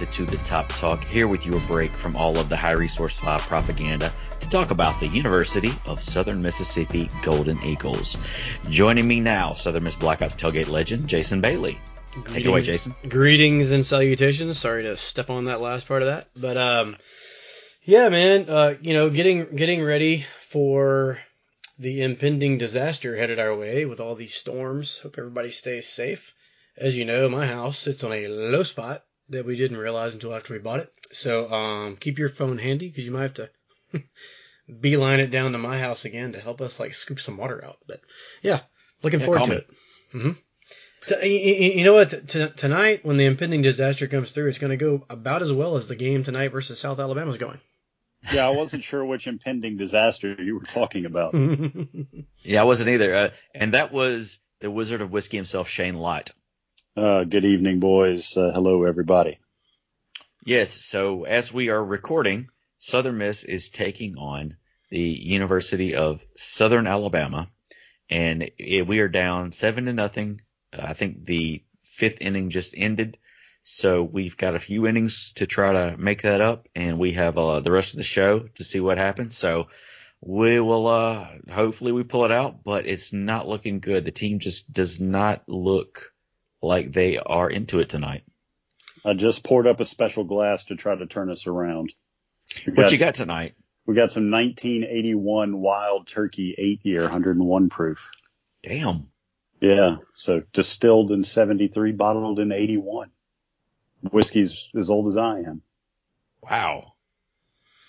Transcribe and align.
to 0.00 0.06
To 0.06 0.24
the 0.24 0.38
Top 0.38 0.66
Talk, 0.70 1.04
here 1.04 1.28
with 1.28 1.44
your 1.44 1.60
break 1.60 1.92
from 1.92 2.16
all 2.16 2.38
of 2.38 2.48
the 2.48 2.56
high 2.56 2.72
resource 2.72 3.18
five 3.18 3.42
propaganda 3.42 4.10
to 4.40 4.48
talk 4.48 4.70
about 4.70 4.98
the 4.98 5.06
University 5.06 5.70
of 5.84 6.02
Southern 6.02 6.40
Mississippi 6.40 7.10
Golden 7.22 7.62
Eagles. 7.62 8.16
Joining 8.70 9.06
me 9.06 9.20
now, 9.20 9.52
Southern 9.52 9.84
Miss 9.84 9.96
Black 9.96 10.22
Ops 10.22 10.34
tailgate 10.36 10.70
legend, 10.70 11.06
Jason 11.06 11.42
Bailey. 11.42 11.78
Take 12.28 12.46
it 12.46 12.48
away, 12.48 12.62
Jason. 12.62 12.94
Greetings 13.10 13.72
and 13.72 13.84
salutations. 13.84 14.58
Sorry 14.58 14.84
to 14.84 14.96
step 14.96 15.28
on 15.28 15.44
that 15.44 15.60
last 15.60 15.86
part 15.86 16.00
of 16.00 16.08
that, 16.08 16.30
but 16.34 16.56
um, 16.56 16.96
yeah, 17.82 18.08
man. 18.08 18.48
Uh, 18.48 18.76
you 18.80 18.94
know, 18.94 19.10
getting 19.10 19.54
getting 19.54 19.84
ready 19.84 20.24
for 20.40 21.18
the 21.78 22.02
impending 22.02 22.56
disaster 22.56 23.16
headed 23.16 23.38
our 23.38 23.54
way 23.54 23.84
with 23.84 24.00
all 24.00 24.14
these 24.14 24.34
storms. 24.34 24.98
Hope 25.00 25.16
everybody 25.18 25.50
stays 25.50 25.86
safe. 25.86 26.32
As 26.78 26.96
you 26.96 27.04
know, 27.04 27.28
my 27.28 27.46
house 27.46 27.78
sits 27.78 28.02
on 28.02 28.12
a 28.12 28.28
low 28.28 28.62
spot 28.62 29.04
that 29.30 29.46
we 29.46 29.56
didn't 29.56 29.76
realize 29.78 30.14
until 30.14 30.34
after 30.34 30.52
we 30.52 30.58
bought 30.60 30.80
it. 30.80 30.92
So 31.12 31.50
um, 31.52 31.96
keep 31.96 32.18
your 32.18 32.28
phone 32.28 32.58
handy 32.58 32.88
because 32.88 33.04
you 33.04 33.10
might 33.12 33.22
have 33.22 33.34
to 33.34 33.50
beeline 34.80 35.20
it 35.20 35.30
down 35.30 35.52
to 35.52 35.58
my 35.58 35.78
house 35.78 36.04
again 36.04 36.32
to 36.32 36.40
help 36.40 36.60
us 36.60 36.78
like 36.78 36.94
scoop 36.94 37.20
some 37.20 37.36
water 37.36 37.62
out. 37.64 37.78
But 37.86 38.00
yeah, 38.42 38.60
looking 39.02 39.20
Yeah, 39.20 39.26
forward 39.26 39.38
call 39.38 39.46
to 39.46 39.52
me. 39.52 39.58
it. 39.58 39.70
hmm 40.12 40.30
T- 41.06 41.14
y- 41.14 41.20
y- 41.22 41.72
you 41.78 41.84
know 41.84 41.94
what? 41.94 42.10
T- 42.10 42.20
t- 42.20 42.48
tonight, 42.56 43.04
when 43.06 43.16
the 43.16 43.24
impending 43.24 43.62
disaster 43.62 44.06
comes 44.06 44.30
through, 44.32 44.48
it's 44.48 44.58
going 44.58 44.70
to 44.70 44.76
go 44.76 45.06
about 45.08 45.40
as 45.40 45.50
well 45.52 45.76
as 45.76 45.88
the 45.88 45.96
game 45.96 46.24
tonight 46.24 46.48
versus 46.52 46.78
South 46.78 46.98
Alabama's 47.00 47.38
going. 47.38 47.58
Yeah, 48.34 48.46
I 48.46 48.50
wasn't 48.50 48.82
sure 48.84 49.02
which 49.02 49.26
impending 49.26 49.78
disaster 49.78 50.36
you 50.38 50.58
were 50.58 50.66
talking 50.66 51.06
about. 51.06 51.34
Yeah, 52.42 52.60
I 52.60 52.64
wasn't 52.64 52.90
either. 52.90 53.14
Uh, 53.14 53.30
and 53.54 53.72
that 53.72 53.92
was 53.92 54.38
the 54.60 54.70
Wizard 54.70 55.00
of 55.00 55.10
Whiskey 55.10 55.38
himself, 55.38 55.70
Shane 55.70 55.94
Light. 55.94 56.30
Uh, 57.00 57.24
good 57.24 57.46
evening, 57.46 57.80
boys. 57.80 58.36
Uh, 58.36 58.50
hello, 58.52 58.84
everybody. 58.84 59.38
Yes, 60.44 60.70
so 60.70 61.24
as 61.24 61.50
we 61.50 61.70
are 61.70 61.82
recording, 61.82 62.48
Southern 62.76 63.16
Miss 63.16 63.42
is 63.42 63.70
taking 63.70 64.18
on 64.18 64.58
the 64.90 65.00
University 65.00 65.94
of 65.94 66.20
Southern 66.36 66.86
Alabama, 66.86 67.48
and 68.10 68.50
it, 68.58 68.86
we 68.86 68.98
are 68.98 69.08
down 69.08 69.50
seven 69.50 69.86
to 69.86 69.94
nothing. 69.94 70.42
Uh, 70.74 70.82
I 70.88 70.92
think 70.92 71.24
the 71.24 71.64
fifth 71.84 72.20
inning 72.20 72.50
just 72.50 72.74
ended, 72.76 73.16
so 73.62 74.02
we've 74.02 74.36
got 74.36 74.54
a 74.54 74.60
few 74.60 74.86
innings 74.86 75.32
to 75.36 75.46
try 75.46 75.72
to 75.72 75.96
make 75.96 76.20
that 76.20 76.42
up, 76.42 76.68
and 76.74 76.98
we 76.98 77.12
have 77.12 77.38
uh, 77.38 77.60
the 77.60 77.72
rest 77.72 77.94
of 77.94 77.96
the 77.96 78.04
show 78.04 78.40
to 78.56 78.62
see 78.62 78.78
what 78.80 78.98
happens. 78.98 79.34
So 79.38 79.68
we 80.20 80.60
will, 80.60 80.86
uh, 80.86 81.28
hopefully 81.50 81.92
we 81.92 82.02
pull 82.02 82.26
it 82.26 82.32
out, 82.32 82.62
but 82.62 82.84
it's 82.84 83.10
not 83.10 83.48
looking 83.48 83.80
good. 83.80 84.04
The 84.04 84.10
team 84.10 84.38
just 84.38 84.70
does 84.70 85.00
not 85.00 85.44
look 85.48 86.12
like 86.62 86.92
they 86.92 87.18
are 87.18 87.48
into 87.48 87.78
it 87.80 87.88
tonight. 87.88 88.24
I 89.04 89.14
just 89.14 89.44
poured 89.44 89.66
up 89.66 89.80
a 89.80 89.84
special 89.84 90.24
glass 90.24 90.64
to 90.64 90.76
try 90.76 90.94
to 90.94 91.06
turn 91.06 91.30
us 91.30 91.46
around. 91.46 91.92
We 92.66 92.74
What 92.74 92.92
you 92.92 92.98
got 92.98 93.14
tonight? 93.14 93.54
We 93.86 93.94
got 93.94 94.12
some 94.12 94.30
1981 94.30 95.58
Wild 95.58 96.06
Turkey 96.06 96.54
eight 96.58 96.80
year, 96.84 97.02
101 97.02 97.70
proof. 97.70 98.10
Damn. 98.62 99.08
Yeah, 99.60 99.96
so 100.14 100.42
distilled 100.52 101.10
in 101.10 101.24
73, 101.24 101.92
bottled 101.92 102.38
in 102.38 102.52
81. 102.52 103.10
Whiskey's 104.10 104.68
as 104.76 104.88
old 104.90 105.08
as 105.08 105.16
I 105.16 105.40
am. 105.40 105.62
Wow. 106.42 106.94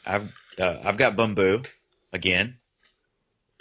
I've 0.05 0.33
uh, 0.59 0.79
I've 0.83 0.97
got 0.97 1.15
Bumbu 1.15 1.65
again, 2.11 2.57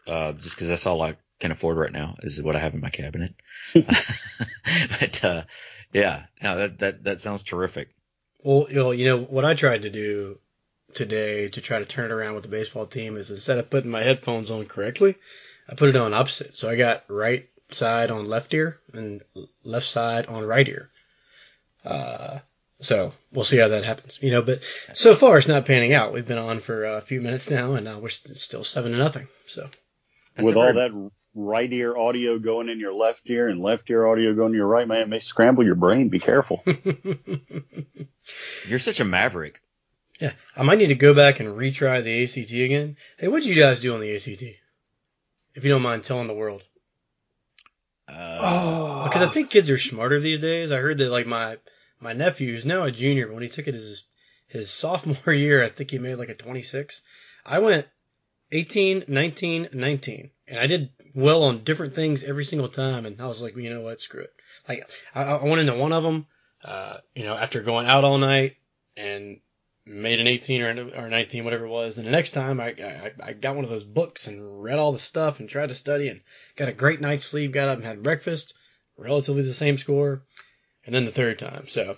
uh, 0.06 0.32
just 0.32 0.56
because 0.56 0.68
that's 0.68 0.86
all 0.86 1.02
I 1.02 1.16
can 1.40 1.50
afford 1.50 1.78
right 1.78 1.92
now 1.92 2.16
is 2.22 2.40
what 2.40 2.54
I 2.54 2.60
have 2.60 2.74
in 2.74 2.80
my 2.80 2.90
cabinet. 2.90 3.34
but 3.74 5.24
uh, 5.24 5.42
yeah, 5.92 6.24
no, 6.42 6.56
that 6.56 6.78
that 6.78 7.04
that 7.04 7.20
sounds 7.20 7.42
terrific. 7.42 7.88
well, 8.44 8.66
you 8.68 8.76
know, 8.76 8.90
you 8.92 9.04
know 9.06 9.18
what 9.18 9.44
I 9.44 9.54
tried 9.54 9.82
to 9.82 9.90
do 9.90 10.38
today 10.94 11.48
to 11.48 11.60
try 11.60 11.78
to 11.78 11.84
turn 11.84 12.06
it 12.06 12.14
around 12.14 12.34
with 12.34 12.42
the 12.42 12.48
baseball 12.48 12.86
team 12.86 13.16
is 13.16 13.30
instead 13.30 13.58
of 13.58 13.70
putting 13.70 13.90
my 13.90 14.02
headphones 14.02 14.50
on 14.50 14.66
correctly, 14.66 15.16
I 15.68 15.74
put 15.74 15.88
it 15.88 15.96
on 15.96 16.14
opposite. 16.14 16.56
So 16.56 16.68
I 16.68 16.76
got 16.76 17.04
right 17.08 17.48
side 17.70 18.10
on 18.10 18.26
left 18.26 18.52
ear 18.54 18.78
and 18.92 19.22
left 19.64 19.86
side 19.86 20.26
on 20.26 20.44
right 20.44 20.68
ear. 20.68 20.90
Uh, 21.84 22.38
so 22.80 23.12
we'll 23.32 23.44
see 23.44 23.58
how 23.58 23.68
that 23.68 23.84
happens, 23.84 24.18
you 24.20 24.30
know. 24.30 24.42
But 24.42 24.62
so 24.94 25.14
far, 25.14 25.38
it's 25.38 25.48
not 25.48 25.66
panning 25.66 25.92
out. 25.92 26.12
We've 26.12 26.26
been 26.26 26.38
on 26.38 26.60
for 26.60 26.84
a 26.84 27.00
few 27.00 27.20
minutes 27.20 27.50
now, 27.50 27.74
and 27.74 27.86
uh, 27.86 27.98
we're 28.00 28.08
st- 28.08 28.38
still 28.38 28.64
seven 28.64 28.92
to 28.92 28.98
nothing. 28.98 29.28
So 29.46 29.68
That's 30.34 30.46
With 30.46 30.56
all 30.56 30.72
that 30.72 31.10
right 31.34 31.72
ear 31.72 31.96
audio 31.96 32.38
going 32.38 32.68
in 32.68 32.80
your 32.80 32.92
left 32.92 33.28
ear 33.30 33.48
and 33.48 33.62
left 33.62 33.88
ear 33.90 34.06
audio 34.06 34.34
going 34.34 34.50
in 34.52 34.56
your 34.56 34.66
right, 34.66 34.86
man, 34.88 35.02
it 35.02 35.08
may 35.08 35.20
scramble 35.20 35.64
your 35.64 35.76
brain. 35.76 36.08
Be 36.08 36.18
careful. 36.18 36.62
you're 38.68 38.78
such 38.78 39.00
a 39.00 39.04
maverick. 39.04 39.60
yeah, 40.20 40.32
I 40.56 40.62
might 40.62 40.78
need 40.78 40.88
to 40.88 40.94
go 40.94 41.14
back 41.14 41.40
and 41.40 41.48
retry 41.50 42.02
the 42.02 42.22
ACT 42.24 42.50
again. 42.52 42.96
Hey, 43.18 43.28
what'd 43.28 43.46
you 43.46 43.54
guys 43.54 43.80
do 43.80 43.94
on 43.94 44.00
the 44.00 44.14
ACT? 44.14 44.42
If 45.54 45.64
you 45.64 45.70
don't 45.70 45.82
mind 45.82 46.04
telling 46.04 46.26
the 46.26 46.34
world. 46.34 46.62
Uh, 48.08 49.04
Because 49.04 49.22
I 49.22 49.28
think 49.32 49.50
kids 49.50 49.70
are 49.70 49.78
smarter 49.78 50.20
these 50.20 50.40
days. 50.40 50.72
I 50.72 50.78
heard 50.78 50.98
that 50.98 51.10
like 51.10 51.26
my 51.26 51.58
my 52.00 52.12
nephew 52.12 52.52
who's 52.52 52.66
now 52.66 52.84
a 52.84 52.90
junior, 52.90 53.26
but 53.26 53.34
when 53.34 53.42
he 53.42 53.48
took 53.48 53.68
it 53.68 53.74
his 53.74 54.04
his 54.48 54.70
sophomore 54.70 55.34
year, 55.34 55.62
I 55.62 55.68
think 55.68 55.90
he 55.90 55.98
made 55.98 56.16
like 56.16 56.28
a 56.28 56.34
26. 56.34 57.02
I 57.46 57.60
went 57.60 57.86
18, 58.52 59.04
19, 59.08 59.68
19, 59.72 60.30
and 60.48 60.58
I 60.58 60.66
did 60.66 60.90
well 61.14 61.44
on 61.44 61.64
different 61.64 61.94
things 61.94 62.22
every 62.22 62.44
single 62.44 62.68
time. 62.68 63.06
And 63.06 63.20
I 63.20 63.26
was 63.26 63.42
like, 63.42 63.56
you 63.56 63.70
know 63.70 63.80
what, 63.80 64.00
screw 64.00 64.22
it. 64.22 64.32
Like 64.68 64.88
I, 65.14 65.24
I 65.24 65.44
went 65.44 65.60
into 65.60 65.74
one 65.74 65.92
of 65.92 66.02
them, 66.02 66.26
uh, 66.64 66.98
you 67.14 67.24
know, 67.24 67.36
after 67.36 67.62
going 67.62 67.86
out 67.86 68.04
all 68.04 68.18
night 68.18 68.56
and 68.96 69.40
made 69.86 70.20
an 70.20 70.28
18 70.28 70.62
or, 70.62 70.90
or 70.96 71.08
19, 71.08 71.44
whatever 71.44 71.66
it 71.66 71.70
was. 71.70 71.98
And 71.98 72.06
the 72.06 72.10
next 72.10 72.32
time 72.32 72.60
I, 72.60 72.68
I 72.68 73.12
I 73.22 73.32
got 73.32 73.54
one 73.54 73.64
of 73.64 73.70
those 73.70 73.84
books 73.84 74.26
and 74.26 74.62
read 74.62 74.78
all 74.78 74.92
the 74.92 74.98
stuff 74.98 75.40
and 75.40 75.48
tried 75.48 75.68
to 75.68 75.74
study 75.74 76.08
and 76.08 76.20
got 76.56 76.68
a 76.68 76.72
great 76.72 77.00
night's 77.00 77.24
sleep. 77.24 77.52
Got 77.52 77.68
up 77.68 77.78
and 77.78 77.86
had 77.86 78.02
breakfast 78.02 78.54
relatively 78.96 79.42
the 79.42 79.54
same 79.54 79.78
score, 79.78 80.22
and 80.84 80.94
then 80.94 81.06
the 81.06 81.12
third 81.12 81.38
time. 81.38 81.66
So 81.66 81.96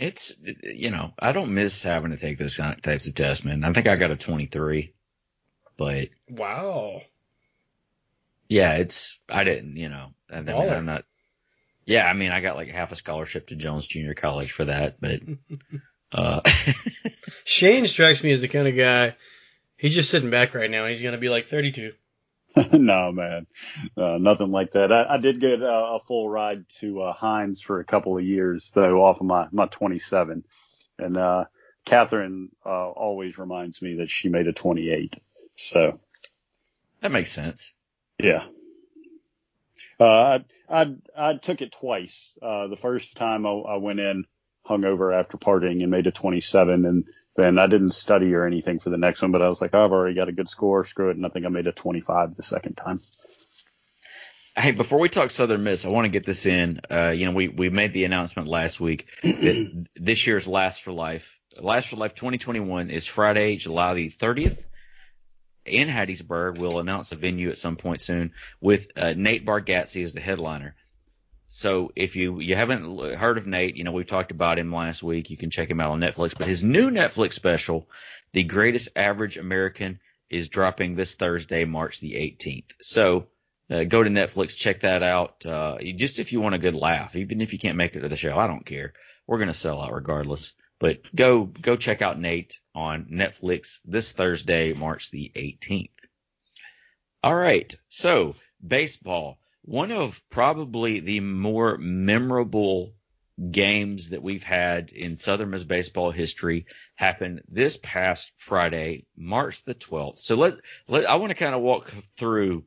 it's 0.00 0.32
you 0.62 0.90
know 0.90 1.12
I 1.18 1.32
don't 1.32 1.54
miss 1.54 1.82
having 1.82 2.10
to 2.10 2.16
take 2.16 2.38
those 2.38 2.56
types 2.56 3.06
of 3.06 3.14
tests, 3.14 3.44
man. 3.44 3.64
I 3.64 3.72
think 3.72 3.86
I 3.86 3.96
got 3.96 4.10
a 4.10 4.16
23, 4.16 4.94
but 5.76 6.08
wow, 6.28 7.02
yeah, 8.48 8.76
it's 8.76 9.20
I 9.28 9.44
didn't, 9.44 9.76
you 9.76 9.90
know, 9.90 10.14
I 10.30 10.40
mean, 10.40 10.56
I'm 10.56 10.86
not. 10.86 11.04
Yeah, 11.84 12.08
I 12.08 12.14
mean, 12.14 12.30
I 12.30 12.40
got 12.40 12.56
like 12.56 12.68
half 12.68 12.92
a 12.92 12.96
scholarship 12.96 13.48
to 13.48 13.56
Jones 13.56 13.86
Junior 13.86 14.14
College 14.14 14.52
for 14.52 14.64
that, 14.64 15.00
but 15.00 15.20
uh, 16.12 16.40
Shane 17.44 17.86
strikes 17.86 18.24
me 18.24 18.32
as 18.32 18.40
the 18.40 18.48
kind 18.48 18.68
of 18.68 18.76
guy. 18.76 19.16
He's 19.76 19.94
just 19.94 20.10
sitting 20.10 20.30
back 20.30 20.54
right 20.54 20.70
now. 20.70 20.84
and 20.84 20.92
He's 20.92 21.02
gonna 21.02 21.18
be 21.18 21.28
like 21.28 21.46
32. 21.46 21.92
no, 22.72 23.12
man, 23.12 23.46
uh, 23.96 24.18
nothing 24.18 24.50
like 24.50 24.72
that. 24.72 24.92
I, 24.92 25.14
I 25.14 25.18
did 25.18 25.40
get 25.40 25.62
uh, 25.62 25.92
a 25.94 26.00
full 26.00 26.28
ride 26.28 26.64
to 26.80 27.02
uh, 27.02 27.12
Hinds 27.12 27.60
for 27.60 27.80
a 27.80 27.84
couple 27.84 28.18
of 28.18 28.24
years, 28.24 28.70
though, 28.74 29.04
off 29.04 29.20
of 29.20 29.26
my 29.26 29.46
my 29.52 29.66
27. 29.66 30.44
And 30.98 31.16
uh, 31.16 31.44
Catherine 31.84 32.50
uh, 32.64 32.90
always 32.90 33.38
reminds 33.38 33.80
me 33.82 33.96
that 33.96 34.10
she 34.10 34.28
made 34.28 34.48
a 34.48 34.52
28. 34.52 35.16
So 35.54 36.00
that 37.00 37.12
makes 37.12 37.32
sense. 37.32 37.74
yeah. 38.18 38.44
Uh, 39.98 40.40
I, 40.68 40.82
I 40.82 40.94
I 41.16 41.34
took 41.34 41.60
it 41.62 41.72
twice. 41.72 42.38
Uh, 42.40 42.68
the 42.68 42.76
first 42.76 43.16
time 43.16 43.46
I, 43.46 43.50
I 43.50 43.76
went 43.76 44.00
in 44.00 44.24
hungover 44.66 45.14
after 45.18 45.36
partying 45.36 45.82
and 45.82 45.90
made 45.90 46.06
a 46.06 46.12
27, 46.12 46.86
and 46.86 47.04
then 47.40 47.58
I 47.58 47.66
didn't 47.66 47.92
study 47.92 48.34
or 48.34 48.44
anything 48.44 48.78
for 48.78 48.90
the 48.90 48.96
next 48.96 49.22
one. 49.22 49.32
But 49.32 49.42
I 49.42 49.48
was 49.48 49.60
like, 49.60 49.70
oh, 49.72 49.84
I've 49.84 49.92
already 49.92 50.14
got 50.14 50.28
a 50.28 50.32
good 50.32 50.48
score. 50.48 50.84
Screw 50.84 51.10
it. 51.10 51.16
And 51.16 51.24
I 51.24 51.28
think 51.28 51.46
I 51.46 51.48
made 51.48 51.66
a 51.66 51.72
25 51.72 52.36
the 52.36 52.42
second 52.42 52.74
time. 52.74 52.98
Hey, 54.56 54.72
before 54.72 54.98
we 54.98 55.08
talk 55.08 55.30
Southern 55.30 55.62
Miss, 55.62 55.84
I 55.84 55.88
want 55.88 56.04
to 56.04 56.10
get 56.10 56.26
this 56.26 56.44
in. 56.44 56.80
Uh, 56.90 57.10
you 57.10 57.26
know, 57.26 57.32
we, 57.32 57.48
we 57.48 57.70
made 57.70 57.92
the 57.92 58.04
announcement 58.04 58.48
last 58.48 58.80
week 58.80 59.06
that 59.22 59.86
this 59.94 60.26
year's 60.26 60.46
Last 60.46 60.82
for 60.82 60.92
Life, 60.92 61.38
Last 61.60 61.88
for 61.88 61.96
Life 61.96 62.14
2021 62.14 62.90
is 62.90 63.06
Friday, 63.06 63.56
July 63.56 63.94
the 63.94 64.10
30th 64.10 64.62
in 65.64 65.88
Hattiesburg. 65.88 66.58
We'll 66.58 66.80
announce 66.80 67.12
a 67.12 67.16
venue 67.16 67.50
at 67.50 67.58
some 67.58 67.76
point 67.76 68.00
soon 68.00 68.32
with 68.60 68.88
uh, 68.96 69.14
Nate 69.16 69.46
Bargatze 69.46 70.02
as 70.02 70.12
the 70.12 70.20
headliner. 70.20 70.74
So 71.52 71.90
if 71.96 72.14
you 72.14 72.38
you 72.38 72.54
haven't 72.54 73.16
heard 73.16 73.36
of 73.36 73.44
Nate, 73.44 73.76
you 73.76 73.82
know 73.82 73.90
we've 73.90 74.06
talked 74.06 74.30
about 74.30 74.60
him 74.60 74.72
last 74.72 75.02
week. 75.02 75.30
You 75.30 75.36
can 75.36 75.50
check 75.50 75.68
him 75.68 75.80
out 75.80 75.90
on 75.90 76.00
Netflix. 76.00 76.38
But 76.38 76.46
his 76.46 76.62
new 76.62 76.90
Netflix 76.90 77.32
special 77.32 77.88
The 78.32 78.44
Greatest 78.44 78.90
Average 78.94 79.36
American 79.36 79.98
is 80.30 80.48
dropping 80.48 80.94
this 80.94 81.14
Thursday, 81.14 81.64
March 81.64 81.98
the 81.98 82.12
18th. 82.12 82.70
So 82.80 83.26
uh, 83.68 83.82
go 83.82 84.00
to 84.00 84.08
Netflix, 84.08 84.54
check 84.54 84.82
that 84.82 85.02
out. 85.02 85.44
Uh, 85.44 85.78
just 85.96 86.20
if 86.20 86.32
you 86.32 86.40
want 86.40 86.54
a 86.54 86.58
good 86.58 86.76
laugh, 86.76 87.16
even 87.16 87.40
if 87.40 87.52
you 87.52 87.58
can't 87.58 87.76
make 87.76 87.96
it 87.96 88.00
to 88.02 88.08
the 88.08 88.16
show, 88.16 88.38
I 88.38 88.46
don't 88.46 88.64
care. 88.64 88.92
We're 89.26 89.40
gonna 89.40 89.52
sell 89.52 89.82
out 89.82 89.92
regardless. 89.92 90.52
But 90.78 91.00
go 91.12 91.46
go 91.46 91.74
check 91.74 92.00
out 92.00 92.20
Nate 92.20 92.60
on 92.76 93.06
Netflix 93.06 93.80
this 93.84 94.12
Thursday, 94.12 94.72
March 94.72 95.10
the 95.10 95.32
18th. 95.34 95.90
All 97.24 97.34
right, 97.34 97.74
so 97.88 98.36
baseball, 98.64 99.40
one 99.62 99.92
of 99.92 100.20
probably 100.30 101.00
the 101.00 101.20
more 101.20 101.76
memorable 101.78 102.92
games 103.50 104.10
that 104.10 104.22
we've 104.22 104.42
had 104.42 104.90
in 104.90 105.16
Southern 105.16 105.50
Miss 105.50 105.64
baseball 105.64 106.10
history 106.10 106.66
happened 106.94 107.42
this 107.48 107.78
past 107.82 108.32
Friday, 108.36 109.06
March 109.16 109.64
the 109.64 109.74
12th. 109.74 110.18
So 110.18 110.34
let, 110.36 110.54
let 110.88 111.08
I 111.08 111.16
want 111.16 111.30
to 111.30 111.36
kind 111.36 111.54
of 111.54 111.60
walk 111.62 111.90
through 112.18 112.64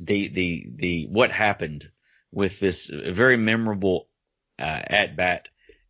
the 0.00 0.28
the 0.28 0.66
the 0.74 1.06
what 1.06 1.30
happened 1.30 1.90
with 2.32 2.58
this 2.60 2.86
very 2.88 3.36
memorable 3.36 4.08
uh, 4.58 4.80
at 4.86 5.16
bat 5.16 5.48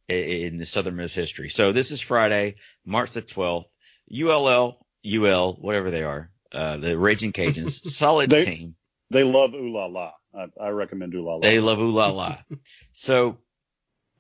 in 0.09 0.57
the 0.57 0.65
Southern 0.67 0.97
Miss 0.97 1.15
history. 1.15 1.49
So 1.51 1.73
this 1.73 1.91
is 1.91 2.01
Friday, 2.01 2.57
March 2.85 3.13
the 3.13 3.23
12th. 3.23 3.67
ULL, 4.13 4.85
UL, 5.07 5.53
whatever 5.55 5.91
they 5.91 6.03
are, 6.03 6.31
uh, 6.53 6.77
the 6.77 6.99
Raging 6.99 7.33
Cajuns, 7.33 7.83
solid 7.87 8.29
They- 8.31 8.45
team. 8.45 8.75
They 9.13 9.25
love 9.25 9.55
ooh 9.55 9.71
la 9.71 9.87
la. 9.87 10.13
I, 10.35 10.47
I 10.61 10.69
recommend 10.71 11.15
ooh 11.15 11.25
la 11.25 11.35
la. 11.35 11.41
They 11.41 11.61
love 11.61 11.79
ooh 11.79 11.91
la 11.91 12.09
la. 12.09 12.39
so 12.93 13.39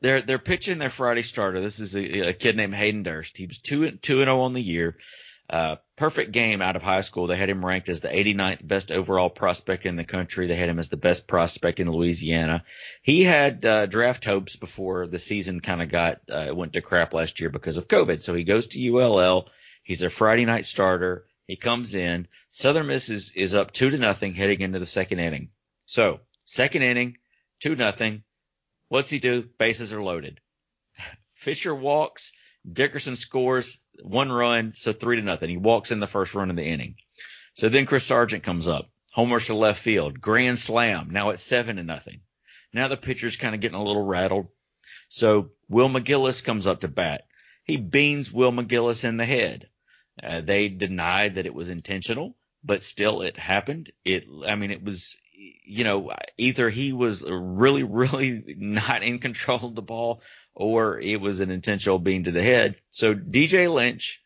they're 0.01 0.21
they're 0.21 0.39
pitching 0.39 0.79
their 0.79 0.91
Friday 0.91 1.23
starter. 1.23 1.61
This 1.61 1.81
is 1.81 1.97
a, 1.97 2.29
a 2.29 2.33
kid 2.33 2.57
named 2.57 2.75
Hayden 2.75 3.03
Durke. 3.03 3.37
He 3.37 3.47
was 3.47 3.59
two 3.59 3.91
two 3.93 4.21
and 4.21 4.29
zero 4.29 4.41
on 4.43 4.53
the 4.53 4.63
year. 4.63 4.97
Uh, 5.51 5.77
perfect 5.97 6.33
game 6.33 6.63
out 6.63 6.77
of 6.77 6.83
high 6.83 7.03
school. 7.03 7.27
They 7.27 7.37
had 7.37 7.51
him 7.51 7.65
ranked 7.65 7.91
as 7.91 8.01
the 8.01 8.09
89th 8.09 8.67
best 8.67 8.91
overall 8.91 9.29
prospect 9.29 9.85
in 9.85 9.97
the 9.97 10.05
country. 10.05 10.47
They 10.47 10.55
had 10.55 10.71
him 10.71 10.79
as 10.79 10.89
the 10.89 10.97
best 10.97 11.27
prospect 11.27 11.79
in 11.79 11.91
Louisiana. 11.91 12.65
He 13.03 13.23
had 13.23 13.67
uh, 13.67 13.85
draft 13.85 14.25
hopes 14.25 14.57
before 14.57 15.07
the 15.07 15.19
season 15.19 15.61
kind 15.61 15.83
of 15.83 15.91
got 15.91 16.21
uh, 16.31 16.55
went 16.55 16.73
to 16.73 16.81
crap 16.81 17.13
last 17.13 17.39
year 17.39 17.51
because 17.51 17.77
of 17.77 17.87
COVID. 17.87 18.23
So 18.23 18.35
he 18.35 18.45
goes 18.45 18.69
to 18.69 18.89
ULL. 18.89 19.49
He's 19.83 20.01
their 20.01 20.11
Friday 20.11 20.47
night 20.47 20.65
starter. 20.65 21.27
He 21.47 21.57
comes 21.57 21.95
in. 21.95 22.29
Southern 22.51 22.87
Miss 22.87 23.11
is, 23.11 23.33
is 23.35 23.55
up 23.55 23.73
two 23.73 23.91
to 23.91 23.99
nothing 23.99 24.35
heading 24.35 24.61
into 24.61 24.79
the 24.79 24.87
second 24.87 25.19
inning. 25.19 25.51
So 25.87 26.21
second 26.45 26.83
inning, 26.83 27.19
two 27.61 27.77
nothing. 27.77 28.23
What's 28.89 29.11
he 29.11 29.19
do? 29.19 29.49
Bases 29.59 29.93
are 29.93 30.03
loaded. 30.03 30.41
Fisher 31.35 31.75
walks. 31.75 32.33
Dickerson 32.71 33.17
scores 33.17 33.79
one 34.03 34.31
run, 34.31 34.73
so 34.73 34.93
three 34.93 35.17
to 35.17 35.23
nothing. 35.23 35.51
He 35.51 35.57
walks 35.57 35.91
in 35.91 36.01
the 36.01 36.07
first 36.07 36.35
run 36.35 36.51
of 36.51 36.57
the 36.57 36.65
inning. 36.65 36.97
So 37.55 37.69
then 37.69 37.87
Chris 37.87 38.05
Sargent 38.05 38.45
comes 38.45 38.69
up, 38.69 38.91
homers 39.11 39.47
to 39.47 39.55
left 39.55 39.83
field, 39.83 40.21
grand 40.21 40.59
slam. 40.59 41.11
Now 41.11 41.31
it's 41.31 41.43
seven 41.43 41.77
to 41.77 41.83
nothing. 41.83 42.21
Now 42.73 42.89
the 42.89 42.97
pitcher's 42.97 43.37
kind 43.37 43.55
of 43.55 43.61
getting 43.61 43.77
a 43.77 43.83
little 43.83 44.05
rattled. 44.05 44.49
So 45.09 45.51
Will 45.69 45.89
McGillis 45.89 46.45
comes 46.45 46.67
up 46.67 46.81
to 46.81 46.89
bat. 46.89 47.25
He 47.65 47.77
beans 47.77 48.33
Will 48.33 48.53
McGillis 48.53 49.05
in 49.05 49.17
the 49.17 49.27
head. 49.27 49.69
Uh, 50.23 50.41
they 50.41 50.69
denied 50.69 51.37
that 51.37 51.47
it 51.47 51.55
was 51.55 51.71
intentional, 51.71 52.37
but 52.65 52.83
still 52.83 53.23
it 53.23 53.37
happened. 53.37 53.91
It, 54.05 54.27
I 54.47 54.57
mean, 54.57 54.71
it 54.71 54.83
was, 54.83 55.17
you 55.65 55.85
know, 55.85 56.13
either 56.37 56.71
he 56.71 56.93
was 56.93 57.23
really, 57.23 57.83
really 57.83 58.55
not 58.59 59.03
in 59.03 59.19
control 59.19 59.65
of 59.65 59.75
the 59.75 59.83
ball 59.83 60.23
or 60.55 61.01
it 61.01 61.21
was 61.21 61.41
an 61.41 61.51
intentional 61.51 61.99
bean 61.99 62.25
to 62.25 62.31
the 62.31 62.43
head. 62.43 62.77
So 62.91 63.15
DJ 63.15 63.73
Lynch, 63.73 64.21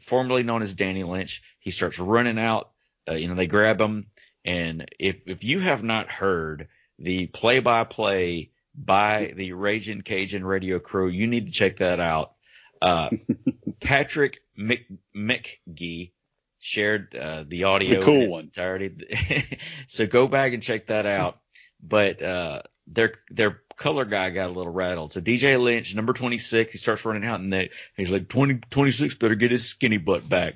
formerly 0.00 0.42
known 0.42 0.62
as 0.62 0.74
Danny 0.74 1.04
Lynch, 1.04 1.42
he 1.58 1.70
starts 1.70 1.98
running 1.98 2.38
out. 2.38 2.70
Uh, 3.08 3.14
you 3.14 3.28
know, 3.28 3.34
they 3.34 3.46
grab 3.46 3.80
him. 3.80 4.06
And 4.44 4.88
if, 4.98 5.16
if 5.26 5.44
you 5.44 5.60
have 5.60 5.82
not 5.82 6.10
heard 6.10 6.68
the 6.98 7.26
play 7.26 7.60
by 7.60 7.84
play 7.84 8.50
by 8.74 9.32
the 9.36 9.52
Raging 9.52 10.02
Cajun 10.02 10.44
radio 10.44 10.78
crew, 10.78 11.08
you 11.08 11.26
need 11.26 11.46
to 11.46 11.52
check 11.52 11.78
that 11.78 12.00
out. 12.00 12.35
Uh, 12.82 13.10
Patrick 13.80 14.38
Mc, 14.56 14.84
McGee 15.16 16.12
shared 16.58 17.14
uh, 17.14 17.44
the 17.46 17.64
audio 17.64 18.00
The 18.00 18.04
cool 18.06 18.14
in 18.16 18.22
its 18.22 18.32
one. 18.32 18.44
entirety. 18.44 19.58
so 19.88 20.06
go 20.06 20.26
back 20.28 20.52
and 20.52 20.62
check 20.62 20.86
that 20.88 21.06
out. 21.06 21.38
But 21.82 22.22
uh, 22.22 22.62
their 22.86 23.12
their 23.30 23.60
color 23.76 24.04
guy 24.04 24.30
got 24.30 24.48
a 24.50 24.52
little 24.52 24.72
rattled. 24.72 25.12
So 25.12 25.20
DJ 25.20 25.60
Lynch, 25.60 25.94
number 25.94 26.12
26, 26.14 26.72
he 26.72 26.78
starts 26.78 27.04
running 27.04 27.24
out 27.26 27.40
and 27.40 27.52
they, 27.52 27.70
he's 27.96 28.10
like 28.10 28.28
20, 28.28 28.60
26 28.70 29.16
better 29.16 29.34
get 29.34 29.50
his 29.50 29.68
skinny 29.68 29.98
butt 29.98 30.26
back. 30.28 30.54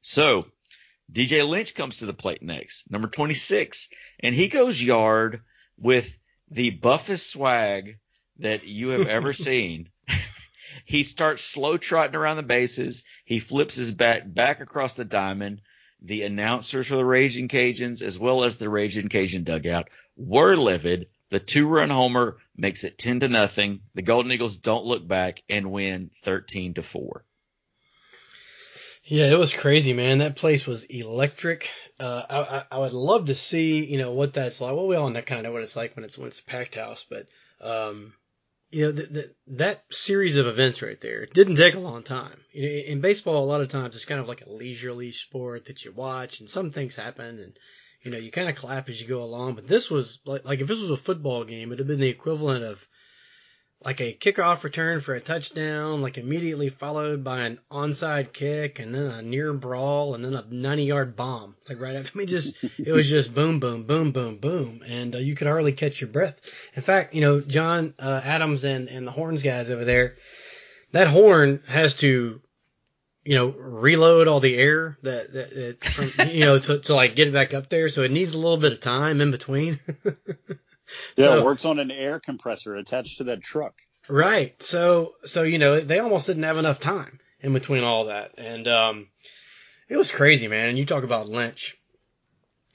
So 0.00 0.46
DJ 1.12 1.46
Lynch 1.46 1.74
comes 1.74 1.98
to 1.98 2.06
the 2.06 2.14
plate 2.14 2.42
next, 2.42 2.90
number 2.90 3.08
26, 3.08 3.90
and 4.20 4.34
he 4.34 4.48
goes 4.48 4.82
yard 4.82 5.42
with 5.76 6.18
the 6.50 6.70
buffest 6.70 7.30
swag 7.30 7.98
that 8.38 8.64
you 8.64 8.88
have 8.88 9.06
ever 9.06 9.32
seen. 9.34 9.90
He 10.84 11.02
starts 11.02 11.42
slow 11.42 11.76
trotting 11.76 12.16
around 12.16 12.36
the 12.36 12.42
bases. 12.42 13.02
He 13.24 13.38
flips 13.38 13.74
his 13.76 13.90
bat 13.90 14.32
back 14.34 14.60
across 14.60 14.94
the 14.94 15.04
diamond. 15.04 15.60
The 16.02 16.22
announcers 16.22 16.88
for 16.88 16.96
the 16.96 17.04
Raging 17.04 17.48
Cajuns, 17.48 18.02
as 18.02 18.18
well 18.18 18.44
as 18.44 18.56
the 18.56 18.68
Raging 18.68 19.08
Cajun 19.08 19.44
dugout, 19.44 19.88
were 20.16 20.56
livid. 20.56 21.08
The 21.30 21.40
two-run 21.40 21.90
homer 21.90 22.36
makes 22.56 22.84
it 22.84 22.98
10 22.98 23.20
to 23.20 23.28
nothing. 23.28 23.80
The 23.94 24.02
Golden 24.02 24.30
Eagles 24.30 24.56
don't 24.56 24.84
look 24.84 25.06
back 25.06 25.42
and 25.48 25.72
win 25.72 26.10
13 26.22 26.74
to 26.74 26.82
4. 26.82 27.24
Yeah, 29.06 29.30
it 29.30 29.38
was 29.38 29.52
crazy, 29.52 29.92
man. 29.92 30.18
That 30.18 30.36
place 30.36 30.66
was 30.66 30.84
electric. 30.84 31.68
Uh, 32.00 32.22
I, 32.28 32.38
I 32.38 32.64
I 32.70 32.78
would 32.78 32.94
love 32.94 33.26
to 33.26 33.34
see, 33.34 33.84
you 33.84 33.98
know, 33.98 34.12
what 34.12 34.32
that's 34.32 34.62
like. 34.62 34.74
Well, 34.74 34.86
we 34.86 34.96
all 34.96 35.12
kind 35.12 35.32
of 35.32 35.42
know 35.42 35.52
what 35.52 35.62
it's 35.62 35.76
like 35.76 35.94
when 35.94 36.06
it's 36.06 36.16
when 36.16 36.28
it's 36.28 36.40
a 36.40 36.44
packed 36.44 36.76
house, 36.76 37.04
but 37.08 37.26
um, 37.60 38.14
you 38.74 38.86
know, 38.86 38.92
the, 38.92 39.02
the, 39.02 39.34
that 39.46 39.84
series 39.90 40.36
of 40.36 40.48
events 40.48 40.82
right 40.82 41.00
there 41.00 41.26
didn't 41.26 41.54
take 41.54 41.76
a 41.76 41.80
long 41.80 42.02
time. 42.02 42.40
You 42.52 42.62
know, 42.64 42.68
in 42.68 43.00
baseball, 43.00 43.44
a 43.44 43.46
lot 43.46 43.60
of 43.60 43.68
times 43.68 43.94
it's 43.94 44.04
kind 44.04 44.20
of 44.20 44.26
like 44.26 44.44
a 44.44 44.50
leisurely 44.50 45.12
sport 45.12 45.66
that 45.66 45.84
you 45.84 45.92
watch, 45.92 46.40
and 46.40 46.50
some 46.50 46.72
things 46.72 46.96
happen, 46.96 47.38
and 47.38 47.58
you 48.02 48.10
know, 48.10 48.18
you 48.18 48.32
kind 48.32 48.48
of 48.48 48.56
clap 48.56 48.88
as 48.88 49.00
you 49.00 49.06
go 49.06 49.22
along. 49.22 49.54
But 49.54 49.68
this 49.68 49.92
was 49.92 50.18
like, 50.26 50.44
like 50.44 50.60
if 50.60 50.66
this 50.66 50.80
was 50.80 50.90
a 50.90 50.96
football 50.96 51.44
game, 51.44 51.68
it'd 51.68 51.78
have 51.78 51.86
been 51.86 52.00
the 52.00 52.08
equivalent 52.08 52.64
of 52.64 52.86
like 53.84 54.00
a 54.00 54.14
kickoff 54.14 54.64
return 54.64 55.00
for 55.00 55.14
a 55.14 55.20
touchdown, 55.20 56.00
like 56.00 56.16
immediately 56.16 56.70
followed 56.70 57.22
by 57.22 57.42
an 57.42 57.58
onside 57.70 58.32
kick 58.32 58.78
and 58.78 58.94
then 58.94 59.06
a 59.06 59.20
near 59.20 59.52
brawl 59.52 60.14
and 60.14 60.24
then 60.24 60.34
a 60.34 60.44
90 60.48 60.84
yard 60.84 61.16
bomb. 61.16 61.54
Like 61.68 61.80
right 61.80 61.94
after, 61.94 62.10
I 62.14 62.18
mean, 62.18 62.26
just, 62.26 62.56
it 62.78 62.92
was 62.92 63.08
just 63.08 63.34
boom, 63.34 63.60
boom, 63.60 63.84
boom, 63.84 64.12
boom, 64.12 64.38
boom. 64.38 64.82
And 64.86 65.14
uh, 65.14 65.18
you 65.18 65.34
could 65.34 65.46
hardly 65.46 65.72
catch 65.72 66.00
your 66.00 66.08
breath. 66.08 66.40
In 66.74 66.82
fact, 66.82 67.14
you 67.14 67.20
know, 67.20 67.40
John 67.40 67.92
uh, 67.98 68.22
Adams 68.24 68.64
and, 68.64 68.88
and 68.88 69.06
the 69.06 69.12
horns 69.12 69.42
guys 69.42 69.70
over 69.70 69.84
there, 69.84 70.16
that 70.92 71.08
horn 71.08 71.60
has 71.68 71.96
to, 71.96 72.40
you 73.24 73.34
know, 73.34 73.48
reload 73.48 74.28
all 74.28 74.40
the 74.40 74.56
air 74.56 74.96
that, 75.02 75.32
that, 75.32 75.50
that 75.54 75.84
from, 75.84 76.28
you 76.30 76.46
know, 76.46 76.58
to, 76.58 76.78
to 76.78 76.94
like 76.94 77.16
get 77.16 77.28
it 77.28 77.34
back 77.34 77.52
up 77.52 77.68
there. 77.68 77.90
So 77.90 78.00
it 78.00 78.10
needs 78.10 78.32
a 78.32 78.38
little 78.38 78.58
bit 78.58 78.72
of 78.72 78.80
time 78.80 79.20
in 79.20 79.30
between. 79.30 79.78
Yeah, 81.16 81.26
So- 81.26 81.38
it 81.38 81.44
works 81.44 81.64
on 81.64 81.78
an 81.78 81.90
air 81.90 82.20
compressor 82.20 82.76
attached 82.76 83.18
to 83.18 83.24
that 83.24 83.42
truck. 83.42 83.74
Right. 84.08 84.60
So 84.62 85.14
so 85.24 85.42
you 85.42 85.58
know 85.58 85.80
they 85.80 85.98
almost 85.98 86.26
didn't 86.26 86.42
have 86.42 86.58
enough 86.58 86.78
time 86.78 87.20
in 87.40 87.52
between 87.52 87.84
all 87.84 88.06
that, 88.06 88.32
and 88.36 88.68
um, 88.68 89.08
it 89.88 89.96
was 89.96 90.10
crazy, 90.10 90.48
man. 90.48 90.68
And 90.68 90.78
you 90.78 90.84
talk 90.84 91.04
about 91.04 91.28
Lynch. 91.28 91.76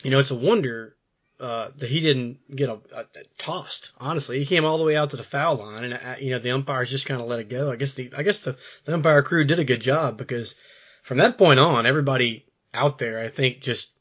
You 0.03 0.11
know, 0.11 0.19
it's 0.19 0.31
a 0.31 0.35
wonder 0.35 0.95
uh, 1.39 1.69
that 1.77 1.89
he 1.89 1.99
didn't 2.01 2.39
get 2.55 2.69
a, 2.69 2.79
a, 2.93 3.05
tossed. 3.37 3.91
Honestly, 3.99 4.39
he 4.39 4.45
came 4.45 4.65
all 4.65 4.77
the 4.77 4.83
way 4.83 4.95
out 4.95 5.11
to 5.11 5.17
the 5.17 5.23
foul 5.23 5.57
line, 5.57 5.83
and 5.85 5.93
uh, 5.93 6.15
you 6.19 6.31
know 6.31 6.39
the 6.39 6.51
umpires 6.51 6.89
just 6.89 7.05
kind 7.05 7.21
of 7.21 7.27
let 7.27 7.39
it 7.39 7.49
go. 7.49 7.71
I 7.71 7.75
guess 7.75 7.93
the 7.93 8.11
I 8.17 8.23
guess 8.23 8.39
the, 8.39 8.57
the 8.85 8.93
umpire 8.93 9.21
crew 9.21 9.43
did 9.43 9.59
a 9.59 9.63
good 9.65 9.81
job 9.81 10.17
because 10.17 10.55
from 11.03 11.19
that 11.19 11.37
point 11.37 11.59
on, 11.59 11.85
everybody 11.85 12.45
out 12.73 12.97
there, 12.97 13.19
I 13.19 13.27
think, 13.27 13.61
just 13.61 13.91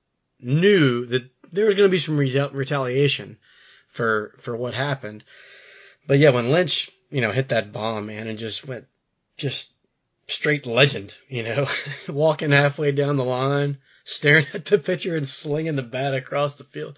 knew 0.40 1.06
that 1.06 1.28
there 1.52 1.66
was 1.66 1.74
going 1.74 1.88
to 1.88 1.92
be 1.92 1.98
some 1.98 2.18
retal- 2.18 2.54
retaliation 2.54 3.38
for 3.98 4.32
for 4.38 4.56
what 4.56 4.74
happened. 4.74 5.24
But 6.06 6.20
yeah, 6.20 6.30
when 6.30 6.52
Lynch, 6.52 6.88
you 7.10 7.20
know, 7.20 7.32
hit 7.32 7.48
that 7.48 7.72
bomb, 7.72 8.06
man, 8.06 8.28
and 8.28 8.38
just 8.38 8.64
went 8.64 8.86
just 9.36 9.72
straight 10.28 10.66
legend, 10.66 11.16
you 11.28 11.42
know, 11.42 11.66
walking 12.08 12.52
halfway 12.52 12.92
down 12.92 13.16
the 13.16 13.24
line, 13.24 13.78
staring 14.04 14.46
at 14.54 14.66
the 14.66 14.78
pitcher 14.78 15.16
and 15.16 15.28
slinging 15.28 15.74
the 15.74 15.82
bat 15.82 16.14
across 16.14 16.54
the 16.54 16.64
field. 16.64 16.96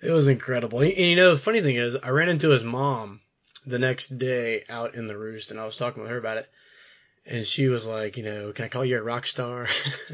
It 0.00 0.12
was 0.12 0.28
incredible. 0.28 0.80
And 0.80 0.96
you 0.96 1.16
know, 1.16 1.34
the 1.34 1.40
funny 1.40 1.60
thing 1.60 1.74
is, 1.74 1.96
I 1.96 2.10
ran 2.10 2.28
into 2.28 2.50
his 2.50 2.62
mom 2.62 3.20
the 3.66 3.80
next 3.80 4.16
day 4.16 4.62
out 4.68 4.94
in 4.94 5.08
the 5.08 5.18
roost, 5.18 5.50
and 5.50 5.58
I 5.58 5.66
was 5.66 5.76
talking 5.76 6.02
with 6.02 6.12
her 6.12 6.18
about 6.18 6.36
it, 6.36 6.48
and 7.26 7.44
she 7.44 7.66
was 7.66 7.88
like, 7.88 8.16
you 8.16 8.22
know, 8.22 8.52
can 8.52 8.66
I 8.66 8.68
call 8.68 8.84
you 8.84 8.98
a 8.98 9.02
rock 9.02 9.26
star? 9.26 9.66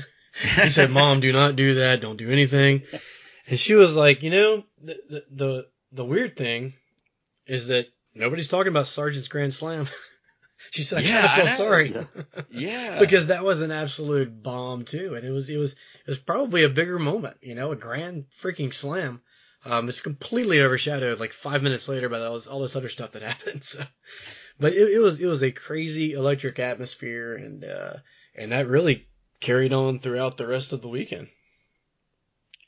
he 0.62 0.70
said, 0.70 0.90
"Mom, 0.90 1.20
do 1.20 1.30
not 1.30 1.56
do 1.56 1.74
that. 1.74 2.00
Don't 2.00 2.16
do 2.16 2.30
anything." 2.30 2.84
And 3.50 3.58
she 3.58 3.74
was 3.74 3.96
like, 3.96 4.22
you 4.22 4.30
know, 4.30 4.64
the 4.80 5.00
the 5.08 5.24
the, 5.30 5.66
the 5.92 6.04
weird 6.04 6.36
thing 6.36 6.74
is 7.46 7.68
that 7.68 7.86
nobody's 8.14 8.48
talking 8.48 8.70
about 8.70 8.86
Sargent's 8.86 9.28
Grand 9.28 9.52
Slam. 9.52 9.86
She 10.72 10.82
said, 10.82 10.98
I 10.98 11.00
Yeah, 11.02 11.20
kind 11.22 11.24
of 11.24 11.32
feel 11.32 11.44
know. 11.46 11.56
sorry. 11.56 11.94
Yeah. 12.50 12.98
because 12.98 13.28
that 13.28 13.44
was 13.44 13.62
an 13.62 13.70
absolute 13.70 14.42
bomb 14.42 14.84
too, 14.84 15.14
and 15.14 15.26
it 15.26 15.30
was 15.30 15.48
it 15.48 15.56
was 15.56 15.72
it 15.72 16.06
was 16.06 16.18
probably 16.18 16.64
a 16.64 16.68
bigger 16.68 16.98
moment, 16.98 17.38
you 17.40 17.54
know, 17.54 17.72
a 17.72 17.76
grand 17.76 18.26
freaking 18.42 18.72
slam. 18.74 19.22
Um, 19.64 19.88
it's 19.88 20.02
completely 20.02 20.60
overshadowed 20.60 21.18
like 21.18 21.32
five 21.32 21.62
minutes 21.62 21.88
later 21.88 22.10
by 22.10 22.20
all 22.20 22.34
this, 22.34 22.46
all 22.46 22.60
this 22.60 22.76
other 22.76 22.90
stuff 22.90 23.12
that 23.12 23.22
happened. 23.32 23.64
So, 23.64 23.82
but 24.58 24.74
it, 24.74 24.92
it 24.92 24.98
was 24.98 25.18
it 25.18 25.24
was 25.26 25.42
a 25.42 25.50
crazy 25.50 26.12
electric 26.12 26.58
atmosphere, 26.58 27.36
and 27.36 27.64
uh, 27.64 27.94
and 28.36 28.52
that 28.52 28.68
really 28.68 29.08
carried 29.40 29.72
on 29.72 29.98
throughout 29.98 30.36
the 30.36 30.46
rest 30.46 30.74
of 30.74 30.82
the 30.82 30.88
weekend. 30.88 31.28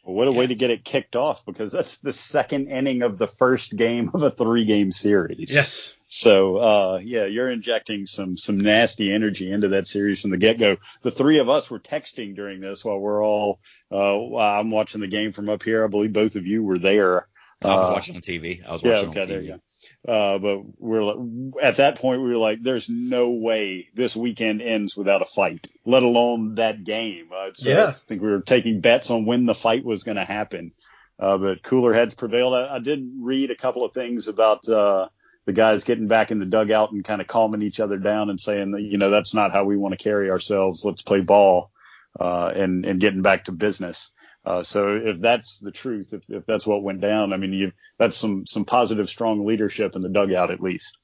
Well, 0.05 0.15
what 0.17 0.29
a 0.29 0.33
way 0.33 0.47
to 0.49 0.55
get 0.57 0.71
it 0.71 0.85
kicked 0.85 1.15
off 1.15 1.45
because 1.47 1.71
that's 1.71 1.99
the 1.99 2.13
second 2.13 2.69
inning 2.69 3.03
of 3.03 3.19
the 3.19 3.29
first 3.29 3.77
game 3.77 4.11
of 4.15 4.23
a 4.23 4.31
three 4.31 4.65
game 4.65 4.91
series. 4.91 5.55
Yes, 5.55 5.97
So, 6.07 6.57
uh, 6.57 7.01
yeah, 7.03 7.27
you're 7.27 7.51
injecting 7.51 8.07
some, 8.07 8.37
some 8.37 8.59
nasty 8.59 9.13
energy 9.13 9.51
into 9.53 9.69
that 9.69 9.87
series 9.87 10.21
from 10.21 10.31
the 10.31 10.39
get 10.39 10.59
go. 10.59 10.77
The 11.03 11.13
three 11.13 11.39
of 11.39 11.49
us 11.49 11.71
were 11.71 11.79
texting 11.81 12.35
during 12.35 12.61
this 12.61 12.85
while 12.85 12.99
we're 12.99 13.25
all, 13.25 13.61
uh, 13.93 14.37
I'm 14.37 14.71
watching 14.73 15.01
the 15.01 15.07
game 15.07 15.31
from 15.31 15.49
up 15.49 15.63
here. 15.63 15.85
I 15.85 15.89
believe 15.89 16.13
both 16.13 16.35
of 16.35 16.47
you 16.47 16.65
were 16.65 16.79
there. 16.81 17.29
I 17.63 17.77
was 17.77 17.91
Uh, 17.91 17.93
watching 17.93 18.17
on 18.17 18.23
TV. 18.23 18.61
I 18.67 18.73
was 18.73 18.83
yeah, 18.83 18.95
watching 18.95 19.09
okay, 19.11 19.23
on 19.23 19.29
there 19.29 19.39
TV. 19.41 19.45
you 19.47 19.53
go. 19.53 19.61
Uh, 20.07 20.39
but 20.39 20.61
we're 20.79 21.15
at 21.61 21.77
that 21.77 21.99
point 21.99 22.23
we 22.23 22.29
were 22.29 22.37
like, 22.37 22.63
there's 22.63 22.89
no 22.89 23.31
way 23.31 23.89
this 23.95 24.17
weekend 24.17 24.63
ends 24.63 24.97
without 24.97 25.23
a 25.23 25.27
fight, 25.27 25.69
let 25.85 26.03
alone 26.03 26.57
that 26.57 26.85
game. 26.85 27.29
Uh, 27.35 27.51
so 27.55 27.71
Yeah. 27.71 27.87
I 27.87 27.93
think 27.93 28.23
we 28.23 28.31
were 28.31 28.41
taking 28.41 28.81
bets 28.81 29.11
on 29.11 29.27
when 29.27 29.47
the 29.47 29.55
fight 29.55 29.85
was 29.85 30.03
going 30.03 30.17
to 30.17 30.25
happen. 30.25 30.73
Uh, 31.19 31.39
but 31.39 31.63
cooler 31.63 31.93
heads 31.93 32.15
prevailed. 32.15 32.55
I, 32.55 32.77
I 32.77 32.79
did 32.79 33.09
read 33.21 33.51
a 33.51 33.57
couple 33.57 33.85
of 33.85 33.93
things 33.95 34.29
about, 34.29 34.69
uh, 34.69 35.09
the 35.45 35.53
guys 35.53 35.85
getting 35.85 36.07
back 36.07 36.31
in 36.31 36.39
the 36.39 36.47
dugout 36.47 36.93
and 36.93 37.05
kind 37.05 37.21
of 37.21 37.27
calming 37.27 37.63
each 37.63 37.81
other 37.81 37.97
down 37.97 38.31
and 38.31 38.41
saying 38.41 38.71
that, 38.73 38.83
you 38.83 38.97
know, 38.97 39.11
that's 39.11 39.35
not 39.35 39.53
how 39.53 39.65
we 39.65 39.77
want 39.77 39.93
to 39.93 40.03
carry 40.03 40.31
ourselves. 40.31 40.85
Let's 40.85 41.03
play 41.03 41.21
ball, 41.21 41.73
uh, 42.19 42.53
and, 42.55 42.85
and 42.85 43.01
getting 43.01 43.23
back 43.23 43.47
to 43.47 43.53
business. 43.53 44.13
Uh, 44.45 44.63
so 44.63 44.97
if 44.97 45.21
that's 45.21 45.61
the 45.61 45.71
truth, 45.71 46.13
if, 46.13 46.29
if 46.29 46.45
that's 46.47 46.67
what 46.67 46.83
went 46.83 47.01
down, 47.01 47.33
I 47.33 47.37
mean, 47.37 47.53
you 47.53 47.73
that's 47.99 48.17
some 48.17 48.47
some 48.47 48.65
positive, 48.65 49.09
strong 49.09 49.47
leadership 49.47 49.95
in 49.95 50.03
the 50.03 50.09
dugout 50.09 50.51
at 50.51 50.61
least. 50.61 50.97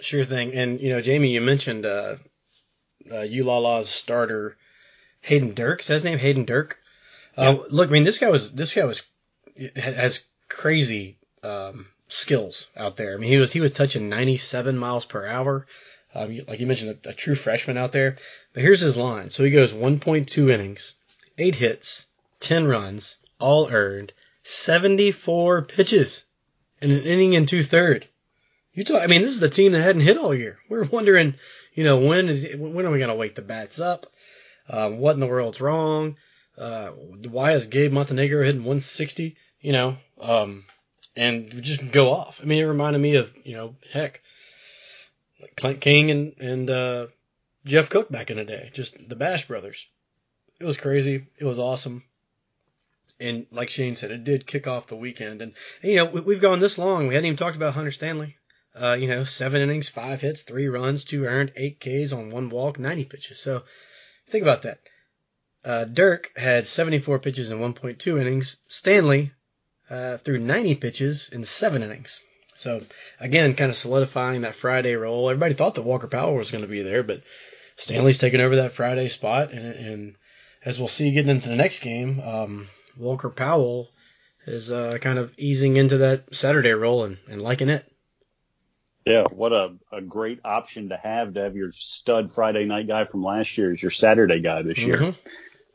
sure 0.00 0.24
thing. 0.24 0.54
And 0.54 0.80
you 0.80 0.90
know, 0.90 1.00
Jamie, 1.00 1.30
you 1.30 1.40
mentioned 1.40 1.84
uh, 1.84 2.16
uh, 3.10 3.26
Ulala's 3.26 3.88
starter 3.88 4.56
Hayden 5.22 5.54
Durke. 5.54 5.80
Is 5.80 5.88
that 5.88 5.94
his 5.94 6.04
name 6.04 6.18
Hayden 6.18 6.44
Durke? 6.44 6.78
Uh, 7.36 7.56
look, 7.70 7.88
I 7.88 7.92
mean, 7.92 8.04
this 8.04 8.18
guy 8.18 8.30
was 8.30 8.52
this 8.52 8.72
guy 8.72 8.84
was 8.84 9.02
has 9.74 10.22
crazy 10.48 11.18
um, 11.42 11.86
skills 12.08 12.68
out 12.76 12.96
there. 12.96 13.14
I 13.14 13.16
mean, 13.16 13.30
he 13.30 13.38
was 13.38 13.52
he 13.52 13.60
was 13.60 13.72
touching 13.72 14.08
97 14.08 14.78
miles 14.78 15.04
per 15.04 15.26
hour. 15.26 15.66
Um, 16.14 16.38
like 16.46 16.60
you 16.60 16.66
mentioned, 16.66 16.98
a, 17.04 17.10
a 17.10 17.12
true 17.12 17.34
freshman 17.34 17.76
out 17.76 17.90
there. 17.90 18.16
But 18.52 18.62
here's 18.62 18.80
his 18.80 18.96
line. 18.96 19.30
So 19.30 19.42
he 19.42 19.50
goes 19.50 19.72
1.2 19.72 20.50
innings, 20.52 20.94
eight 21.38 21.56
hits, 21.56 22.06
10 22.44 22.66
runs, 22.66 23.16
all 23.40 23.68
earned, 23.70 24.12
74 24.44 25.62
pitches 25.62 26.24
in 26.80 26.90
an 26.90 27.02
inning 27.02 27.34
and 27.34 27.48
two 27.48 27.62
third. 27.62 28.06
You 28.74 28.84
talk. 28.84 29.02
I 29.02 29.06
mean, 29.06 29.22
this 29.22 29.30
is 29.30 29.40
the 29.40 29.48
team 29.48 29.72
that 29.72 29.82
hadn't 29.82 30.02
hit 30.02 30.18
all 30.18 30.34
year. 30.34 30.58
We 30.68 30.78
are 30.78 30.84
wondering, 30.84 31.34
you 31.72 31.84
know, 31.84 31.98
when 31.98 32.28
is 32.28 32.46
when 32.56 32.84
are 32.84 32.90
we 32.90 32.98
gonna 32.98 33.14
wake 33.14 33.34
the 33.34 33.42
bats 33.42 33.80
up? 33.80 34.06
Um, 34.68 34.98
what 34.98 35.14
in 35.14 35.20
the 35.20 35.26
world's 35.26 35.60
wrong? 35.60 36.16
Uh, 36.58 36.88
why 36.88 37.52
is 37.52 37.66
Gabe 37.66 37.92
Montenegro 37.92 38.42
hitting 38.42 38.62
160? 38.62 39.36
You 39.60 39.72
know, 39.72 39.96
um, 40.20 40.64
and 41.16 41.62
just 41.62 41.90
go 41.90 42.10
off. 42.10 42.40
I 42.42 42.46
mean, 42.46 42.62
it 42.62 42.66
reminded 42.66 43.00
me 43.00 43.14
of 43.14 43.32
you 43.44 43.56
know, 43.56 43.76
heck, 43.92 44.20
like 45.40 45.56
Clint 45.56 45.80
King 45.80 46.10
and 46.10 46.34
and 46.38 46.70
uh, 46.70 47.06
Jeff 47.64 47.90
Cook 47.90 48.10
back 48.10 48.30
in 48.30 48.36
the 48.36 48.44
day, 48.44 48.70
just 48.74 49.08
the 49.08 49.16
Bash 49.16 49.46
brothers. 49.46 49.86
It 50.60 50.64
was 50.64 50.76
crazy. 50.76 51.26
It 51.38 51.44
was 51.44 51.58
awesome. 51.58 52.04
And 53.20 53.46
like 53.50 53.70
Shane 53.70 53.96
said, 53.96 54.10
it 54.10 54.24
did 54.24 54.46
kick 54.46 54.66
off 54.66 54.88
the 54.88 54.96
weekend. 54.96 55.40
And, 55.40 55.54
you 55.82 55.96
know, 55.96 56.06
we, 56.06 56.20
we've 56.20 56.40
gone 56.40 56.58
this 56.58 56.78
long. 56.78 57.06
We 57.06 57.14
hadn't 57.14 57.26
even 57.26 57.36
talked 57.36 57.56
about 57.56 57.74
Hunter 57.74 57.90
Stanley. 57.90 58.36
Uh, 58.74 58.96
you 58.98 59.06
know, 59.06 59.24
seven 59.24 59.62
innings, 59.62 59.88
five 59.88 60.20
hits, 60.20 60.42
three 60.42 60.66
runs, 60.66 61.04
two 61.04 61.24
earned, 61.26 61.52
eight 61.54 61.78
Ks 61.78 62.12
on 62.12 62.30
one 62.30 62.50
walk, 62.50 62.78
90 62.78 63.04
pitches. 63.04 63.38
So 63.38 63.62
think 64.26 64.42
about 64.42 64.62
that. 64.62 64.80
Uh, 65.64 65.84
Durke 65.84 66.36
had 66.36 66.66
74 66.66 67.20
pitches 67.20 67.50
in 67.50 67.58
1.2 67.58 68.20
innings. 68.20 68.56
Stanley 68.68 69.32
uh, 69.88 70.16
threw 70.16 70.38
90 70.38 70.74
pitches 70.74 71.28
in 71.30 71.44
seven 71.44 71.82
innings. 71.82 72.20
So 72.56 72.82
again, 73.20 73.54
kind 73.54 73.70
of 73.70 73.76
solidifying 73.76 74.42
that 74.42 74.54
Friday 74.54 74.94
role. 74.94 75.30
Everybody 75.30 75.54
thought 75.54 75.76
that 75.76 75.82
Walker 75.82 76.08
Powell 76.08 76.34
was 76.34 76.50
going 76.50 76.62
to 76.62 76.68
be 76.68 76.82
there, 76.82 77.02
but 77.02 77.22
Stanley's 77.76 78.18
taking 78.18 78.40
over 78.40 78.56
that 78.56 78.72
Friday 78.72 79.08
spot. 79.08 79.52
And, 79.52 79.66
and 79.74 80.14
as 80.64 80.78
we'll 80.78 80.88
see 80.88 81.12
getting 81.12 81.30
into 81.30 81.48
the 81.48 81.56
next 81.56 81.80
game, 81.80 82.20
um, 82.20 82.68
Walker 82.96 83.30
Powell 83.30 83.88
is 84.46 84.70
uh, 84.70 84.98
kind 85.00 85.18
of 85.18 85.32
easing 85.38 85.76
into 85.76 85.98
that 85.98 86.34
Saturday 86.34 86.72
role 86.72 87.04
and, 87.04 87.18
and 87.28 87.42
liking 87.42 87.68
it. 87.68 87.90
Yeah, 89.06 89.24
what 89.24 89.52
a, 89.52 89.74
a 89.92 90.00
great 90.00 90.40
option 90.44 90.88
to 90.88 90.96
have 90.96 91.34
to 91.34 91.42
have 91.42 91.56
your 91.56 91.72
stud 91.72 92.32
Friday 92.32 92.64
night 92.64 92.88
guy 92.88 93.04
from 93.04 93.22
last 93.22 93.56
year 93.58 93.72
as 93.72 93.82
your 93.82 93.90
Saturday 93.90 94.40
guy 94.40 94.62
this 94.62 94.78
year. 94.78 94.96
Mhm. 94.96 95.16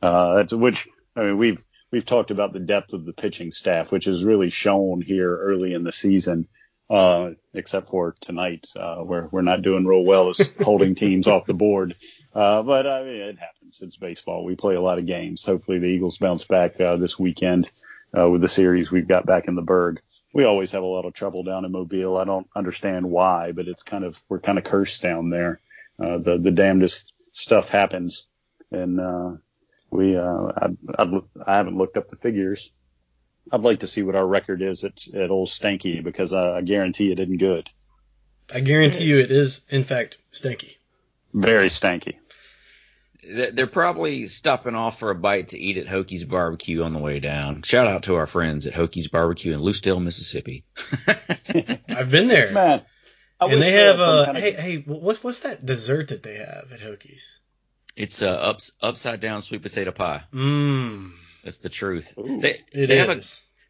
Uh, 0.02 0.36
that's 0.36 0.54
which 0.54 0.88
I 1.16 1.24
mean 1.24 1.38
we've 1.38 1.64
we've 1.92 2.06
talked 2.06 2.32
about 2.32 2.54
the 2.54 2.60
depth 2.60 2.94
of 2.94 3.06
the 3.06 3.14
pitching 3.14 3.52
staff, 3.52 3.92
which 3.92 4.08
is 4.08 4.24
really 4.24 4.50
shown 4.50 5.02
here 5.02 5.36
early 5.36 5.74
in 5.74 5.84
the 5.84 5.92
season. 5.92 6.48
Uh, 6.90 7.34
except 7.54 7.88
for 7.88 8.16
tonight, 8.20 8.66
uh, 8.76 8.96
where 8.96 9.30
we're 9.32 9.44
not 9.44 9.62
doing 9.62 9.86
real 9.86 10.04
well 10.04 10.32
as 10.32 10.40
holding 10.64 10.96
teams 10.96 11.28
off 11.28 11.46
the 11.46 11.54
board. 11.54 11.96
Uh, 12.34 12.64
but 12.64 12.88
I 12.88 13.04
mean, 13.04 13.22
it 13.22 13.38
happens. 13.38 13.59
It's 13.82 13.98
baseball. 13.98 14.44
We 14.44 14.56
play 14.56 14.76
a 14.76 14.82
lot 14.82 15.00
of 15.00 15.06
games. 15.06 15.46
Hopefully 15.46 15.80
the 15.80 15.86
Eagles 15.86 16.18
bounce 16.18 16.44
back, 16.44 16.80
uh, 16.80 16.98
this 16.98 17.20
weekend, 17.20 17.70
uh, 18.18 18.30
with 18.30 18.42
the 18.42 18.48
series 18.48 18.92
we've 18.92 19.08
got 19.08 19.26
back 19.26 19.48
in 19.48 19.56
the 19.56 19.62
Burg. 19.62 20.02
We 20.34 20.44
always 20.44 20.72
have 20.72 20.84
a 20.84 20.88
lot 20.88 21.06
of 21.06 21.14
trouble 21.14 21.44
down 21.44 21.66
in 21.66 21.72
Mobile. 21.72 22.18
I 22.18 22.26
don't 22.26 22.48
understand 22.56 23.10
why, 23.10 23.52
but 23.52 23.68
it's 23.68 23.84
kind 23.84 24.04
of, 24.04 24.22
we're 24.30 24.40
kind 24.40 24.58
of 24.58 24.64
cursed 24.64 25.02
down 25.02 25.30
there. 25.30 25.60
Uh, 26.00 26.18
the, 26.18 26.38
the 26.38 26.52
damnedest 26.52 27.14
stuff 27.32 27.70
happens. 27.70 28.28
And, 28.72 29.00
uh, 29.00 29.32
we, 29.92 30.16
uh, 30.16 30.52
I, 30.56 30.68
I'd, 31.00 31.14
I 31.46 31.58
haven't 31.58 31.78
looked 31.78 31.98
up 31.98 32.10
the 32.10 32.16
figures. 32.16 32.72
I'd 33.52 33.62
like 33.62 33.80
to 33.80 33.88
see 33.88 34.04
what 34.04 34.16
our 34.16 34.28
record 34.28 34.62
is 34.62 34.84
at, 34.84 35.08
at 35.14 35.32
Old 35.32 35.48
Stanky 35.48 36.04
because 36.04 36.34
I, 36.34 36.58
I 36.58 36.62
guarantee 36.62 37.12
it 37.12 37.20
isn't 37.20 37.38
good. 37.38 37.68
I 38.54 38.60
guarantee 38.62 39.06
you 39.06 39.20
it 39.20 39.32
is, 39.32 39.62
in 39.70 39.84
fact, 39.84 40.18
stanky. 40.34 40.76
Very 41.34 41.70
stanky. 41.70 42.18
They- 43.30 43.52
They're 43.52 43.68
probably 43.68 44.28
stopping 44.28 44.76
off 44.76 45.00
for 45.00 45.12
a 45.12 45.16
bite 45.16 45.50
to 45.50 45.60
eat 45.60 45.78
at 45.78 45.88
Hokies 45.88 46.28
Barbecue 46.28 46.82
on 46.84 46.94
the 46.94 47.00
way 47.00 47.20
down. 47.20 47.62
Shout 47.64 47.88
out 47.88 48.04
to 48.04 48.16
our 48.16 48.28
friends 48.28 48.66
at 48.66 48.74
Hokies 48.74 49.12
Barbecue 49.12 49.54
in 49.54 49.60
Lucedale, 49.60 50.00
Mississippi. 50.02 50.66
I've 51.08 52.10
been 52.12 52.28
there. 52.28 52.52
Man, 52.52 52.82
I 53.40 53.46
and 53.46 53.54
wish 53.54 53.60
they 53.62 53.72
have, 53.72 53.98
some 53.98 54.10
uh, 54.10 54.26
kind 54.26 54.38
of- 54.38 54.44
hey, 54.44 54.52
hey, 54.54 54.84
what's, 54.86 55.24
what's 55.24 55.40
that 55.40 55.66
dessert 55.66 56.10
that 56.10 56.24
they 56.24 56.36
have 56.38 56.68
at 56.74 56.80
Hokies? 56.80 57.22
It's 57.96 58.22
a 58.22 58.30
ups, 58.32 58.72
upside 58.82 59.20
down 59.20 59.42
sweet 59.42 59.62
potato 59.62 59.92
pie. 59.92 60.24
Mmm. 60.34 61.12
That's 61.44 61.58
the 61.60 61.70
truth. 61.70 62.14
Ooh, 62.18 62.40
They, 62.42 62.62
It 62.72 62.88
they 62.88 62.98
have 62.98 63.10
a 63.10 63.22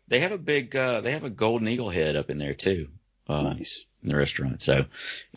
they 0.07 0.19
have 0.21 0.31
a 0.31 0.37
big 0.37 0.75
uh, 0.75 1.01
they 1.01 1.11
have 1.11 1.23
a 1.23 1.29
golden 1.29 1.67
eagle 1.67 1.89
head 1.89 2.15
up 2.15 2.29
in 2.29 2.37
there 2.39 2.53
too. 2.55 2.87
Um, 3.29 3.43
nice. 3.45 3.85
in 4.03 4.09
the 4.09 4.15
restaurant. 4.15 4.61
So, 4.61 4.85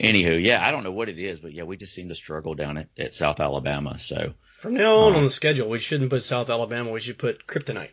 anywho, 0.00 0.42
yeah, 0.44 0.66
I 0.66 0.70
don't 0.70 0.82
know 0.84 0.92
what 0.92 1.08
it 1.08 1.18
is, 1.18 1.40
but 1.40 1.52
yeah, 1.52 1.64
we 1.64 1.76
just 1.76 1.92
seem 1.94 2.08
to 2.08 2.14
struggle 2.14 2.54
down 2.54 2.78
at, 2.78 2.88
at 2.98 3.12
South 3.12 3.38
Alabama. 3.40 3.98
So, 3.98 4.34
From 4.60 4.74
now 4.74 4.96
on 4.96 5.12
Uh, 5.14 5.16
on 5.18 5.24
the 5.24 5.30
schedule, 5.30 5.68
we 5.68 5.78
shouldn't 5.78 6.10
put 6.10 6.22
South 6.22 6.48
Alabama. 6.50 6.90
We 6.90 7.00
should 7.00 7.18
put 7.18 7.46
Kryptonite. 7.46 7.90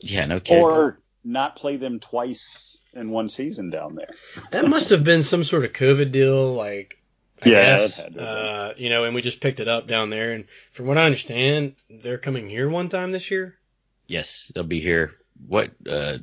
yeah, 0.00 0.26
no 0.26 0.40
kidding. 0.40 0.64
Or 0.64 0.98
not 1.24 1.56
play 1.56 1.76
them 1.76 2.00
twice 2.00 2.78
in 2.94 3.10
one 3.10 3.28
season 3.28 3.70
down 3.70 3.94
there. 3.94 4.10
That 4.52 4.66
must 4.68 4.90
have 4.90 5.04
been 5.04 5.22
some 5.22 5.44
sort 5.44 5.64
of 5.64 5.72
COVID 5.72 6.10
deal, 6.12 6.54
like 6.54 7.02
I 7.42 7.48
Yeah, 7.50 7.76
guess, 7.78 7.98
it 7.98 8.02
had 8.04 8.14
to 8.14 8.20
have 8.20 8.28
uh, 8.28 8.74
you 8.78 8.88
know, 8.90 9.04
and 9.04 9.14
we 9.14 9.20
just 9.22 9.40
picked 9.40 9.60
it 9.60 9.68
up 9.68 9.86
down 9.86 10.10
there. 10.10 10.32
And 10.32 10.44
from 10.72 10.86
what 10.86 10.96
I 10.98 11.04
understand, 11.04 11.74
they're 11.90 12.18
coming 12.18 12.48
here 12.48 12.68
one 12.68 12.88
time 12.88 13.12
this 13.12 13.30
year. 13.30 13.58
yes, 14.06 14.50
they'll 14.54 14.64
be 14.64 14.80
here. 14.80 15.12
What? 15.46 15.70
Uh, 15.88 16.18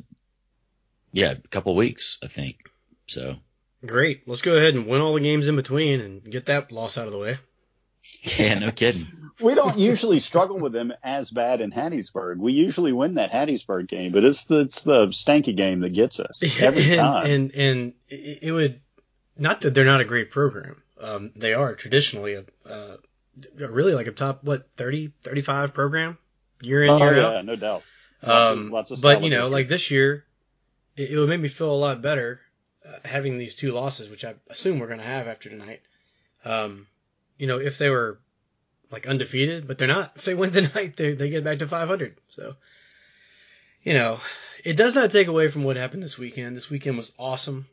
yeah, 1.15 1.31
a 1.31 1.47
couple 1.47 1.71
of 1.71 1.77
weeks, 1.77 2.17
I 2.21 2.27
think. 2.27 2.57
So, 3.07 3.35
Great. 3.85 4.27
Let's 4.27 4.41
go 4.41 4.55
ahead 4.57 4.75
and 4.75 4.85
win 4.87 4.99
all 5.01 5.13
the 5.13 5.19
games 5.21 5.47
in 5.47 5.55
between 5.55 6.01
and 6.01 6.23
get 6.29 6.47
that 6.47 6.71
loss 6.71 6.97
out 6.97 7.05
of 7.05 7.13
the 7.13 7.19
way. 7.19 7.37
yeah, 8.37 8.59
no 8.59 8.69
kidding. 8.75 9.07
We 9.39 9.55
don't 9.55 9.77
usually 9.77 10.19
struggle 10.19 10.57
with 10.59 10.73
them 10.73 10.91
as 11.03 11.31
bad 11.31 11.61
in 11.61 11.71
Hattiesburg. 11.71 12.37
We 12.37 12.53
usually 12.53 12.91
win 12.91 13.15
that 13.15 13.31
Hattiesburg 13.31 13.87
game, 13.87 14.11
but 14.11 14.23
it's 14.25 14.45
the 14.45 14.61
it's 14.61 14.83
the 14.83 15.07
stanky 15.07 15.55
game 15.55 15.79
that 15.81 15.93
gets 15.93 16.19
us 16.19 16.41
every 16.59 16.91
and, 16.91 16.99
time. 16.99 17.25
And 17.31 17.51
and 17.55 17.93
it 18.09 18.39
it 18.43 18.51
would 18.51 18.81
not 19.37 19.61
that 19.61 19.73
they're 19.73 19.85
not 19.85 20.01
a 20.01 20.05
great 20.05 20.31
program. 20.31 20.81
Um, 20.99 21.31
they 21.35 21.53
are 21.53 21.75
traditionally 21.75 22.33
a, 22.35 22.45
uh, 22.69 22.97
really 23.57 23.93
like 23.93 24.07
a 24.07 24.11
top 24.11 24.43
what 24.43 24.67
30, 24.77 25.11
35 25.23 25.73
program 25.73 26.17
year 26.61 26.83
in 26.83 26.89
oh 26.89 26.97
year 26.97 27.17
yeah, 27.17 27.27
out. 27.37 27.45
no 27.45 27.55
doubt. 27.55 27.83
Lots 28.23 28.49
of- 28.49 28.57
Um, 28.57 28.71
lots 28.71 28.91
of 28.91 29.01
but 29.01 29.23
you 29.23 29.29
know, 29.29 29.41
history. 29.41 29.53
like 29.53 29.67
this 29.67 29.91
year, 29.91 30.24
it, 30.95 31.11
it 31.11 31.17
would 31.17 31.29
make 31.29 31.39
me 31.39 31.47
feel 31.47 31.71
a 31.71 31.75
lot 31.75 32.01
better 32.01 32.41
uh, 32.85 32.99
having 33.03 33.37
these 33.37 33.55
two 33.55 33.71
losses, 33.71 34.09
which 34.09 34.25
I 34.25 34.35
assume 34.49 34.79
we're 34.79 34.87
going 34.87 34.99
to 34.99 35.05
have 35.05 35.27
after 35.27 35.49
tonight. 35.49 35.81
Um, 36.43 36.87
you 37.37 37.47
know, 37.47 37.57
if 37.57 37.77
they 37.77 37.89
were 37.89 38.19
like 38.91 39.07
undefeated, 39.07 39.67
but 39.67 39.77
they're 39.77 39.87
not. 39.87 40.13
If 40.15 40.25
they 40.25 40.33
win 40.33 40.51
tonight, 40.51 40.95
they 40.95 41.13
they 41.13 41.29
get 41.29 41.43
back 41.43 41.59
to 41.59 41.67
500. 41.67 42.17
So, 42.29 42.55
you 43.83 43.93
know, 43.93 44.19
it 44.63 44.77
does 44.77 44.95
not 44.95 45.11
take 45.11 45.27
away 45.27 45.47
from 45.47 45.63
what 45.63 45.77
happened 45.77 46.03
this 46.03 46.17
weekend. 46.17 46.55
This 46.55 46.69
weekend 46.69 46.97
was 46.97 47.11
awesome. 47.17 47.67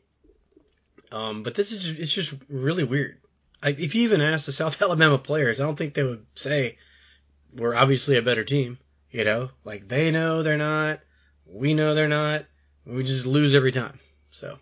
Um, 1.11 1.43
but 1.43 1.55
this 1.55 1.71
is 1.71 1.83
just, 1.83 1.99
it's 1.99 2.13
just 2.13 2.33
really 2.49 2.83
weird. 2.83 3.19
I, 3.61 3.69
if 3.69 3.95
you 3.95 4.03
even 4.03 4.21
ask 4.21 4.45
the 4.45 4.51
South 4.63 4.81
Alabama 4.81 5.17
players, 5.17 5.59
I 5.59 5.63
don't 5.63 5.75
think 5.75 5.93
they 5.93 6.03
would 6.03 6.25
say 6.35 6.77
we're 7.55 7.75
obviously 7.75 8.17
a 8.17 8.21
better 8.21 8.43
team. 8.43 8.79
You 9.11 9.23
know, 9.23 9.49
like 9.63 9.87
they 9.87 10.09
know 10.09 10.41
they're 10.41 10.57
not, 10.57 10.99
we 11.45 11.75
know 11.75 11.93
they're 11.93 12.07
not. 12.07 12.45
We 12.85 13.03
just 13.03 13.25
lose 13.25 13.55
every 13.55 13.71
time. 13.71 13.99
So 14.31 14.57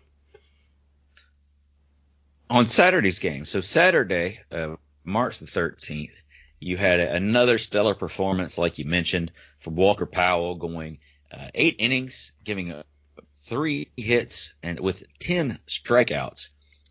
on 2.52 2.66
Saturday's 2.66 3.18
game, 3.18 3.46
so 3.46 3.62
Saturday, 3.62 4.40
uh, 4.52 4.76
March 5.04 5.38
the 5.38 5.46
13th, 5.46 6.12
you 6.60 6.76
had 6.76 7.00
another 7.00 7.58
stellar 7.58 7.94
performance, 7.94 8.58
like 8.58 8.78
you 8.78 8.84
mentioned, 8.84 9.32
from 9.60 9.74
Walker 9.74 10.06
Powell, 10.06 10.54
going 10.56 10.98
uh, 11.32 11.48
eight 11.54 11.76
innings, 11.78 12.30
giving 12.44 12.70
uh, 12.70 12.82
three 13.42 13.90
hits 13.96 14.52
and 14.62 14.78
with 14.78 15.02
ten 15.18 15.58
strikeouts, 15.66 16.50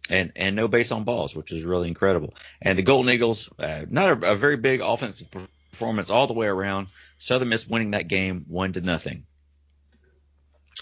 and 0.10 0.32
and 0.36 0.56
no 0.56 0.68
base 0.68 0.92
on 0.92 1.04
balls, 1.04 1.36
which 1.36 1.52
is 1.52 1.64
really 1.64 1.88
incredible. 1.88 2.34
And 2.62 2.78
the 2.78 2.84
Golden 2.84 3.14
Eagles, 3.14 3.50
uh, 3.60 3.86
not 3.90 4.24
a, 4.24 4.32
a 4.32 4.36
very 4.36 4.58
big 4.58 4.82
offensive 4.82 5.30
performance 5.72 6.10
all 6.10 6.28
the 6.28 6.34
way 6.34 6.48
around. 6.48 6.88
Southern 7.18 7.50
Miss 7.50 7.68
winning 7.68 7.92
that 7.92 8.08
game 8.08 8.46
one 8.48 8.74
to 8.74 8.82
nothing. 8.82 9.26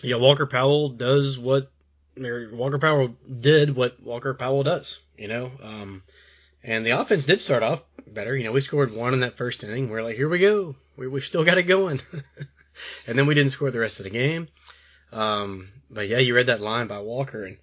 Yeah, 0.03 0.15
Walker 0.15 0.45
Powell 0.45 0.89
does 0.89 1.37
what 1.37 1.71
Walker 2.17 2.79
Powell 2.79 3.15
did 3.39 3.75
what 3.75 4.01
Walker 4.01 4.33
Powell 4.33 4.63
does, 4.63 4.99
you 5.17 5.27
know. 5.27 5.51
Um, 5.61 6.03
and 6.63 6.85
the 6.85 6.91
offense 6.91 7.25
did 7.25 7.39
start 7.39 7.63
off 7.63 7.81
better. 8.07 8.35
You 8.35 8.43
know, 8.43 8.51
we 8.51 8.61
scored 8.61 8.93
one 8.93 9.13
in 9.13 9.21
that 9.21 9.37
first 9.37 9.63
inning. 9.63 9.89
We're 9.89 10.03
like, 10.03 10.15
here 10.15 10.29
we 10.29 10.39
go. 10.39 10.75
We, 10.97 11.07
we've 11.07 11.23
still 11.23 11.45
got 11.45 11.57
it 11.57 11.63
going. 11.63 12.01
and 13.07 13.17
then 13.17 13.25
we 13.25 13.35
didn't 13.35 13.51
score 13.51 13.71
the 13.71 13.79
rest 13.79 13.99
of 13.99 14.03
the 14.05 14.09
game. 14.09 14.47
Um, 15.11 15.69
but 15.89 16.07
yeah, 16.07 16.19
you 16.19 16.35
read 16.35 16.47
that 16.47 16.61
line 16.61 16.87
by 16.87 16.99
Walker, 16.99 17.45
and 17.45 17.57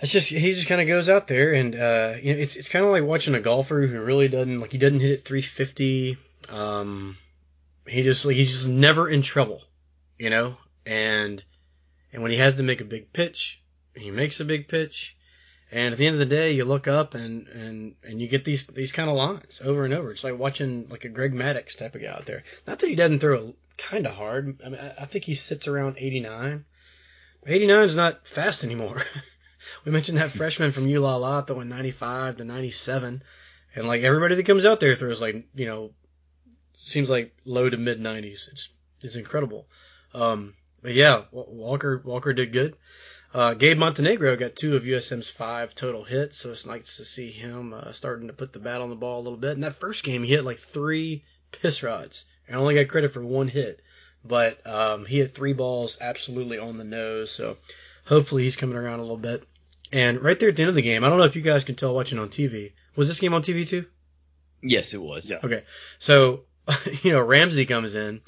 that's 0.00 0.12
just 0.12 0.28
he 0.28 0.52
just 0.52 0.68
kind 0.68 0.80
of 0.80 0.86
goes 0.86 1.08
out 1.08 1.26
there, 1.26 1.52
and 1.52 1.74
uh, 1.74 2.14
you 2.22 2.34
know, 2.34 2.40
it's 2.40 2.56
it's 2.56 2.68
kind 2.68 2.84
of 2.84 2.90
like 2.92 3.02
watching 3.02 3.34
a 3.34 3.40
golfer 3.40 3.86
who 3.86 4.00
really 4.00 4.28
doesn't 4.28 4.60
like 4.60 4.72
he 4.72 4.78
doesn't 4.78 5.00
hit 5.00 5.10
it 5.10 5.24
350. 5.24 6.16
Um, 6.48 7.16
he 7.86 8.02
just 8.02 8.24
like 8.24 8.36
he's 8.36 8.52
just 8.52 8.68
never 8.68 9.08
in 9.08 9.22
trouble, 9.22 9.62
you 10.18 10.30
know, 10.30 10.56
and 10.86 11.42
and 12.12 12.22
when 12.22 12.30
he 12.30 12.38
has 12.38 12.54
to 12.54 12.62
make 12.62 12.80
a 12.80 12.84
big 12.84 13.12
pitch, 13.12 13.62
he 13.94 14.10
makes 14.10 14.40
a 14.40 14.44
big 14.44 14.68
pitch. 14.68 15.16
And 15.70 15.92
at 15.92 15.98
the 15.98 16.06
end 16.06 16.14
of 16.14 16.20
the 16.20 16.26
day, 16.26 16.52
you 16.52 16.66
look 16.66 16.86
up 16.86 17.14
and, 17.14 17.48
and, 17.48 17.94
and 18.04 18.20
you 18.20 18.28
get 18.28 18.44
these 18.44 18.66
these 18.66 18.92
kind 18.92 19.08
of 19.08 19.16
lines 19.16 19.62
over 19.64 19.86
and 19.86 19.94
over. 19.94 20.12
It's 20.12 20.22
like 20.22 20.38
watching 20.38 20.88
like 20.90 21.06
a 21.06 21.08
Greg 21.08 21.32
Maddux 21.32 21.76
type 21.76 21.94
of 21.94 22.02
guy 22.02 22.08
out 22.08 22.26
there. 22.26 22.44
Not 22.66 22.78
that 22.78 22.88
he 22.88 22.94
doesn't 22.94 23.20
throw 23.20 23.54
kind 23.78 24.06
of 24.06 24.12
hard. 24.12 24.60
I 24.64 24.68
mean, 24.68 24.80
I 25.00 25.06
think 25.06 25.24
he 25.24 25.34
sits 25.34 25.68
around 25.68 25.96
89. 25.98 26.66
89 27.46 27.84
is 27.84 27.96
not 27.96 28.28
fast 28.28 28.64
anymore. 28.64 29.00
we 29.84 29.92
mentioned 29.92 30.18
that 30.18 30.30
freshman 30.30 30.72
from 30.72 30.86
ULala 30.86 31.46
throwing 31.46 31.70
95 31.70 32.36
to 32.36 32.44
97, 32.44 33.22
and 33.74 33.88
like 33.88 34.02
everybody 34.02 34.34
that 34.34 34.46
comes 34.46 34.66
out 34.66 34.78
there 34.78 34.94
throws 34.94 35.22
like 35.22 35.46
you 35.54 35.66
know, 35.66 35.92
seems 36.74 37.08
like 37.08 37.34
low 37.46 37.68
to 37.68 37.78
mid 37.78 37.98
90s. 37.98 38.48
It's 38.52 38.68
it's 39.00 39.16
incredible. 39.16 39.66
Um, 40.14 40.54
but 40.82 40.94
yeah, 40.94 41.22
Walker 41.30 42.02
Walker 42.04 42.32
did 42.32 42.52
good. 42.52 42.76
Uh, 43.34 43.54
Gabe 43.54 43.78
Montenegro 43.78 44.36
got 44.36 44.56
two 44.56 44.76
of 44.76 44.82
USM's 44.82 45.30
five 45.30 45.74
total 45.74 46.04
hits, 46.04 46.36
so 46.36 46.50
it's 46.50 46.66
nice 46.66 46.98
to 46.98 47.04
see 47.04 47.30
him 47.30 47.72
uh, 47.72 47.92
starting 47.92 48.26
to 48.26 48.34
put 48.34 48.52
the 48.52 48.58
bat 48.58 48.82
on 48.82 48.90
the 48.90 48.96
ball 48.96 49.20
a 49.20 49.22
little 49.22 49.38
bit. 49.38 49.52
In 49.52 49.60
that 49.60 49.74
first 49.74 50.04
game, 50.04 50.22
he 50.22 50.32
hit 50.32 50.44
like 50.44 50.58
three 50.58 51.24
piss 51.50 51.82
rods 51.82 52.26
and 52.46 52.56
only 52.56 52.74
got 52.74 52.88
credit 52.88 53.12
for 53.12 53.24
one 53.24 53.48
hit, 53.48 53.80
but 54.22 54.66
um, 54.66 55.06
he 55.06 55.18
hit 55.18 55.32
three 55.32 55.54
balls 55.54 55.96
absolutely 56.00 56.58
on 56.58 56.76
the 56.76 56.84
nose. 56.84 57.30
So 57.30 57.56
hopefully 58.04 58.42
he's 58.42 58.56
coming 58.56 58.76
around 58.76 58.98
a 58.98 59.02
little 59.02 59.16
bit. 59.16 59.44
And 59.92 60.22
right 60.22 60.38
there 60.38 60.48
at 60.48 60.56
the 60.56 60.62
end 60.62 60.70
of 60.70 60.74
the 60.74 60.82
game, 60.82 61.04
I 61.04 61.08
don't 61.08 61.18
know 61.18 61.24
if 61.24 61.36
you 61.36 61.42
guys 61.42 61.64
can 61.64 61.74
tell 61.74 61.94
watching 61.94 62.18
on 62.18 62.28
TV. 62.28 62.72
Was 62.96 63.08
this 63.08 63.20
game 63.20 63.34
on 63.34 63.42
TV 63.42 63.66
too? 63.66 63.86
Yes, 64.62 64.94
it 64.94 65.00
was. 65.00 65.28
Yeah. 65.28 65.38
Okay. 65.42 65.64
So, 65.98 66.42
you 67.02 67.12
know, 67.12 67.20
Ramsey 67.20 67.66
comes 67.66 67.94
in. 67.94 68.20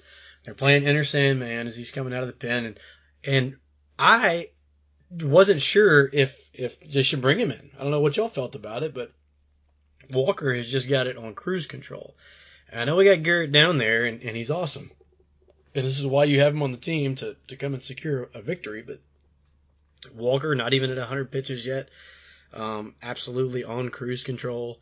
They're 0.44 0.54
playing 0.54 0.86
Enter 0.86 1.04
Sandman 1.04 1.66
as 1.66 1.76
he's 1.76 1.90
coming 1.90 2.14
out 2.14 2.22
of 2.22 2.28
the 2.28 2.34
pen, 2.34 2.66
and 2.66 2.80
and 3.24 3.56
I 3.98 4.50
wasn't 5.10 5.62
sure 5.62 6.08
if 6.12 6.38
if 6.52 6.80
they 6.80 7.02
should 7.02 7.22
bring 7.22 7.40
him 7.40 7.50
in. 7.50 7.70
I 7.78 7.82
don't 7.82 7.90
know 7.90 8.00
what 8.00 8.16
y'all 8.16 8.28
felt 8.28 8.54
about 8.54 8.82
it, 8.82 8.94
but 8.94 9.12
Walker 10.10 10.54
has 10.54 10.68
just 10.68 10.88
got 10.88 11.06
it 11.06 11.16
on 11.16 11.34
cruise 11.34 11.66
control. 11.66 12.14
And 12.70 12.80
I 12.80 12.84
know 12.84 12.96
we 12.96 13.04
got 13.04 13.22
Garrett 13.22 13.52
down 13.52 13.78
there, 13.78 14.04
and, 14.04 14.22
and 14.22 14.36
he's 14.36 14.50
awesome. 14.50 14.90
And 15.74 15.84
this 15.84 15.98
is 15.98 16.06
why 16.06 16.24
you 16.24 16.40
have 16.40 16.52
him 16.52 16.62
on 16.62 16.72
the 16.72 16.78
team 16.78 17.14
to, 17.16 17.36
to 17.48 17.56
come 17.56 17.74
and 17.74 17.82
secure 17.82 18.28
a 18.34 18.42
victory. 18.42 18.82
But 18.82 19.00
Walker, 20.14 20.54
not 20.54 20.74
even 20.74 20.90
at 20.90 20.98
100 20.98 21.30
pitches 21.30 21.66
yet, 21.66 21.88
um, 22.52 22.94
absolutely 23.02 23.64
on 23.64 23.90
cruise 23.90 24.24
control. 24.24 24.78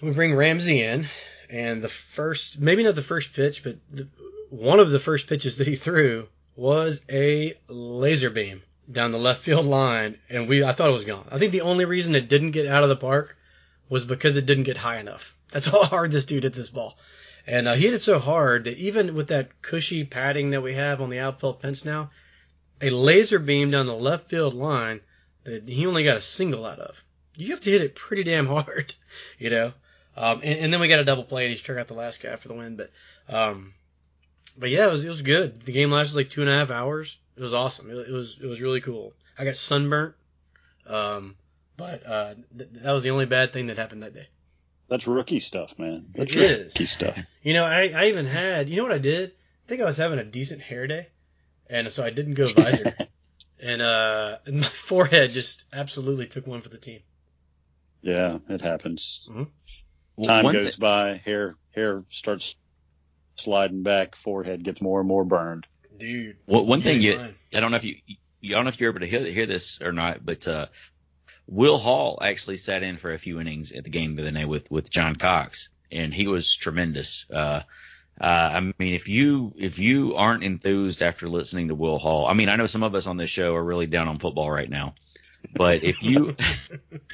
And 0.00 0.08
we 0.08 0.14
bring 0.14 0.34
Ramsey 0.34 0.82
in, 0.82 1.06
and 1.50 1.82
the 1.82 1.88
first, 1.88 2.58
maybe 2.58 2.82
not 2.82 2.94
the 2.94 3.02
first 3.02 3.34
pitch, 3.34 3.62
but 3.62 3.76
the, 3.90 4.08
one 4.50 4.80
of 4.80 4.90
the 4.90 4.98
first 4.98 5.26
pitches 5.26 5.58
that 5.58 5.66
he 5.66 5.76
threw 5.76 6.28
was 6.56 7.04
a 7.10 7.54
laser 7.68 8.30
beam 8.30 8.62
down 8.90 9.12
the 9.12 9.18
left 9.18 9.42
field 9.42 9.66
line, 9.66 10.18
and 10.28 10.48
we 10.48 10.64
I 10.64 10.72
thought 10.72 10.88
it 10.88 10.94
was 10.94 11.04
gone. 11.04 11.26
I 11.30 11.38
think 11.38 11.52
the 11.52 11.60
only 11.62 11.84
reason 11.84 12.14
it 12.14 12.28
didn't 12.28 12.52
get 12.52 12.66
out 12.66 12.82
of 12.82 12.88
the 12.88 12.96
park 12.96 13.36
was 13.88 14.04
because 14.04 14.36
it 14.36 14.46
didn't 14.46 14.64
get 14.64 14.76
high 14.76 14.98
enough. 14.98 15.36
That's 15.50 15.66
how 15.72 15.84
hard 15.84 16.10
this 16.10 16.24
dude 16.24 16.44
hit 16.44 16.54
this 16.54 16.70
ball. 16.70 16.98
And 17.46 17.66
uh, 17.66 17.74
he 17.74 17.84
hit 17.84 17.94
it 17.94 18.00
so 18.00 18.18
hard 18.18 18.64
that 18.64 18.76
even 18.76 19.14
with 19.14 19.28
that 19.28 19.62
cushy 19.62 20.04
padding 20.04 20.50
that 20.50 20.62
we 20.62 20.74
have 20.74 21.00
on 21.00 21.08
the 21.08 21.20
outfield 21.20 21.62
fence 21.62 21.84
now, 21.84 22.10
a 22.80 22.90
laser 22.90 23.38
beam 23.38 23.70
down 23.70 23.86
the 23.86 23.94
left 23.94 24.28
field 24.28 24.54
line 24.54 25.00
that 25.44 25.66
he 25.66 25.86
only 25.86 26.04
got 26.04 26.16
a 26.16 26.22
single 26.22 26.66
out 26.66 26.78
of. 26.78 27.02
You 27.36 27.50
have 27.50 27.60
to 27.60 27.70
hit 27.70 27.80
it 27.80 27.94
pretty 27.94 28.24
damn 28.24 28.46
hard, 28.46 28.94
you 29.38 29.50
know. 29.50 29.72
Um, 30.16 30.40
and, 30.42 30.58
and, 30.58 30.72
then 30.72 30.80
we 30.80 30.88
got 30.88 30.98
a 30.98 31.04
double 31.04 31.22
play 31.22 31.44
and 31.44 31.50
he 31.50 31.56
struck 31.56 31.78
out 31.78 31.86
the 31.86 31.94
last 31.94 32.20
guy 32.20 32.34
for 32.34 32.48
the 32.48 32.54
win. 32.54 32.76
But, 32.76 32.90
um, 33.28 33.72
but 34.58 34.70
yeah, 34.70 34.86
it 34.88 34.90
was 34.90 35.04
it 35.04 35.08
was 35.08 35.22
good. 35.22 35.62
The 35.62 35.72
game 35.72 35.90
lasted 35.90 36.16
like 36.16 36.30
two 36.30 36.40
and 36.42 36.50
a 36.50 36.52
half 36.52 36.70
hours. 36.70 37.16
It 37.36 37.42
was 37.42 37.54
awesome. 37.54 37.90
It, 37.90 38.08
it 38.08 38.12
was 38.12 38.36
it 38.42 38.46
was 38.46 38.60
really 38.60 38.80
cool. 38.80 39.12
I 39.38 39.44
got 39.44 39.56
sunburnt, 39.56 40.14
um, 40.86 41.36
but 41.76 42.04
uh, 42.04 42.34
th- 42.56 42.70
that 42.82 42.92
was 42.92 43.02
the 43.04 43.10
only 43.10 43.26
bad 43.26 43.52
thing 43.52 43.68
that 43.68 43.78
happened 43.78 44.02
that 44.02 44.14
day. 44.14 44.28
That's 44.88 45.06
rookie 45.06 45.40
stuff, 45.40 45.78
man. 45.78 46.06
That's 46.14 46.34
it 46.34 46.40
rookie 46.40 46.84
is. 46.84 46.90
stuff. 46.90 47.18
You 47.42 47.52
know, 47.52 47.64
I, 47.64 47.88
I 47.94 48.06
even 48.06 48.26
had, 48.26 48.68
you 48.68 48.76
know 48.76 48.82
what 48.84 48.92
I 48.92 48.98
did? 48.98 49.30
I 49.30 49.68
think 49.68 49.82
I 49.82 49.84
was 49.84 49.98
having 49.98 50.18
a 50.18 50.24
decent 50.24 50.62
hair 50.62 50.86
day, 50.86 51.08
and 51.68 51.90
so 51.90 52.02
I 52.02 52.10
didn't 52.10 52.34
go 52.34 52.46
visor, 52.46 52.96
and 53.60 53.82
uh, 53.82 54.38
and 54.46 54.60
my 54.60 54.66
forehead 54.66 55.30
just 55.30 55.64
absolutely 55.72 56.26
took 56.26 56.46
one 56.46 56.62
for 56.62 56.70
the 56.70 56.78
team. 56.78 57.00
Yeah, 58.00 58.38
it 58.48 58.60
happens. 58.60 59.28
Mm-hmm. 59.30 60.22
Time 60.24 60.44
One 60.44 60.54
goes 60.54 60.76
thi- 60.76 60.80
by, 60.80 61.14
hair 61.24 61.54
hair 61.74 62.02
starts 62.08 62.56
sliding 63.40 63.82
back, 63.82 64.16
forehead 64.16 64.62
gets 64.62 64.80
more 64.80 65.00
and 65.00 65.08
more 65.08 65.24
burned. 65.24 65.66
Dude. 65.96 66.36
Well, 66.46 66.64
one 66.64 66.82
thing 66.82 67.00
you, 67.00 67.16
lying. 67.16 67.34
I 67.52 67.60
don't 67.60 67.70
know 67.70 67.76
if 67.76 67.84
you, 67.84 67.96
you, 68.40 68.54
I 68.54 68.58
don't 68.58 68.64
know 68.64 68.70
if 68.70 68.80
you're 68.80 68.90
able 68.90 69.00
to 69.00 69.06
hear, 69.06 69.24
hear 69.24 69.46
this 69.46 69.80
or 69.80 69.92
not, 69.92 70.24
but 70.24 70.46
uh, 70.46 70.66
Will 71.46 71.78
Hall 71.78 72.18
actually 72.22 72.58
sat 72.58 72.82
in 72.82 72.98
for 72.98 73.12
a 73.12 73.18
few 73.18 73.40
innings 73.40 73.72
at 73.72 73.84
the 73.84 73.90
game 73.90 74.14
the 74.14 74.22
other 74.22 74.30
night 74.30 74.48
with 74.48 74.70
with 74.70 74.90
John 74.90 75.16
Cox, 75.16 75.68
and 75.90 76.12
he 76.12 76.26
was 76.26 76.54
tremendous. 76.54 77.26
Uh, 77.30 77.62
uh, 78.20 78.24
I 78.24 78.60
mean, 78.60 78.94
if 78.94 79.08
you 79.08 79.52
if 79.56 79.78
you 79.78 80.14
aren't 80.16 80.44
enthused 80.44 81.02
after 81.02 81.28
listening 81.28 81.68
to 81.68 81.74
Will 81.74 81.98
Hall, 81.98 82.26
I 82.26 82.34
mean, 82.34 82.48
I 82.48 82.56
know 82.56 82.66
some 82.66 82.82
of 82.82 82.94
us 82.94 83.06
on 83.06 83.16
this 83.16 83.30
show 83.30 83.54
are 83.54 83.64
really 83.64 83.86
down 83.86 84.08
on 84.08 84.18
football 84.18 84.50
right 84.50 84.68
now, 84.68 84.94
but 85.54 85.84
if 85.84 86.02
you 86.02 86.36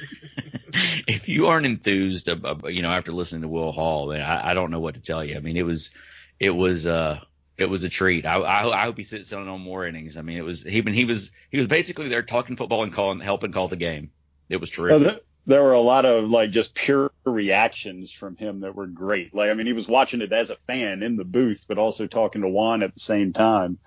if 1.07 1.29
you 1.29 1.47
aren't 1.47 1.65
enthused, 1.65 2.27
you 2.27 2.81
know, 2.81 2.91
after 2.91 3.11
listening 3.11 3.43
to 3.43 3.47
Will 3.47 3.71
Hall, 3.71 4.07
then 4.07 4.21
I, 4.21 4.51
I 4.51 4.53
don't 4.53 4.71
know 4.71 4.79
what 4.79 4.95
to 4.95 5.01
tell 5.01 5.23
you. 5.23 5.37
I 5.37 5.39
mean, 5.39 5.57
it 5.57 5.65
was 5.65 5.91
it 6.39 6.51
was 6.51 6.85
uh 6.85 7.19
it 7.57 7.69
was 7.69 7.83
a 7.85 7.89
treat. 7.89 8.25
I, 8.25 8.35
I, 8.35 8.81
I 8.81 8.85
hope 8.85 8.97
he 8.97 9.03
sits 9.03 9.31
on 9.31 9.47
more 9.61 9.85
innings. 9.85 10.17
I 10.17 10.21
mean, 10.21 10.37
it 10.37 10.43
was 10.43 10.63
he 10.63 10.81
he 10.81 11.05
was 11.05 11.31
he 11.49 11.57
was 11.57 11.67
basically 11.67 12.09
there 12.09 12.21
talking 12.21 12.57
football 12.57 12.83
and 12.83 12.93
calling 12.93 13.19
helping 13.19 13.51
call 13.51 13.67
the 13.67 13.75
game. 13.75 14.11
It 14.49 14.57
was 14.57 14.69
terrific. 14.69 15.07
th- 15.09 15.23
there 15.47 15.63
were 15.63 15.73
a 15.73 15.79
lot 15.79 16.05
of 16.05 16.29
like 16.29 16.51
just 16.51 16.73
pure 16.75 17.11
reactions 17.25 18.11
from 18.11 18.35
him 18.35 18.61
that 18.61 18.75
were 18.75 18.87
great. 18.87 19.33
Like 19.33 19.49
I 19.49 19.53
mean, 19.53 19.67
he 19.67 19.73
was 19.73 19.87
watching 19.87 20.21
it 20.21 20.33
as 20.33 20.49
a 20.49 20.55
fan 20.55 21.03
in 21.03 21.15
the 21.15 21.23
booth, 21.23 21.65
but 21.67 21.77
also 21.77 22.07
talking 22.07 22.41
to 22.41 22.49
Juan 22.49 22.83
at 22.83 22.93
the 22.93 22.99
same 22.99 23.31
time. 23.31 23.77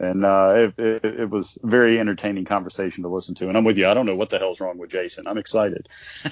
And 0.00 0.24
uh, 0.24 0.70
it, 0.78 0.82
it, 0.82 1.04
it 1.04 1.30
was 1.30 1.58
a 1.62 1.66
very 1.66 2.00
entertaining 2.00 2.46
conversation 2.46 3.02
to 3.04 3.08
listen 3.10 3.34
to. 3.36 3.48
And 3.48 3.56
I'm 3.56 3.64
with 3.64 3.76
you. 3.76 3.86
I 3.86 3.92
don't 3.92 4.06
know 4.06 4.16
what 4.16 4.30
the 4.30 4.38
hell's 4.38 4.58
wrong 4.58 4.78
with 4.78 4.90
Jason. 4.90 5.26
I'm 5.28 5.38
excited. 5.38 5.88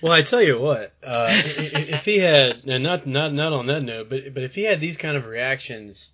Well, 0.00 0.12
I 0.12 0.22
tell 0.22 0.40
you 0.40 0.60
what, 0.60 0.92
uh, 1.04 1.26
i- 1.28 1.32
i- 1.32 1.86
if 1.88 2.04
he 2.04 2.18
had, 2.20 2.62
and 2.68 2.84
not 2.84 3.04
not 3.04 3.32
not 3.32 3.52
on 3.52 3.66
that 3.66 3.82
note, 3.82 4.08
but 4.08 4.32
but 4.32 4.44
if 4.44 4.54
he 4.54 4.62
had 4.62 4.78
these 4.78 4.96
kind 4.96 5.16
of 5.16 5.26
reactions 5.26 6.12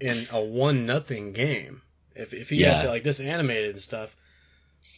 in 0.00 0.26
a 0.32 0.40
one 0.40 0.84
nothing 0.84 1.30
game, 1.32 1.80
if 2.16 2.34
if 2.34 2.50
he 2.50 2.56
Yeah. 2.56 2.80
had 2.80 2.88
like 2.88 3.04
this 3.04 3.20
animated 3.20 3.70
and 3.70 3.80
stuff, 3.80 4.16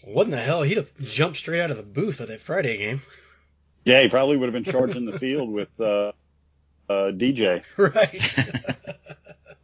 What 0.07 0.25
in 0.25 0.31
the 0.31 0.39
hell? 0.39 0.63
He'd 0.63 0.79
have 0.79 0.89
jumped 0.99 1.37
straight 1.37 1.61
out 1.61 1.71
of 1.71 1.77
the 1.77 1.83
booth 1.83 2.23
at 2.23 2.29
that 2.29 2.41
Friday 2.41 2.79
game. 2.79 3.03
Yeah, 3.85 4.01
he 4.01 4.09
probably 4.09 4.39
would 4.39 4.47
have 4.51 4.65
been 4.65 4.73
charging 4.73 5.05
the 5.05 5.19
field 5.19 5.53
with 5.53 5.69
uh, 5.79 6.13
uh, 6.89 7.13
DJ. 7.13 7.65
Right. 7.77 8.37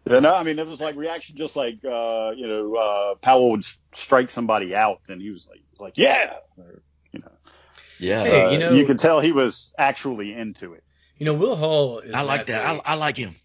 Yeah, 0.04 0.18
no, 0.18 0.34
I 0.34 0.42
mean 0.42 0.58
it 0.58 0.66
was 0.66 0.80
like 0.80 0.96
reaction, 0.96 1.36
just 1.36 1.54
like 1.56 1.76
uh, 1.84 2.32
you 2.36 2.46
know 2.48 2.74
uh, 2.74 3.14
Powell 3.16 3.50
would 3.52 3.60
s- 3.60 3.78
strike 3.92 4.30
somebody 4.30 4.74
out, 4.74 5.00
and 5.08 5.20
he 5.22 5.30
was 5.30 5.46
like, 5.48 5.60
like 5.78 5.96
yeah, 5.98 6.34
or, 6.58 6.82
you 7.12 7.20
know. 7.20 7.30
Yeah. 7.98 8.20
Hey, 8.22 8.42
Uh, 8.42 8.50
you 8.50 8.58
know- 8.58 8.72
you 8.72 8.84
could 8.84 8.98
tell 8.98 9.20
he 9.20 9.30
was 9.32 9.72
actually 9.78 10.32
into 10.34 10.72
it. 10.74 10.82
you 11.18 11.26
know, 11.26 11.34
Will 11.34 11.54
Hall 11.54 12.00
is. 12.00 12.12
I 12.14 12.22
like 12.22 12.46
that. 12.46 12.64
I, 12.66 12.80
I 12.84 12.94
like 12.94 13.16
him. 13.16 13.36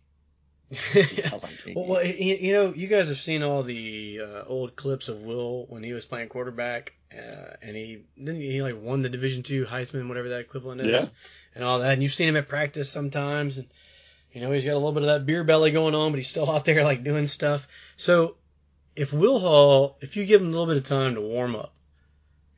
I 0.71 0.75
I 0.95 1.35
like 1.35 1.61
him. 1.63 1.75
Well, 1.75 1.85
well, 1.85 2.05
you, 2.05 2.35
you 2.35 2.53
know, 2.53 2.73
you 2.73 2.87
guys 2.87 3.07
have 3.09 3.17
seen 3.19 3.43
all 3.43 3.61
the 3.63 4.21
uh, 4.23 4.43
old 4.47 4.75
clips 4.75 5.07
of 5.09 5.21
Will 5.21 5.65
when 5.69 5.83
he 5.83 5.93
was 5.93 6.05
playing 6.05 6.29
quarterback, 6.29 6.93
uh, 7.13 7.53
and 7.61 7.75
he 7.75 8.03
then 8.17 8.35
he 8.35 8.61
like 8.63 8.75
won 8.81 9.01
the 9.03 9.09
Division 9.09 9.43
two 9.43 9.65
Heisman, 9.65 10.07
whatever 10.07 10.29
that 10.29 10.39
equivalent 10.41 10.81
is, 10.81 10.87
Yeah. 10.87 11.05
and 11.55 11.63
all 11.63 11.79
that. 11.79 11.93
And 11.93 12.01
you've 12.03 12.13
seen 12.15 12.27
him 12.29 12.35
at 12.37 12.47
practice 12.49 12.89
sometimes, 12.89 13.59
and 13.59 13.67
you 14.37 14.43
know 14.43 14.51
he's 14.51 14.65
got 14.65 14.73
a 14.73 14.75
little 14.75 14.91
bit 14.91 15.01
of 15.01 15.07
that 15.07 15.25
beer 15.25 15.43
belly 15.43 15.71
going 15.71 15.95
on, 15.95 16.11
but 16.11 16.19
he's 16.19 16.27
still 16.27 16.49
out 16.51 16.63
there 16.63 16.83
like 16.83 17.03
doing 17.03 17.25
stuff. 17.25 17.67
So 17.95 18.35
if 18.95 19.11
Will 19.11 19.39
Hall, 19.39 19.97
if 19.99 20.15
you 20.15 20.25
give 20.25 20.41
him 20.41 20.49
a 20.49 20.51
little 20.51 20.67
bit 20.67 20.77
of 20.77 20.83
time 20.83 21.15
to 21.15 21.21
warm 21.21 21.55
up, 21.55 21.73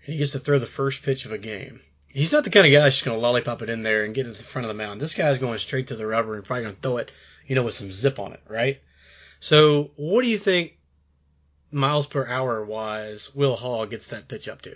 and 0.03 0.11
he 0.11 0.19
gets 0.19 0.33
to 0.33 0.39
throw 0.39 0.59
the 0.59 0.65
first 0.65 1.03
pitch 1.03 1.25
of 1.25 1.31
a 1.31 1.37
game. 1.37 1.79
He's 2.07 2.33
not 2.33 2.43
the 2.43 2.49
kind 2.49 2.65
of 2.65 2.73
guy 2.73 2.81
that's 2.81 2.95
just 2.95 3.05
going 3.05 3.17
to 3.17 3.21
lollipop 3.21 3.61
it 3.61 3.69
in 3.69 3.81
there 3.81 4.03
and 4.03 4.13
get 4.13 4.25
it 4.25 4.33
to 4.33 4.37
the 4.37 4.43
front 4.43 4.65
of 4.65 4.75
the 4.75 4.83
mound. 4.83 4.99
This 4.99 5.13
guy's 5.13 5.37
going 5.37 5.57
straight 5.59 5.87
to 5.87 5.95
the 5.95 6.05
rubber 6.05 6.35
and 6.35 6.43
probably 6.43 6.63
going 6.63 6.75
to 6.75 6.81
throw 6.81 6.97
it, 6.97 7.11
you 7.47 7.55
know, 7.55 7.63
with 7.63 7.75
some 7.75 7.93
zip 7.93 8.19
on 8.19 8.33
it, 8.33 8.41
right? 8.49 8.81
So, 9.39 9.91
what 9.95 10.23
do 10.23 10.27
you 10.27 10.37
think 10.37 10.73
miles 11.71 12.07
per 12.07 12.27
hour 12.27 12.65
wise 12.65 13.33
Will 13.33 13.55
Hall 13.55 13.85
gets 13.85 14.07
that 14.07 14.27
pitch 14.27 14.49
up 14.49 14.63
to? 14.63 14.75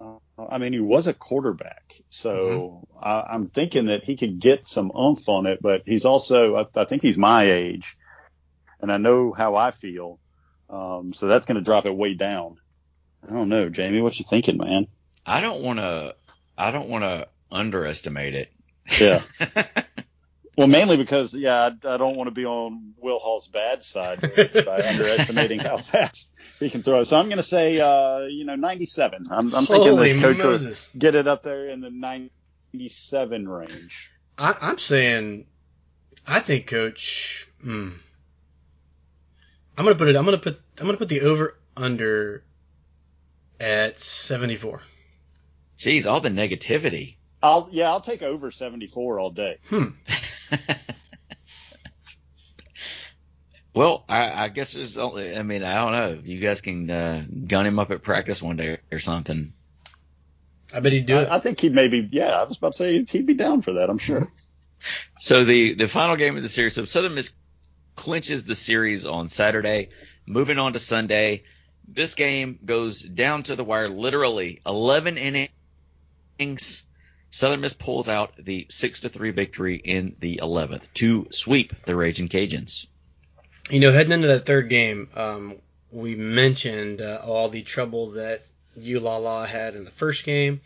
Uh, 0.00 0.16
I 0.48 0.56
mean, 0.56 0.72
he 0.72 0.80
was 0.80 1.08
a 1.08 1.12
quarterback, 1.12 1.91
so 2.12 2.86
I, 3.02 3.22
I'm 3.30 3.48
thinking 3.48 3.86
that 3.86 4.04
he 4.04 4.18
could 4.18 4.38
get 4.38 4.68
some 4.68 4.92
oomph 4.94 5.26
on 5.30 5.46
it. 5.46 5.60
But 5.62 5.82
he's 5.86 6.04
also, 6.04 6.56
I, 6.56 6.80
I 6.80 6.84
think 6.84 7.00
he's 7.00 7.16
my 7.16 7.50
age, 7.50 7.96
and 8.82 8.92
I 8.92 8.98
know 8.98 9.32
how 9.32 9.56
I 9.56 9.70
feel, 9.70 10.18
um, 10.68 11.14
so 11.14 11.26
that's 11.26 11.46
going 11.46 11.56
to 11.56 11.64
drop 11.64 11.86
it 11.86 11.96
way 11.96 12.12
down. 12.12 12.58
I 13.26 13.32
don't 13.32 13.48
know, 13.48 13.70
Jamie. 13.70 14.02
What 14.02 14.18
you 14.18 14.26
thinking, 14.28 14.58
man? 14.58 14.88
I 15.24 15.40
don't 15.40 15.62
want 15.62 15.78
to. 15.78 16.14
I 16.58 16.70
don't 16.70 16.90
want 16.90 17.04
to 17.04 17.28
underestimate 17.50 18.34
it. 18.34 18.52
Yeah. 19.00 19.22
Well, 20.62 20.80
mainly 20.80 20.96
because, 20.96 21.34
yeah, 21.34 21.70
I, 21.84 21.94
I 21.94 21.96
don't 21.96 22.16
want 22.16 22.28
to 22.28 22.32
be 22.32 22.44
on 22.44 22.94
Will 23.00 23.18
Hall's 23.18 23.48
bad 23.48 23.82
side 23.82 24.20
by 24.20 24.82
underestimating 24.88 25.58
how 25.58 25.78
fast 25.78 26.32
he 26.60 26.70
can 26.70 26.82
throw. 26.82 27.04
So 27.04 27.18
I'm 27.18 27.26
going 27.26 27.38
to 27.38 27.42
say, 27.42 27.80
uh, 27.80 28.20
you 28.20 28.44
know, 28.44 28.54
97. 28.54 29.24
I'm, 29.30 29.54
I'm 29.54 29.66
thinking 29.66 29.90
Holy 29.90 30.12
the 30.12 30.20
coach 30.20 30.38
will 30.38 30.74
get 30.98 31.14
it 31.14 31.26
up 31.26 31.42
there 31.42 31.66
in 31.66 31.80
the 31.80 31.90
97 31.90 33.48
range. 33.48 34.10
I, 34.38 34.56
I'm 34.60 34.78
saying, 34.78 35.46
I 36.26 36.40
think 36.40 36.66
Coach. 36.66 37.48
Hmm, 37.60 37.90
I'm 39.76 39.84
gonna 39.84 39.94
put 39.94 40.08
it. 40.08 40.16
I'm 40.16 40.24
gonna 40.24 40.38
put. 40.38 40.60
I'm 40.78 40.86
gonna 40.86 40.98
put 40.98 41.08
the 41.08 41.22
over 41.22 41.58
under 41.76 42.44
at 43.60 44.00
74. 44.00 44.80
Jeez, 45.76 46.10
all 46.10 46.20
the 46.20 46.28
negativity. 46.30 47.16
I'll, 47.42 47.68
yeah, 47.72 47.90
I'll 47.90 48.00
take 48.00 48.22
over 48.22 48.50
74 48.50 49.18
all 49.18 49.30
day. 49.30 49.58
Hmm. 49.68 49.86
well, 53.74 54.04
I, 54.08 54.44
I 54.44 54.48
guess 54.48 54.72
there's 54.72 54.98
only. 54.98 55.36
I 55.36 55.42
mean, 55.42 55.62
I 55.62 55.74
don't 55.74 55.92
know. 55.92 56.20
You 56.24 56.40
guys 56.40 56.60
can 56.60 56.90
uh, 56.90 57.24
gun 57.46 57.66
him 57.66 57.78
up 57.78 57.90
at 57.90 58.02
practice 58.02 58.42
one 58.42 58.56
day 58.56 58.78
or 58.90 58.98
something. 58.98 59.52
I 60.74 60.80
bet 60.80 60.92
he'd 60.92 61.06
do 61.06 61.18
it. 61.18 61.28
I, 61.28 61.36
I 61.36 61.38
think 61.38 61.60
he'd 61.60 61.74
maybe, 61.74 62.08
yeah, 62.10 62.30
I 62.30 62.44
was 62.44 62.56
about 62.56 62.72
to 62.72 62.78
say 62.78 63.04
he'd 63.04 63.26
be 63.26 63.34
down 63.34 63.60
for 63.60 63.74
that. 63.74 63.90
I'm 63.90 63.98
sure. 63.98 64.30
So 65.20 65.44
the 65.44 65.74
the 65.74 65.86
final 65.86 66.16
game 66.16 66.36
of 66.36 66.42
the 66.42 66.48
series. 66.48 66.74
So 66.74 66.86
Southern 66.86 67.14
Miss 67.14 67.32
clinches 67.94 68.44
the 68.44 68.56
series 68.56 69.06
on 69.06 69.28
Saturday. 69.28 69.90
Moving 70.26 70.58
on 70.58 70.72
to 70.72 70.80
Sunday, 70.80 71.44
this 71.86 72.16
game 72.16 72.58
goes 72.64 73.00
down 73.00 73.44
to 73.44 73.54
the 73.54 73.62
wire. 73.62 73.88
Literally 73.88 74.60
11 74.66 75.18
innings. 75.18 76.82
Southern 77.32 77.62
Miss 77.62 77.72
pulls 77.72 78.10
out 78.10 78.34
the 78.38 78.66
six 78.68 79.00
to 79.00 79.08
three 79.08 79.30
victory 79.30 79.76
in 79.76 80.14
the 80.20 80.40
11th 80.42 80.92
to 80.94 81.26
sweep 81.30 81.72
the 81.86 81.96
Raging 81.96 82.28
Cajuns. 82.28 82.86
You 83.70 83.80
know, 83.80 83.90
heading 83.90 84.12
into 84.12 84.26
that 84.26 84.44
third 84.44 84.68
game, 84.68 85.08
um, 85.14 85.54
we 85.90 86.14
mentioned 86.14 87.00
uh, 87.00 87.22
all 87.24 87.48
the 87.48 87.62
trouble 87.62 88.12
that 88.12 88.44
Ulala 88.78 89.46
had 89.46 89.74
in 89.74 89.84
the 89.86 89.90
first 89.90 90.24
game, 90.24 90.60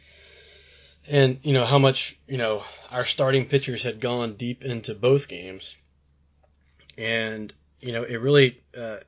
and 1.06 1.38
you 1.44 1.52
know 1.52 1.64
how 1.64 1.78
much 1.78 2.18
you 2.26 2.36
know 2.36 2.64
our 2.90 3.04
starting 3.04 3.46
pitchers 3.46 3.84
had 3.84 4.00
gone 4.00 4.34
deep 4.34 4.64
into 4.64 4.92
both 4.92 5.28
games, 5.28 5.76
and 6.98 7.52
you 7.80 7.92
know 7.92 8.02
it 8.02 8.16
really 8.16 8.60
uh, 8.76 8.98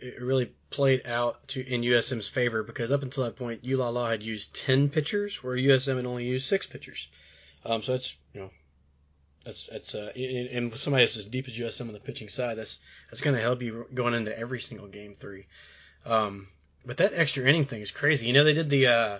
it 0.00 0.22
really 0.22 0.52
played 0.70 1.06
out 1.06 1.46
to 1.48 1.66
in 1.66 1.82
USM's 1.82 2.28
favor 2.28 2.62
because 2.62 2.92
up 2.92 3.02
until 3.02 3.24
that 3.24 3.36
point, 3.36 3.62
Ulala 3.62 4.10
had 4.10 4.22
used 4.22 4.54
ten 4.54 4.88
pitchers, 4.88 5.42
where 5.42 5.56
USM 5.56 5.96
had 5.96 6.06
only 6.06 6.24
used 6.24 6.46
six 6.46 6.66
pitchers. 6.66 7.08
Um, 7.64 7.82
so 7.82 7.94
it's 7.94 8.16
you 8.32 8.40
know 8.40 8.50
that's 9.44 9.68
that's 9.70 9.94
uh, 9.94 10.12
and 10.14 10.48
and 10.48 10.70
with 10.70 10.80
somebody 10.80 11.04
that's 11.04 11.16
as 11.16 11.26
deep 11.26 11.48
as 11.48 11.58
USM 11.58 11.88
on 11.88 11.92
the 11.92 12.00
pitching 12.00 12.28
side, 12.28 12.58
that's 12.58 12.78
that's 13.10 13.20
going 13.20 13.36
to 13.36 13.42
help 13.42 13.62
you 13.62 13.86
going 13.92 14.14
into 14.14 14.36
every 14.36 14.60
single 14.60 14.88
game 14.88 15.14
three. 15.14 15.46
Um, 16.04 16.48
but 16.84 16.98
that 16.98 17.12
extra 17.14 17.46
inning 17.46 17.66
thing 17.66 17.82
is 17.82 17.90
crazy. 17.90 18.26
You 18.26 18.32
know, 18.32 18.44
they 18.44 18.54
did 18.54 18.70
the, 18.70 18.86
uh, 18.86 19.18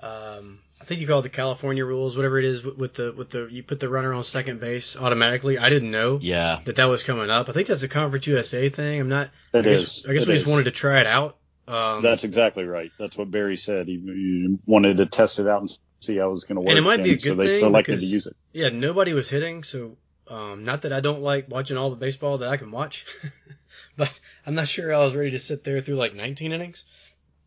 um, 0.00 0.60
I 0.80 0.84
think 0.84 1.00
you 1.00 1.06
call 1.06 1.20
it 1.20 1.22
the 1.22 1.28
California 1.30 1.84
rules, 1.84 2.16
whatever 2.16 2.38
it 2.38 2.44
is, 2.44 2.64
with, 2.64 2.76
with 2.76 2.94
the 2.94 3.12
with 3.12 3.30
the 3.30 3.48
you 3.50 3.62
put 3.62 3.80
the 3.80 3.88
runner 3.88 4.12
on 4.12 4.22
second 4.24 4.60
base 4.60 4.96
automatically. 4.96 5.58
I 5.58 5.70
didn't 5.70 5.90
know 5.90 6.18
Yeah. 6.20 6.60
that 6.64 6.76
that 6.76 6.84
was 6.86 7.02
coming 7.02 7.30
up. 7.30 7.48
I 7.48 7.52
think 7.52 7.66
that's 7.68 7.82
a 7.82 7.88
Conference 7.88 8.26
USA 8.26 8.68
thing. 8.68 9.00
I'm 9.00 9.08
not. 9.08 9.30
It 9.54 9.58
I 9.58 9.62
guess, 9.62 9.80
is. 9.82 10.06
I 10.08 10.12
guess 10.12 10.22
It 10.24 10.28
we 10.28 10.34
just 10.34 10.46
wanted 10.46 10.64
to 10.64 10.70
try 10.72 11.00
it 11.00 11.06
out. 11.06 11.38
Um, 11.68 12.00
That's 12.00 12.22
exactly 12.22 12.64
right. 12.64 12.92
That's 12.96 13.16
what 13.16 13.28
Berry 13.28 13.56
said. 13.56 13.88
He, 13.88 13.94
he 13.98 14.56
wanted 14.66 14.98
to 14.98 15.06
test 15.06 15.40
it 15.40 15.48
out 15.48 15.62
and 15.62 15.78
see 15.98 16.16
how 16.16 16.28
it 16.28 16.32
was 16.32 16.44
going 16.44 16.54
to 16.54 16.60
work. 16.60 16.68
And 16.70 16.78
it 16.78 16.82
might 16.82 17.02
be 17.02 17.10
a 17.10 17.14
good 17.14 17.22
so 17.22 17.34
good 17.34 17.38
they 17.38 17.48
thing 17.48 17.58
selected 17.58 17.98
to 17.98 18.06
use 18.06 18.26
it. 18.28 18.36
yeah, 18.52 18.68
nobody 18.68 19.12
was 19.14 19.28
hitting, 19.28 19.64
so 19.64 19.96
um, 20.28 20.64
not 20.64 20.82
that 20.82 20.92
I 20.92 21.00
don't 21.00 21.22
like 21.22 21.50
watching 21.50 21.76
all 21.76 21.90
the 21.90 21.96
baseball 21.96 22.38
that 22.38 22.48
I 22.48 22.56
can 22.56 22.70
watch, 22.70 23.04
but 23.96 24.12
I'm 24.46 24.54
not 24.54 24.68
sure 24.68 24.94
I 24.94 24.98
was 24.98 25.16
ready 25.16 25.32
to 25.32 25.40
sit 25.40 25.64
there 25.64 25.80
through 25.80 25.96
like 25.96 26.14
19 26.14 26.52
innings. 26.52 26.84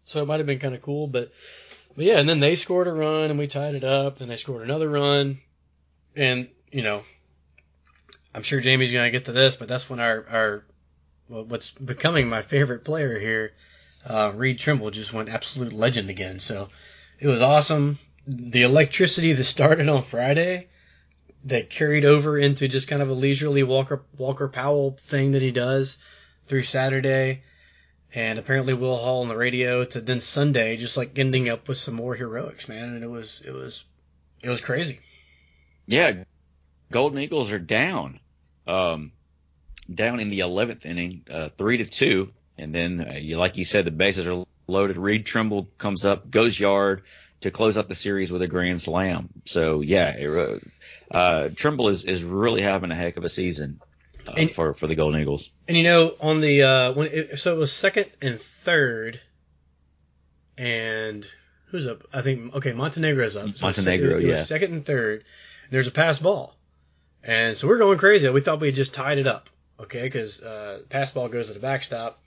So 0.04 0.22
it 0.22 0.26
might 0.26 0.40
have 0.42 0.48
been 0.48 0.60
kind 0.60 0.76
of 0.76 0.82
cool, 0.82 1.08
but 1.08 1.32
but 2.00 2.06
yeah, 2.06 2.20
and 2.20 2.30
then 2.30 2.40
they 2.40 2.56
scored 2.56 2.88
a 2.88 2.94
run 2.94 3.30
and 3.30 3.38
we 3.38 3.48
tied 3.48 3.76
it 3.76 3.84
up. 3.84 4.20
Then 4.20 4.30
they 4.30 4.38
scored 4.38 4.62
another 4.62 4.88
run, 4.88 5.42
and 6.16 6.48
you 6.72 6.82
know, 6.82 7.02
I'm 8.34 8.42
sure 8.42 8.62
Jamie's 8.62 8.94
gonna 8.94 9.12
get 9.12 9.26
to 9.26 9.34
this, 9.34 9.58
but 9.58 9.68
that's 9.68 9.90
when 9.90 10.00
our 10.00 10.26
our 10.30 10.64
what's 11.28 11.72
becoming 11.72 12.30
my 12.30 12.42
favorite 12.42 12.86
player 12.86 13.20
here, 13.20 13.52
uh, 14.06 14.32
Reed 14.34 14.60
Trimble, 14.60 14.92
just 14.92 15.12
went 15.12 15.28
absolute 15.28 15.74
legend 15.74 16.10
again. 16.10 16.40
So 16.40 16.70
it 17.20 17.28
was 17.28 17.42
awesome. 17.42 18.00
The 18.26 18.62
electricity 18.62 19.34
that 19.34 19.44
started 19.44 19.90
on 19.90 20.04
Friday 20.04 20.70
that 21.44 21.70
carried 21.70 22.06
over 22.06 22.38
into 22.38 22.70
just 22.70 22.88
kind 22.88 23.02
of 23.02 23.10
a 23.10 23.14
leisurely 23.14 23.64
Walker 23.64 24.06
Walker 24.18 24.48
Powell 24.48 24.92
thing 24.92 25.34
that 25.34 25.42
he 25.42 25.52
does 25.52 25.98
through 26.46 26.64
Saturday, 26.64 27.42
and 28.14 28.40
apparently 28.40 28.74
Will 28.74 28.98
Hall 28.98 29.22
on 29.22 29.28
the 29.28 29.38
radio 29.38 29.86
to 29.86 30.02
then 30.02 30.20
Sunday, 30.20 30.78
just 30.78 30.98
like 30.98 31.18
ending 31.18 31.50
up 31.50 31.68
with 31.68 31.78
some 31.78 31.94
more 31.94 32.16
heroics, 32.16 32.68
man. 32.68 32.90
And 32.96 33.04
it 33.04 33.10
was 33.10 33.42
it 33.46 33.52
was 33.52 33.86
it 34.42 34.50
was 34.50 34.62
crazy. 34.62 35.00
Yeah, 35.86 36.24
Golden 36.92 37.20
Eagles 37.20 37.52
are 37.52 37.60
down, 37.60 38.20
um, 38.68 39.12
down 39.94 40.20
in 40.20 40.30
the 40.30 40.40
eleventh 40.40 40.86
inning, 40.86 41.26
uh, 41.30 41.50
three 41.58 41.78
to 41.78 41.86
two, 41.86 42.32
and 42.58 42.74
then 42.74 43.08
uh, 43.10 43.18
you, 43.18 43.38
like 43.38 43.58
you 43.58 43.66
said, 43.66 43.86
the 43.86 43.92
bases 43.92 44.26
are 44.28 44.46
loaded. 44.68 44.98
Reed 44.98 45.26
Trimble 45.26 45.70
comes 45.78 46.06
up, 46.06 46.30
goes 46.30 46.60
yard 46.60 47.04
to 47.42 47.52
close 47.52 47.78
up 47.78 47.88
the 47.88 47.96
series 47.96 48.32
with 48.32 48.42
a 48.42 48.48
grand 48.48 48.82
slam. 48.82 49.30
So 49.46 49.82
yeah, 49.82 50.10
it, 50.10 50.64
uh, 51.12 51.50
Trimble 51.56 51.90
is 51.90 52.06
is 52.06 52.24
really 52.24 52.62
having 52.62 52.92
a 52.92 52.96
heck 52.96 53.18
of 53.18 53.24
a 53.24 53.30
season 53.30 53.80
uh, 54.28 54.34
And- 54.38 54.52
for 54.52 54.74
for 54.74 54.88
the 54.88 54.96
Golden 54.96 55.20
Eagles. 55.22 55.52
And 55.68 55.78
you 55.78 55.84
know, 55.84 56.16
on 56.20 56.42
the 56.42 56.64
uh, 56.64 56.94
when 56.94 57.08
it, 57.08 57.40
so 57.40 57.54
it 57.54 57.58
was 57.58 57.72
second 57.72 58.08
and 58.22 58.40
third, 58.42 59.20
and 60.58 61.26
who's 61.68 61.88
up? 61.88 62.04
I 62.14 62.22
think 62.22 62.54
okay, 62.56 62.74
Montenegro's 62.74 63.36
up. 63.36 63.56
So 63.56 63.66
Montenegro, 63.66 64.12
it 64.12 64.16
was 64.16 64.24
yeah. 64.26 64.44
second 64.44 64.74
and 64.74 64.86
third. 64.86 65.24
And 65.64 65.72
there's 65.72 65.88
a 65.88 65.92
pass 65.92 66.20
ball, 66.20 66.56
and 67.24 67.56
so 67.56 67.68
we're 67.68 67.78
going 67.78 67.98
crazy. 67.98 68.30
We 68.30 68.42
thought 68.42 68.60
we 68.60 68.68
had 68.68 68.76
just 68.76 68.94
tied 68.94 69.18
it 69.18 69.28
up, 69.28 69.50
okay? 69.80 70.04
Because 70.04 70.42
uh, 70.42 70.82
pass 70.90 71.12
ball 71.12 71.30
goes 71.30 71.48
to 71.48 71.54
the 71.54 71.60
backstop. 71.60 72.22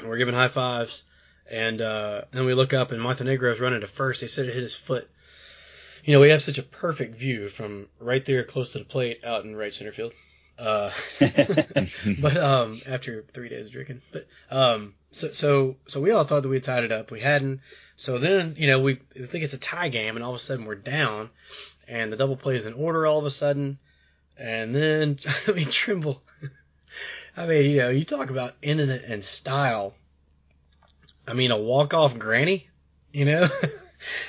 And 0.00 0.08
we're 0.08 0.16
giving 0.16 0.34
high 0.34 0.48
fives, 0.48 1.04
and 1.50 1.80
uh, 1.82 2.22
then 2.30 2.46
we 2.46 2.54
look 2.54 2.72
up, 2.72 2.92
and 2.92 3.02
Montenegro's 3.02 3.60
running 3.60 3.82
to 3.82 3.86
first. 3.86 4.22
They 4.22 4.26
said 4.26 4.46
it 4.46 4.54
hit 4.54 4.62
his 4.62 4.74
foot. 4.74 5.06
You 6.02 6.14
know, 6.14 6.20
we 6.20 6.30
have 6.30 6.42
such 6.42 6.58
a 6.58 6.62
perfect 6.62 7.14
view 7.14 7.48
from 7.48 7.88
right 8.00 8.24
there 8.24 8.42
close 8.42 8.72
to 8.72 8.78
the 8.78 8.84
plate 8.84 9.20
out 9.22 9.44
in 9.44 9.54
right 9.54 9.72
center 9.72 9.92
field. 9.92 10.14
Uh, 10.58 10.90
but 12.20 12.36
um, 12.36 12.80
after 12.86 13.24
three 13.32 13.48
days 13.48 13.66
of 13.66 13.72
drinking, 13.72 14.02
but 14.12 14.26
um, 14.50 14.94
so 15.10 15.30
so 15.30 15.76
so 15.86 16.00
we 16.00 16.10
all 16.10 16.24
thought 16.24 16.42
that 16.42 16.48
we 16.48 16.56
had 16.56 16.64
tied 16.64 16.84
it 16.84 16.92
up. 16.92 17.10
We 17.10 17.20
hadn't. 17.20 17.60
So 17.96 18.18
then 18.18 18.54
you 18.58 18.66
know 18.66 18.80
we 18.80 18.94
think 18.94 19.44
it's 19.44 19.54
a 19.54 19.58
tie 19.58 19.88
game, 19.88 20.16
and 20.16 20.24
all 20.24 20.30
of 20.30 20.36
a 20.36 20.40
sudden 20.40 20.66
we're 20.66 20.74
down, 20.74 21.30
and 21.88 22.12
the 22.12 22.16
double 22.16 22.36
play 22.36 22.56
is 22.56 22.66
in 22.66 22.74
order 22.74 23.06
all 23.06 23.18
of 23.18 23.24
a 23.24 23.30
sudden, 23.30 23.78
and 24.36 24.74
then 24.74 25.18
I 25.48 25.52
mean 25.52 25.68
Trimble. 25.68 26.22
I 27.36 27.46
mean 27.46 27.70
you 27.70 27.78
know 27.78 27.90
you 27.90 28.04
talk 28.04 28.30
about 28.30 28.54
ending 28.62 28.90
it 28.90 29.04
in 29.04 29.22
style. 29.22 29.94
I 31.26 31.32
mean 31.32 31.50
a 31.50 31.56
walk 31.56 31.94
off 31.94 32.18
granny, 32.18 32.68
you 33.12 33.24
know. 33.24 33.48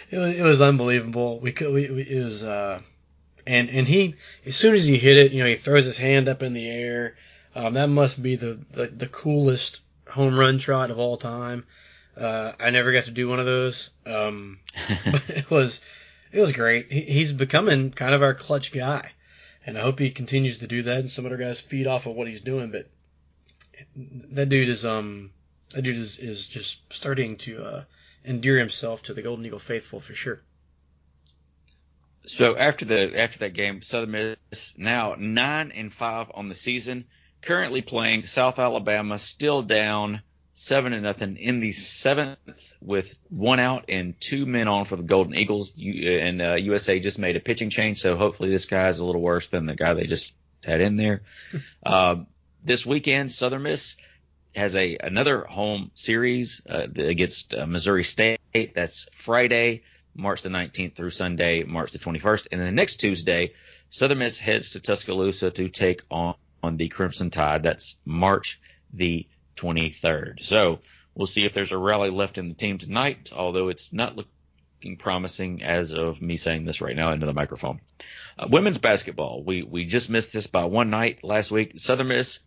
it 0.10 0.18
was 0.18 0.38
it 0.38 0.44
was 0.44 0.62
unbelievable. 0.62 1.40
We 1.40 1.52
could 1.52 1.74
we, 1.74 1.90
we 1.90 2.02
it 2.04 2.24
was 2.24 2.44
uh 2.44 2.82
and 3.46 3.70
and 3.70 3.88
he 3.88 4.16
as 4.46 4.56
soon 4.56 4.74
as 4.74 4.86
he 4.86 4.98
hit 4.98 5.18
it, 5.18 5.32
you 5.32 5.40
know, 5.44 5.50
he 5.50 5.56
throws 5.56 5.86
his 5.86 5.98
hand 5.98 6.28
up 6.28 6.44
in 6.44 6.54
the 6.54 6.70
air. 6.70 7.16
Um, 7.56 7.76
that 7.76 7.88
must 7.88 8.22
be 8.22 8.36
the, 8.36 8.60
the 8.72 8.88
the 8.88 9.08
coolest 9.08 9.82
home 10.10 10.38
run 10.38 10.58
trot 10.58 10.92
of 10.92 11.00
all 11.00 11.18
time. 11.18 11.66
Uh, 12.16 12.54
I 12.60 12.70
never 12.70 12.92
got 12.92 13.06
to 13.06 13.12
do 13.12 13.28
one 13.28 13.40
of 13.40 13.46
those, 13.46 13.90
um, 14.06 14.60
it 15.28 15.50
was 15.50 15.82
it 16.32 16.40
was 16.40 16.54
great. 16.54 16.92
He, 16.92 17.02
he's 17.02 17.34
becoming 17.34 17.92
kind 17.92 18.14
of 18.14 18.22
our 18.22 18.34
clutch 18.34 18.72
guy, 18.72 19.12
and 19.66 19.78
I 19.78 19.82
hope 19.82 20.00
he 20.00 20.12
continues 20.12 20.60
to 20.60 20.68
do 20.68 20.84
that. 20.84 21.00
And 21.00 21.12
some 21.12 21.26
other 21.26 21.38
guys 21.38 21.60
feed 21.60 21.88
off 21.88 22.06
of 22.06 22.16
what 22.16 22.28
he's 22.28 22.42
doing, 22.42 22.72
but 22.72 22.88
that 23.96 24.50
dude 24.50 24.70
is 24.70 24.86
um 24.86 25.32
that 25.72 25.82
dude 25.82 25.98
is 25.98 26.20
is 26.20 26.48
just 26.48 26.82
starting 26.94 27.38
to 27.38 27.64
uh, 27.64 27.84
endear 28.26 28.58
himself 28.58 29.04
to 29.04 29.14
the 29.14 29.22
Golden 29.22 29.46
Eagle 29.46 29.60
faithful 29.60 30.00
for 30.00 30.14
sure. 30.14 30.42
So 32.26 32.56
after 32.56 32.86
the 32.86 33.20
after 33.20 33.40
that 33.40 33.54
game, 33.54 33.82
Southern 33.82 34.38
Miss 34.52 34.74
now 34.78 35.16
nine 35.18 35.72
and 35.72 35.94
five 35.94 36.28
on 36.34 36.48
the 36.48 36.56
season, 36.56 37.06
currently 37.42 37.82
playing 37.82 38.26
South 38.26 38.60
Alabama, 38.60 39.20
still 39.20 39.62
down 39.62 40.22
seven 40.54 40.94
and 40.94 41.04
nothing 41.04 41.38
in 41.38 41.60
the 41.60 41.72
seventh 41.72 42.38
with 42.80 43.18
one 43.30 43.60
out 43.60 43.86
and 43.90 44.20
two 44.20 44.46
men 44.46 44.68
on 44.68 44.86
for 44.86 44.96
the 44.96 45.04
Golden 45.04 45.36
Eagles. 45.36 45.74
and 45.78 46.42
uh, 46.42 46.56
USA 46.56 47.00
just 47.00 47.20
made 47.20 47.36
a 47.36 47.40
pitching 47.40 47.70
change, 47.70 48.00
so 48.00 48.16
hopefully 48.16 48.50
this 48.50 48.66
guy 48.66 48.88
is 48.88 49.00
a 49.00 49.06
little 49.06 49.22
worse 49.22 49.50
than 49.50 49.66
the 49.66 49.76
guy 49.76 49.94
they 49.94 50.06
just 50.06 50.34
had 50.64 50.82
in 50.82 50.96
there. 50.96 51.24
uh, 51.86 52.18
this 52.64 52.86
weekend, 52.86 53.32
Southern 53.32 53.64
Miss 53.64 53.98
has 54.56 54.76
a 54.76 54.98
another 55.02 55.42
home 55.42 55.92
series 55.96 56.62
uh, 56.70 56.88
against 56.96 57.54
uh, 57.54 57.66
Missouri 57.66 58.04
State. 58.04 58.40
That's 58.76 59.08
Friday. 59.16 59.84
March 60.16 60.42
the 60.42 60.50
19th 60.50 60.96
through 60.96 61.10
Sunday, 61.10 61.64
March 61.64 61.92
the 61.92 62.00
21st. 62.00 62.48
And 62.52 62.62
then 62.62 62.68
the 62.68 62.76
next 62.76 62.98
Tuesday, 62.98 63.54
Southern 63.90 64.20
Miss 64.20 64.38
heads 64.38 64.72
to 64.72 64.80
Tuscaloosa 64.80 65.52
to 65.52 65.70
take 65.70 66.04
on, 66.12 66.36
on 66.62 66.78
the 66.78 66.90
Crimson 66.90 67.30
Tide. 67.30 67.64
That's 67.64 67.98
March 68.06 68.62
the 68.94 69.28
23rd. 69.56 70.42
So 70.42 70.80
we'll 71.16 71.28
see 71.28 71.46
if 71.46 71.54
there's 71.54 71.72
a 71.72 71.78
rally 71.78 72.10
left 72.10 72.38
in 72.38 72.50
the 72.50 72.56
team 72.56 72.78
tonight, 72.78 73.32
although 73.36 73.70
it's 73.70 73.94
not 73.94 74.16
looking 74.16 74.98
promising 74.98 75.64
as 75.64 75.94
of 75.94 76.22
me 76.22 76.38
saying 76.38 76.66
this 76.66 76.82
right 76.82 76.96
now 76.96 77.12
into 77.12 77.26
the 77.26 77.34
microphone. 77.34 77.80
Uh, 78.38 78.48
women's 78.50 78.78
basketball. 78.78 79.44
We, 79.44 79.64
we 79.64 79.86
just 79.86 80.10
missed 80.10 80.34
this 80.34 80.48
by 80.48 80.66
one 80.66 80.90
night 80.90 81.24
last 81.24 81.52
week. 81.52 81.74
Southern 81.80 82.10
Miss, 82.10 82.40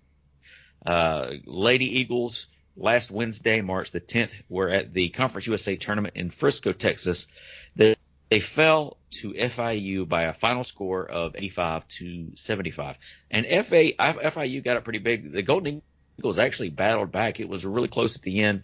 uh, 0.85 1.31
Lady 1.47 2.01
Eagles, 2.01 2.49
last 2.77 3.11
Wednesday, 3.11 3.61
March 3.61 3.91
the 3.91 4.01
10th, 4.01 4.33
were 4.49 4.69
at 4.69 4.93
the 4.93 5.09
Conference 5.11 5.47
USA 5.47 5.77
tournament 5.77 6.17
in 6.17 6.31
Frisco, 6.31 6.73
Texas. 6.73 7.27
They, 7.75 7.97
they 8.31 8.41
fell 8.41 8.97
to 9.13 9.33
FIU 9.33 10.09
by 10.09 10.25
a 10.25 10.35
final 10.35 10.65
score 10.65 11.05
of 11.05 11.37
85 11.37 11.89
to 11.89 12.31
75. 12.35 12.97
And 13.31 13.47
FA, 13.47 13.93
FIU 13.93 14.63
got 14.63 14.77
it 14.77 14.85
pretty 14.85 14.99
big. 14.99 15.33
The 15.33 15.43
Golden 15.43 15.83
Eagles 16.19 16.39
actually 16.39 16.71
battled 16.71 17.13
back. 17.13 17.41
It 17.41 17.49
was 17.49 17.65
really 17.65 17.89
close 17.89 18.17
at 18.17 18.23
the 18.23 18.41
end. 18.41 18.63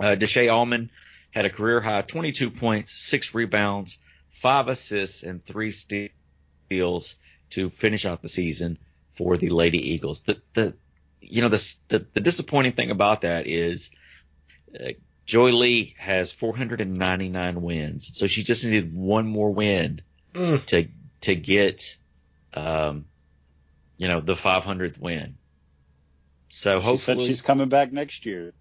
Uh, 0.00 0.16
Deshae 0.18 0.52
Allman 0.52 0.90
had 1.30 1.44
a 1.44 1.50
career 1.50 1.80
high 1.80 2.02
22 2.02 2.50
points, 2.50 2.92
six 2.92 3.34
rebounds, 3.34 3.98
five 4.40 4.68
assists, 4.68 5.22
and 5.22 5.44
three 5.44 5.70
steals 5.70 7.16
to 7.50 7.70
finish 7.70 8.04
out 8.06 8.22
the 8.22 8.28
season 8.28 8.78
for 9.16 9.36
the 9.36 9.50
Lady 9.50 9.92
Eagles. 9.92 10.22
The, 10.22 10.40
the, 10.54 10.74
you 11.20 11.42
know, 11.42 11.48
the, 11.48 11.74
the, 11.88 12.06
the 12.14 12.20
disappointing 12.20 12.72
thing 12.72 12.90
about 12.90 13.22
that 13.22 13.46
is 13.46 13.90
uh, 14.78 14.90
Joye 15.26 15.50
Lee 15.50 15.94
has 15.98 16.32
499 16.32 17.62
wins, 17.62 18.10
so 18.14 18.26
she 18.26 18.42
just 18.42 18.64
needed 18.64 18.94
one 18.94 19.26
more 19.26 19.52
win 19.52 20.00
mm. 20.34 20.64
to 20.66 20.88
to 21.20 21.34
get, 21.34 21.96
um, 22.54 23.04
you 23.98 24.08
know, 24.08 24.20
the 24.20 24.34
500th 24.34 24.98
win. 24.98 25.36
So 26.48 26.78
she 26.78 26.86
hopefully 26.86 27.18
said 27.18 27.26
she's 27.26 27.42
coming 27.42 27.68
back 27.68 27.92
next 27.92 28.24
year. 28.24 28.54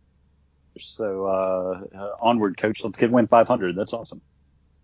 So 0.80 1.26
uh, 1.26 1.98
uh, 1.98 2.10
onward, 2.20 2.58
coach. 2.58 2.84
Let's 2.84 2.98
get 2.98 3.12
win 3.12 3.28
500. 3.28 3.76
That's 3.76 3.94
awesome. 3.94 4.22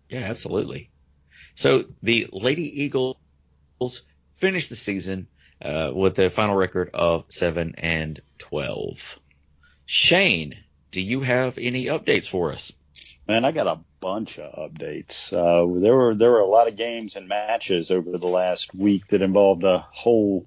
Yeah, 0.08 0.20
absolutely. 0.20 0.90
So 1.54 1.84
the 2.02 2.28
Lady 2.32 2.82
Eagles 2.82 3.16
finished 4.36 4.70
the 4.70 4.76
season 4.76 5.28
uh, 5.62 5.90
with 5.94 6.18
a 6.18 6.30
final 6.30 6.54
record 6.54 6.90
of 6.94 7.24
seven 7.28 7.74
and 7.78 8.20
twelve. 8.38 9.18
Shane, 9.86 10.56
do 10.90 11.00
you 11.00 11.20
have 11.20 11.58
any 11.58 11.86
updates 11.86 12.28
for 12.28 12.52
us? 12.52 12.72
Man, 13.26 13.44
I 13.44 13.52
got 13.52 13.66
a 13.66 13.80
bunch 14.00 14.38
of 14.38 14.70
updates. 14.70 15.32
Uh, 15.32 15.80
there 15.80 15.94
were 15.94 16.14
there 16.14 16.30
were 16.30 16.40
a 16.40 16.46
lot 16.46 16.68
of 16.68 16.76
games 16.76 17.16
and 17.16 17.28
matches 17.28 17.90
over 17.90 18.18
the 18.18 18.26
last 18.26 18.74
week 18.74 19.06
that 19.08 19.22
involved 19.22 19.64
a 19.64 19.78
whole 19.78 20.46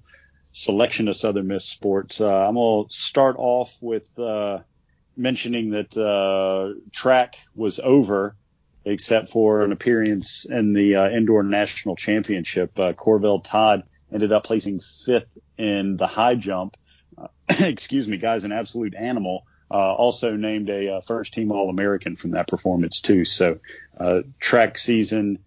selection 0.52 1.08
of 1.08 1.16
Southern 1.16 1.48
Miss 1.48 1.64
sports. 1.64 2.20
Uh, 2.20 2.28
I'm 2.28 2.54
gonna 2.54 2.88
start 2.88 3.36
off 3.38 3.76
with 3.80 4.16
uh, 4.18 4.58
mentioning 5.16 5.70
that 5.70 5.96
uh, 5.96 6.78
track 6.92 7.36
was 7.54 7.80
over, 7.80 8.36
except 8.84 9.28
for 9.28 9.62
an 9.62 9.72
appearance 9.72 10.46
in 10.48 10.72
the 10.72 10.96
uh, 10.96 11.10
indoor 11.10 11.42
national 11.42 11.96
championship. 11.96 12.78
Uh, 12.78 12.92
Corvell 12.92 13.40
Todd 13.40 13.82
ended 14.12 14.32
up 14.32 14.44
placing 14.44 14.80
fifth 14.80 15.28
in 15.56 15.96
the 15.96 16.06
high 16.06 16.34
jump. 16.34 16.76
Uh, 17.16 17.28
excuse 17.60 18.08
me, 18.08 18.16
guys, 18.16 18.44
an 18.44 18.52
absolute 18.52 18.94
animal. 18.94 19.44
Uh, 19.70 19.92
also 19.94 20.34
named 20.34 20.70
a 20.70 20.94
uh, 20.94 21.00
first 21.02 21.34
team 21.34 21.52
All 21.52 21.68
American 21.68 22.16
from 22.16 22.30
that 22.30 22.48
performance 22.48 23.02
too. 23.02 23.26
So, 23.26 23.58
uh, 24.00 24.22
track 24.40 24.78
season 24.78 25.40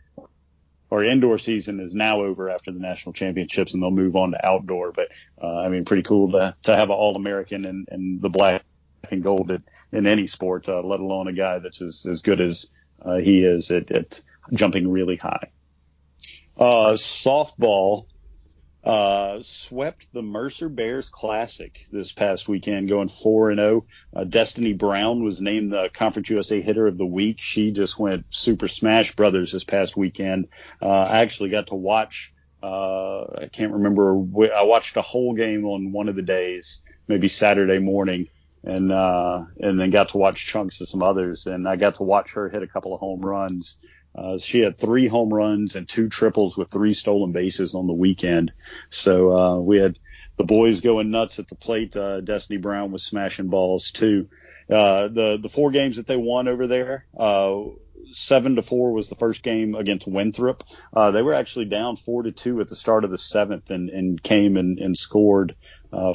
or 0.91 1.03
indoor 1.03 1.39
season 1.39 1.79
is 1.79 1.95
now 1.95 2.21
over 2.21 2.49
after 2.49 2.71
the 2.71 2.79
national 2.79 3.13
championships 3.13 3.73
and 3.73 3.81
they'll 3.81 3.89
move 3.89 4.15
on 4.15 4.31
to 4.31 4.45
outdoor. 4.45 4.91
But, 4.91 5.07
uh, 5.41 5.47
I 5.47 5.69
mean, 5.69 5.85
pretty 5.85 6.03
cool 6.03 6.33
to, 6.33 6.55
to 6.63 6.75
have 6.75 6.89
an 6.89 6.95
All 6.95 7.15
American 7.15 7.65
and, 7.65 8.21
the 8.21 8.29
black 8.29 8.63
and 9.09 9.23
gold 9.23 9.49
in, 9.49 9.63
in 9.91 10.05
any 10.05 10.27
sport, 10.27 10.69
uh, 10.69 10.81
let 10.81 10.99
alone 10.99 11.27
a 11.27 11.33
guy 11.33 11.57
that's 11.57 11.81
as, 11.81 12.05
as 12.05 12.21
good 12.21 12.41
as 12.41 12.69
he 13.21 13.43
is 13.43 13.71
at, 13.71 13.89
at 13.89 14.21
jumping 14.53 14.87
really 14.87 15.15
high. 15.15 15.49
softball 16.59 18.05
uh, 18.83 19.39
swept 19.43 20.11
the 20.11 20.23
Mercer 20.23 20.67
Bears 20.67 21.09
Classic 21.09 21.85
this 21.91 22.11
past 22.11 22.49
weekend, 22.49 22.89
going 22.89 23.07
four 23.07 23.51
and 23.51 23.59
zero. 23.59 23.85
Oh. 24.15 24.21
Uh, 24.21 24.23
Destiny 24.23 24.73
Brown 24.73 25.23
was 25.23 25.39
named 25.39 25.71
the 25.71 25.89
Conference 25.93 26.29
USA 26.29 26.61
Hitter 26.61 26.87
of 26.87 26.97
the 26.97 27.05
Week. 27.05 27.39
She 27.39 27.71
just 27.71 27.99
went 27.99 28.25
Super 28.29 28.67
Smash 28.67 29.15
Brothers 29.15 29.51
this 29.51 29.63
past 29.63 29.95
weekend. 29.95 30.47
Uh, 30.81 30.87
I 30.87 31.21
actually 31.21 31.49
got 31.49 31.67
to 31.67 31.75
watch. 31.75 32.33
Uh, 32.63 33.23
I 33.23 33.49
can't 33.51 33.73
remember. 33.73 34.13
I 34.55 34.63
watched 34.63 34.97
a 34.97 35.01
whole 35.01 35.33
game 35.33 35.65
on 35.65 35.91
one 35.91 36.09
of 36.09 36.15
the 36.15 36.21
days, 36.21 36.81
maybe 37.07 37.27
Saturday 37.27 37.79
morning, 37.79 38.29
and 38.63 38.91
uh, 38.91 39.45
and 39.59 39.79
then 39.79 39.91
got 39.91 40.09
to 40.09 40.17
watch 40.17 40.47
chunks 40.47 40.81
of 40.81 40.87
some 40.87 41.03
others. 41.03 41.45
And 41.45 41.67
I 41.67 41.75
got 41.75 41.95
to 41.95 42.03
watch 42.03 42.33
her 42.33 42.49
hit 42.49 42.63
a 42.63 42.67
couple 42.67 42.93
of 42.95 42.99
home 42.99 43.21
runs. 43.21 43.77
Uh, 44.13 44.37
she 44.37 44.59
had 44.59 44.77
three 44.77 45.07
home 45.07 45.33
runs 45.33 45.75
and 45.75 45.87
two 45.87 46.07
triples 46.07 46.57
with 46.57 46.69
three 46.69 46.93
stolen 46.93 47.31
bases 47.31 47.73
on 47.75 47.87
the 47.87 47.93
weekend. 47.93 48.51
So 48.89 49.37
uh, 49.37 49.59
we 49.59 49.77
had 49.77 49.99
the 50.37 50.43
boys 50.43 50.81
going 50.81 51.11
nuts 51.11 51.39
at 51.39 51.47
the 51.47 51.55
plate. 51.55 51.95
Uh, 51.95 52.21
Destiny 52.21 52.57
Brown 52.57 52.91
was 52.91 53.03
smashing 53.03 53.47
balls 53.47 53.91
too. 53.91 54.27
Uh, 54.69 55.07
the 55.07 55.39
the 55.41 55.49
four 55.49 55.71
games 55.71 55.97
that 55.97 56.07
they 56.07 56.17
won 56.17 56.47
over 56.47 56.67
there, 56.67 57.05
uh, 57.17 57.61
seven 58.11 58.55
to 58.55 58.61
four 58.61 58.93
was 58.93 59.09
the 59.09 59.15
first 59.15 59.43
game 59.43 59.75
against 59.75 60.07
Winthrop. 60.07 60.63
Uh, 60.93 61.11
they 61.11 61.21
were 61.21 61.33
actually 61.33 61.65
down 61.65 61.95
four 61.95 62.23
to 62.23 62.31
two 62.31 62.59
at 62.61 62.67
the 62.67 62.75
start 62.75 63.03
of 63.03 63.11
the 63.11 63.17
seventh 63.17 63.69
and, 63.69 63.89
and 63.89 64.21
came 64.21 64.55
and, 64.57 64.79
and 64.79 64.97
scored 64.97 65.55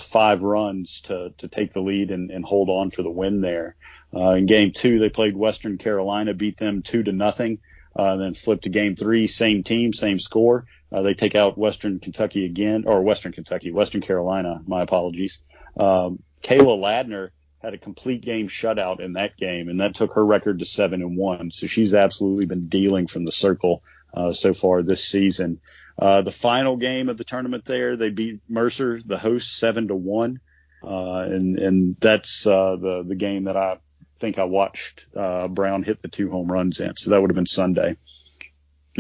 five 0.01 0.43
runs 0.43 1.03
to 1.03 1.35
to 1.37 1.49
take 1.49 1.73
the 1.73 1.83
lead 1.83 2.11
and, 2.11 2.31
and 2.31 2.45
hold 2.45 2.71
on 2.71 2.91
for 2.91 3.03
the 3.03 3.11
win 3.11 3.43
there. 3.43 3.77
In 4.13 4.47
game 4.47 4.73
two, 4.73 4.99
they 4.99 5.11
played 5.11 5.37
Western 5.37 5.77
Carolina, 5.77 6.33
beat 6.33 6.57
them 6.57 6.83
two 6.83 7.03
to 7.03 7.13
nothing. 7.13 7.59
Uh, 7.97 8.17
then 8.17 8.35
flip 8.35 8.61
to 8.63 8.69
game 8.69 8.95
three, 8.95 9.27
same 9.27 9.63
team, 9.63 9.93
same 9.93 10.19
score. 10.19 10.67
Uh, 10.93 11.03
they 11.03 11.15
take 11.15 11.35
out 11.35 11.57
Western 11.57 11.99
Kentucky 11.99 12.45
again, 12.45 12.85
or 12.87 13.03
Western 13.03 13.33
Kentucky, 13.33 13.73
Western 13.73 14.03
Carolina. 14.03 14.61
My 14.67 14.83
apologies. 14.83 15.43
Um, 15.79 16.23
Kayla 16.43 16.79
Ladner 16.79 17.31
had 17.63 17.75
a 17.75 17.79
complete 17.79 18.21
game 18.21 18.49
shutout 18.49 19.01
in 19.01 19.15
that 19.15 19.37
game, 19.37 19.69
and 19.69 19.81
that 19.81 19.95
took 19.95 20.13
her 20.15 20.25
record 20.25 20.59
to 20.59 20.65
seven 20.65 21.03
and 21.03 21.17
one. 21.17 21.51
So 21.51 21.67
she's 21.67 21.95
absolutely 21.95 22.47
been 22.47 22.69
dealing 22.69 23.07
from 23.07 23.25
the 23.25 23.33
circle 23.33 23.83
uh, 24.15 24.33
so 24.33 24.53
far 24.53 24.83
this 24.83 25.05
season. 25.05 25.61
Uh, 25.99 26.23
the 26.23 26.31
final 26.31 26.77
game 26.77 27.09
of 27.09 27.17
the 27.17 27.25
tournament 27.25 27.65
there, 27.65 27.97
they 27.97 28.11
beat 28.11 28.41
Mercer, 28.49 29.01
the 29.05 29.19
host, 29.19 29.59
seven 29.59 29.89
to 29.89 29.95
one, 29.95 30.41
uh, 30.85 31.21
and 31.21 31.59
and 31.59 31.97
that's 31.99 32.47
uh, 32.47 32.77
the 32.77 33.03
the 33.07 33.15
game 33.15 33.45
that 33.45 33.57
I 33.57 33.79
think 34.19 34.39
I 34.39 34.45
watched 34.45 35.07
uh, 35.17 35.49
Brown 35.49 35.83
hit 35.83 36.03
the 36.03 36.09
two 36.09 36.31
home 36.31 36.51
runs 36.51 36.81
in. 36.81 36.97
So 36.97 37.11
that 37.11 37.21
would 37.21 37.31
have 37.31 37.37
been 37.37 37.47
Sunday. 37.47 37.97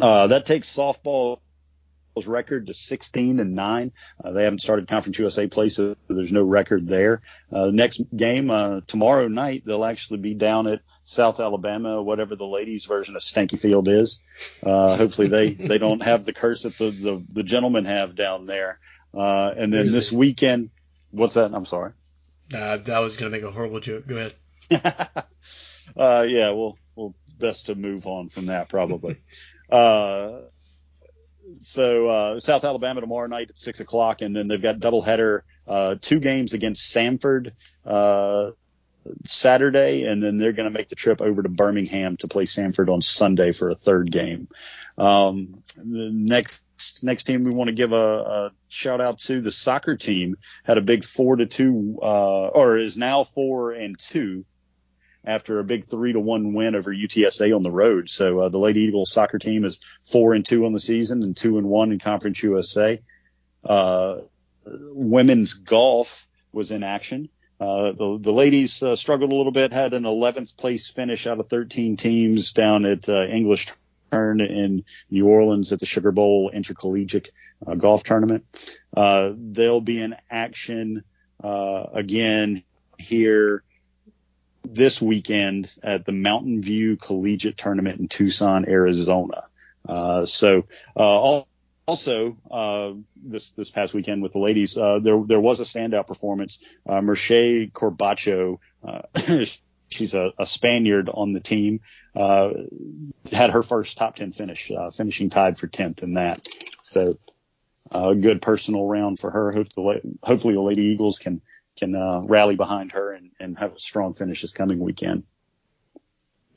Uh, 0.01 0.27
that 0.29 0.47
takes 0.47 0.75
softball 0.75 1.41
record 2.27 2.69
to 2.69 2.75
16 2.75 3.41
and 3.41 3.55
9. 3.55 3.93
Uh, 4.25 4.31
they 4.31 4.45
haven't 4.45 4.61
started 4.61 4.89
Conference 4.89 5.19
USA 5.19 5.47
play, 5.47 5.69
so 5.69 5.97
there's 6.09 6.33
no 6.33 6.43
record 6.43 6.89
there. 6.89 7.21
Uh, 7.53 7.67
next 7.67 8.01
game 8.17 8.51
uh, 8.51 8.81
tomorrow 8.87 9.29
night, 9.29 9.65
they'll 9.67 9.85
actually 9.85 10.21
be 10.21 10.33
down 10.33 10.67
at 10.67 10.81
South 11.05 11.41
Alabama, 11.41 12.03
whatever 12.03 12.35
the 12.35 12.47
ladies' 12.47 12.87
version 12.87 13.17
of 13.17 13.23
Stanky 13.23 13.59
Field 13.59 13.89
is. 13.89 14.23
Uh, 14.63 14.97
hopefully 14.97 15.29
they 15.29 15.51
they 15.69 15.77
don't 15.77 16.03
have 16.03 16.25
the 16.25 16.33
curse 16.33 16.63
that 16.63 16.79
the 16.79 16.91
the, 16.91 17.27
the 17.31 17.43
gentlemen 17.43 17.85
have 17.85 18.15
down 18.15 18.47
there. 18.47 18.79
Uh, 19.13 19.51
and 19.57 19.73
then 19.73 19.93
this 19.93 20.11
weekend, 20.11 20.71
what's 21.11 21.35
that? 21.35 21.53
I'm 21.53 21.67
sorry. 21.67 21.93
Uh, 22.53 22.79
I 22.91 23.01
was 23.01 23.17
gonna 23.17 23.31
make 23.31 23.43
a 23.43 23.51
horrible 23.51 23.81
joke. 23.81 24.07
Go 24.07 24.17
ahead. 24.17 24.35
uh, 25.97 26.27
yeah, 26.29 26.51
well, 26.51 26.79
well, 26.95 27.15
best 27.39 27.67
to 27.67 27.75
move 27.75 28.07
on 28.07 28.29
from 28.29 28.47
that 28.47 28.69
probably. 28.69 29.17
uh, 29.71 30.41
so 31.61 32.07
uh, 32.09 32.41
South 32.41 32.65
Alabama 32.65 33.01
tomorrow 33.01 33.29
night 33.29 33.51
at 33.51 33.59
six 33.59 33.81
o'clock, 33.81 34.23
and 34.23 34.35
then 34.35 34.49
they've 34.49 34.63
got 34.63 34.79
doubleheader, 34.79 35.43
uh, 35.67 35.97
two 36.01 36.21
games 36.21 36.55
against 36.55 36.95
Samford 36.95 37.53
uh, 37.85 38.51
Saturday, 39.25 40.05
and 40.05 40.23
then 40.23 40.37
they're 40.37 40.53
going 40.53 40.71
to 40.71 40.77
make 40.77 40.89
the 40.89 40.97
trip 40.97 41.21
over 41.21 41.43
to 41.43 41.49
Birmingham 41.49 42.17
to 42.19 42.29
play 42.29 42.45
Samford 42.45 42.93
on 42.93 43.03
Sunday 43.03 43.53
for 43.53 43.71
a 43.71 43.77
third 43.77 44.11
game. 44.11 44.49
Um, 44.99 45.63
the 45.77 46.11
next 46.13 46.63
next 47.03 47.25
team 47.25 47.45
we 47.45 47.53
want 47.53 47.69
to 47.69 47.75
give 47.75 47.93
a, 47.93 47.97
a, 47.97 48.51
shout 48.69 49.01
out 49.01 49.19
to 49.19 49.41
the 49.41 49.51
soccer 49.51 49.97
team 49.97 50.37
had 50.63 50.77
a 50.77 50.83
big 50.83 51.05
four 51.05 51.37
to 51.37 51.47
two, 51.47 51.99
uh, 52.03 52.47
or 52.49 52.77
is 52.79 52.97
now 52.97 53.25
four 53.25 53.73
and 53.73 53.99
two 53.99 54.45
after 55.27 55.59
a 55.59 55.65
big 55.65 55.89
three 55.89 56.13
to 56.13 56.21
one 56.21 56.55
win 56.55 56.75
over 56.75 56.95
UTSA 56.95 57.55
on 57.55 57.63
the 57.63 57.71
road. 57.71 58.09
So 58.09 58.41
uh, 58.41 58.49
the 58.49 58.59
Lady 58.59 58.81
Eagles 58.81 59.13
soccer 59.13 59.39
team 59.39 59.65
is 59.65 59.81
four 60.05 60.35
and 60.35 60.45
two 60.45 60.65
on 60.65 60.73
the 60.73 60.81
season 60.81 61.23
and 61.23 61.37
two 61.37 61.59
and 61.59 61.67
one 61.67 61.93
in 61.93 61.99
Conference 61.99 62.43
USA. 62.43 63.01
Uh, 63.65 64.19
women's 64.65 65.55
golf 65.55 66.29
was 66.53 66.71
in 66.71 66.83
action. 66.83 67.29
Uh, 67.59 67.93
the, 67.93 68.19
the 68.21 68.33
ladies 68.33 68.83
uh, 68.83 68.95
struggled 68.95 69.33
a 69.33 69.35
little 69.35 69.53
bit, 69.53 69.73
had 69.73 69.95
an 69.95 70.03
11th 70.03 70.57
place 70.57 70.89
finish 70.89 71.27
out 71.27 71.41
of 71.41 71.49
13 71.49 71.97
teams 71.97 72.53
down 72.53 72.85
at 72.85 73.09
uh, 73.09 73.25
English 73.25 73.73
Turn 74.13 74.41
in 74.41 74.85
New 75.11 75.27
Orleans 75.27 75.73
at 75.73 75.81
the 75.81 75.87
Sugar 75.87 76.13
Bowl 76.13 76.51
Intercollegiate 76.51 77.31
uh, 77.67 77.75
Golf 77.75 78.05
Tournament. 78.05 78.45
Uh, 78.97 79.33
they'll 79.35 79.81
be 79.81 80.01
in 80.01 80.15
action 80.31 81.03
uh, 81.43 81.85
again 81.93 82.63
here 82.99 83.65
this 84.75 85.01
weekend 85.01 85.75
at 85.83 86.05
the 86.05 86.13
Mountain 86.13 86.63
View 86.63 86.97
Collegiate 86.97 87.57
Tournament 87.57 88.01
in 88.01 88.09
Tucson, 88.09 88.69
Arizona. 88.69 89.45
Uh, 89.89 90.27
so, 90.27 90.67
uh, 90.97 91.43
also, 91.87 92.37
uh, 92.51 92.93
this, 93.15 93.51
this 93.51 93.71
past 93.71 93.95
weekend 93.95 94.23
with 94.23 94.33
the 94.33 94.41
ladies, 94.41 94.77
uh, 94.77 94.99
there, 95.01 95.23
there 95.25 95.41
was 95.41 95.61
a 95.61 95.63
standout 95.63 96.09
performance. 96.09 96.59
Uh, 96.87 97.01
Merche 97.01 97.71
Corbacho, 97.71 98.59
uh, 98.83 99.03
she's 99.89 100.15
a, 100.15 100.33
a, 100.39 100.47
Spaniard 100.47 101.09
on 101.09 101.33
the 101.33 101.41
team, 101.41 101.81
uh, 102.17 102.51
had 103.31 103.51
her 103.51 103.63
first 103.63 103.97
top 103.97 104.17
10 104.17 104.33
finish, 104.33 104.73
uh, 104.73 104.91
finishing 104.91 105.31
tied 105.31 105.59
for 105.59 105.69
10th 105.69 106.03
in 106.03 106.15
that. 106.15 106.47
So, 106.81 107.19
a 107.93 108.17
good 108.17 108.43
personal 108.43 108.85
round 108.87 109.21
for 109.21 109.31
her. 109.31 109.53
Hopefully, 109.53 110.01
hopefully 110.23 110.55
the 110.55 110.61
Lady 110.61 110.83
Eagles 110.83 111.19
can, 111.19 111.41
can 111.77 111.95
uh, 111.95 112.23
rally 112.25 112.57
behind 112.57 112.93
her 112.93 113.13
and, 113.13 113.31
and 113.39 113.59
have 113.59 113.75
a 113.75 113.79
strong 113.79 114.15
finish 114.15 114.43
this 114.43 114.53
coming 114.53 114.79
weekend. 114.79 115.25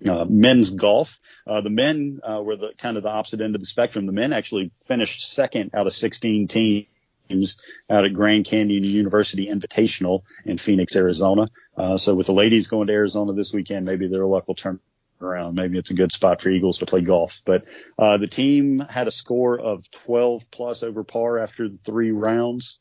Uh, 0.08 0.24
men's 0.26 0.72
golf. 0.72 1.20
Uh, 1.46 1.60
the 1.62 1.70
men 1.70 2.22
uh, 2.24 2.42
were 2.42 2.56
the 2.56 2.72
kind 2.78 2.96
of 2.96 3.04
the 3.04 3.10
opposite 3.10 3.42
end 3.42 3.56
of 3.56 3.62
the 3.62 3.68
spectrum. 3.68 4.06
The 4.06 4.14
men 4.14 4.32
actually 4.32 4.72
finished 4.88 5.30
second 5.30 5.72
out 5.74 5.88
of 5.88 5.94
16 5.94 6.48
teams 6.48 6.88
out 7.90 8.06
at 8.06 8.14
Grand 8.14 8.46
Canyon 8.46 8.84
University 8.84 9.48
Invitational 9.48 10.24
in 10.46 10.58
Phoenix, 10.58 10.96
Arizona. 10.96 11.48
Uh, 11.76 11.98
so 11.98 12.16
with 12.16 12.28
the 12.28 12.34
ladies 12.34 12.68
going 12.68 12.88
to 12.88 12.94
Arizona 12.94 13.34
this 13.34 13.54
weekend, 13.54 13.86
maybe 13.86 14.08
their 14.08 14.26
luck 14.26 14.48
will 14.48 14.56
turn 14.56 14.80
around. 15.22 15.56
Maybe 15.56 15.78
it's 15.78 15.92
a 15.92 15.96
good 15.96 16.12
spot 16.12 16.42
for 16.42 16.50
Eagles 16.50 16.80
to 16.80 16.86
play 16.86 17.02
golf. 17.02 17.42
But 17.46 17.66
uh, 17.98 18.18
the 18.18 18.28
team 18.28 18.80
had 18.80 19.08
a 19.08 19.12
score 19.12 19.60
of 19.60 19.90
12 19.92 20.50
plus 20.50 20.84
over 20.84 21.04
par 21.04 21.40
after 21.40 21.70
three 21.84 22.12
rounds. 22.12 22.80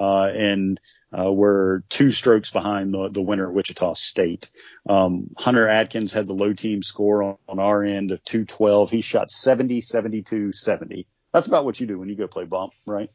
Uh, 0.00 0.28
and 0.34 0.80
uh, 1.16 1.30
we're 1.30 1.80
two 1.88 2.10
strokes 2.10 2.50
behind 2.50 2.94
the, 2.94 3.10
the 3.10 3.20
winner, 3.20 3.50
Wichita 3.50 3.94
State. 3.94 4.50
Um, 4.88 5.30
Hunter 5.36 5.68
Atkins 5.68 6.12
had 6.12 6.26
the 6.26 6.32
low 6.32 6.54
team 6.54 6.82
score 6.82 7.22
on, 7.22 7.36
on 7.48 7.58
our 7.58 7.84
end 7.84 8.10
of 8.10 8.24
212. 8.24 8.90
He 8.90 9.00
shot 9.02 9.30
70, 9.30 9.82
72, 9.82 10.52
70. 10.52 11.06
That's 11.32 11.46
about 11.46 11.64
what 11.64 11.78
you 11.78 11.86
do 11.86 11.98
when 11.98 12.08
you 12.08 12.16
go 12.16 12.26
play 12.26 12.44
bump, 12.44 12.72
right? 12.86 13.10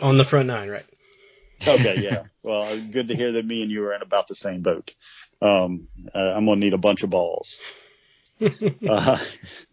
On 0.00 0.16
the 0.16 0.24
front 0.24 0.46
nine, 0.46 0.68
right? 0.68 0.86
okay, 1.66 2.00
yeah. 2.00 2.22
Well, 2.42 2.80
good 2.80 3.08
to 3.08 3.16
hear 3.16 3.32
that 3.32 3.44
me 3.44 3.62
and 3.62 3.70
you 3.70 3.84
are 3.84 3.92
in 3.92 4.00
about 4.00 4.28
the 4.28 4.34
same 4.34 4.62
boat. 4.62 4.94
Um, 5.42 5.88
uh, 6.14 6.18
I'm 6.18 6.46
gonna 6.46 6.60
need 6.60 6.72
a 6.72 6.78
bunch 6.78 7.02
of 7.02 7.10
balls. 7.10 7.60
uh, 8.88 9.18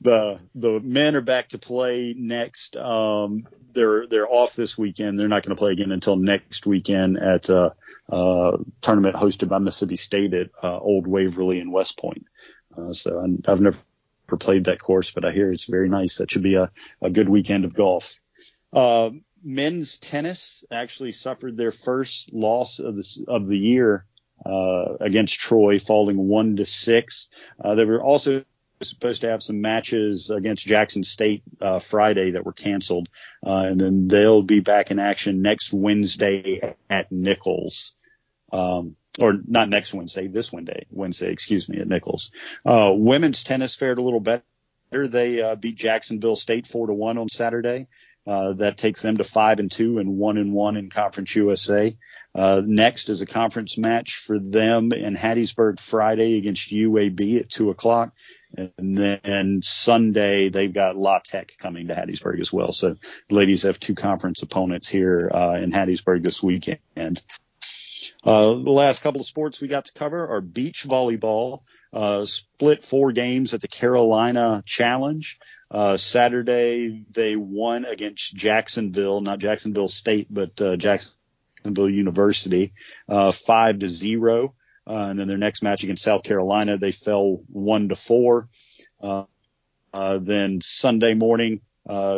the 0.02 0.40
the 0.56 0.80
men 0.80 1.16
are 1.16 1.22
back 1.22 1.50
to 1.50 1.58
play 1.58 2.16
next. 2.18 2.76
Um, 2.76 3.48
they're 3.74 4.08
they're 4.08 4.28
off 4.28 4.56
this 4.56 4.78
weekend. 4.78 5.20
They're 5.20 5.28
not 5.28 5.44
going 5.44 5.56
to 5.56 5.60
play 5.60 5.72
again 5.72 5.92
until 5.92 6.16
next 6.16 6.66
weekend 6.66 7.18
at 7.18 7.50
a 7.50 7.76
uh, 8.12 8.16
uh, 8.16 8.58
tournament 8.82 9.16
hosted 9.16 9.50
by 9.50 9.60
Mississippi 9.60 9.98
State 9.98 10.34
at 10.34 10.50
uh, 10.64 10.80
Old 10.80 11.06
Waverly 11.06 11.60
in 11.60 11.72
West 11.72 11.98
Point. 11.98 12.26
Uh, 12.76 12.94
so 12.94 13.20
I, 13.20 13.50
have 13.50 13.62
never 13.62 13.78
played 14.40 14.66
that 14.66 14.82
course, 14.82 15.12
but 15.12 15.26
I 15.26 15.32
hear 15.32 15.52
it's 15.52 15.66
very 15.66 15.90
nice. 15.90 16.18
That 16.18 16.32
should 16.32 16.44
be 16.44 16.56
a, 16.56 16.72
a 17.02 17.10
good 17.10 17.30
weekend 17.30 17.66
of 17.66 17.74
golf. 17.74 18.20
Uh, 18.74 19.12
men's 19.44 19.98
tennis 19.98 20.64
actually 20.72 21.12
suffered 21.12 21.56
their 21.56 21.72
first 21.72 22.34
loss 22.34 22.80
of 22.80 22.96
the 22.96 23.26
of 23.28 23.48
the 23.48 23.58
year 23.58 24.06
uh, 24.46 24.96
against 25.00 25.40
Troy, 25.40 25.80
falling 25.80 26.18
one 26.18 26.56
to 26.58 26.66
six. 26.66 27.30
Uh, 27.64 27.76
they 27.76 27.86
were 27.86 28.02
also 28.02 28.44
supposed 28.82 29.22
to 29.22 29.30
have 29.30 29.42
some 29.42 29.62
matches 29.62 30.30
against 30.30 30.66
Jackson 30.66 31.04
State 31.04 31.44
uh, 31.62 31.80
Friday 31.80 32.32
that 32.32 32.46
were 32.46 32.54
canceled, 32.54 33.10
uh, 33.46 33.58
and 33.58 33.80
then 33.80 34.08
they'll 34.08 34.42
be 34.42 34.60
back 34.60 34.92
in 34.92 35.00
action 35.00 35.42
next 35.42 35.74
Wednesday 35.74 36.76
at 36.90 37.12
Nicholls. 37.12 37.94
Um, 38.52 38.96
or 39.20 39.40
not 39.48 39.70
next 39.70 39.94
Wednesday, 39.94 40.28
this 40.28 40.52
Wednesday, 40.52 40.86
Wednesday, 40.92 41.32
excuse 41.32 41.70
me, 41.70 41.80
at 41.80 41.88
Nicholls. 41.88 42.32
Uh, 42.66 42.92
women's 42.94 43.44
tennis 43.44 43.76
fared 43.76 43.98
a 43.98 44.02
little 44.02 44.20
better. 44.20 44.44
They 44.92 45.42
uh, 45.42 45.56
beat 45.56 45.76
Jacksonville 45.76 46.36
State 46.36 46.68
four 46.68 46.88
to 46.88 46.94
one 46.94 47.18
on 47.18 47.30
Saturday. 47.30 47.88
Uh, 48.28 48.54
that 48.54 48.78
takes 48.78 49.04
them 49.04 49.18
to 49.18 49.24
five 49.24 49.60
and 49.60 49.72
two 49.72 50.00
and 50.00 50.18
one 50.18 50.38
and 50.38 50.52
one 50.52 50.78
in 50.78 50.90
Conference 50.90 51.36
USA. 51.36 51.96
Uh, 52.34 52.62
next 52.66 53.10
is 53.10 53.22
a 53.22 53.26
conference 53.28 53.78
match 53.78 54.16
for 54.16 54.40
them 54.40 54.92
in 54.94 55.16
Hattiesburg 55.16 55.80
Friday 55.80 56.38
against 56.38 56.72
UAB 56.72 57.40
at 57.40 57.50
two 57.50 57.70
o'clock. 57.70 58.14
And 58.58 58.98
then 58.98 59.62
Sunday 59.62 60.50
they've 60.50 60.74
got 60.74 60.98
La 60.98 61.20
Tech 61.20 61.52
coming 61.62 61.88
to 61.88 61.94
Hattiesburg 61.94 62.40
as 62.40 62.52
well. 62.52 62.72
So 62.72 62.96
the 63.30 63.36
ladies 63.36 63.64
have 63.64 63.80
two 63.80 63.96
conference 63.96 64.42
opponents 64.42 64.88
here 64.88 65.30
uh, 65.32 65.58
in 65.62 65.72
Hattiesburg 65.72 66.24
this 66.24 66.42
weekend. 66.42 67.22
Uh, 68.24 68.54
the 68.54 68.72
last 68.72 69.04
couple 69.04 69.22
of 69.22 69.28
sports 69.28 69.62
we 69.62 69.68
got 69.68 69.86
to 69.86 69.94
cover 69.94 70.28
are 70.28 70.42
beach 70.42 70.86
volleyball. 70.88 71.62
Uh, 71.96 72.26
split 72.26 72.84
four 72.84 73.14
games 73.14 73.54
at 73.54 73.62
the 73.62 73.70
Carolina 73.70 74.62
Challenge. 74.66 75.40
Uh, 75.72 75.96
Saturday 75.96 77.06
they 77.10 77.38
won 77.38 77.86
against 77.86 78.36
Jacksonville, 78.36 79.22
not 79.22 79.40
Jacksonville 79.40 79.88
State, 79.88 80.28
but 80.30 80.62
uh, 80.62 80.76
Jacksonville 80.76 81.90
University, 81.90 82.74
uh, 83.08 83.32
five 83.32 83.80
to 83.80 83.88
zero. 83.88 84.54
Uh, 84.86 85.08
and 85.10 85.20
then 85.20 85.30
their 85.30 85.38
next 85.38 85.64
match 85.64 85.84
against 85.84 86.04
South 86.04 86.24
Carolina, 86.24 86.78
they 86.78 86.92
fell 86.92 87.42
one 87.48 87.88
to 87.88 87.96
four. 87.96 88.50
Uh, 89.02 89.24
then 90.20 90.60
Sunday 90.62 91.14
morning, 91.14 91.62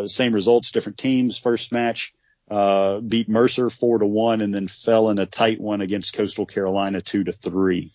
same 0.08 0.34
results, 0.34 0.72
different 0.72 0.98
teams. 0.98 1.38
First 1.38 1.72
match, 1.72 2.16
uh, 2.50 3.00
beat 3.00 3.30
Mercer 3.30 3.70
four 3.70 4.00
to 4.00 4.06
one 4.06 4.42
and 4.42 4.54
then 4.54 4.68
fell 4.68 5.10
in 5.12 5.20
a 5.20 5.28
tight 5.28 5.62
one 5.62 5.82
against 5.82 6.14
Coastal 6.14 6.48
Carolina 6.48 7.02
two 7.02 7.24
to 7.24 7.32
three. 7.32 7.94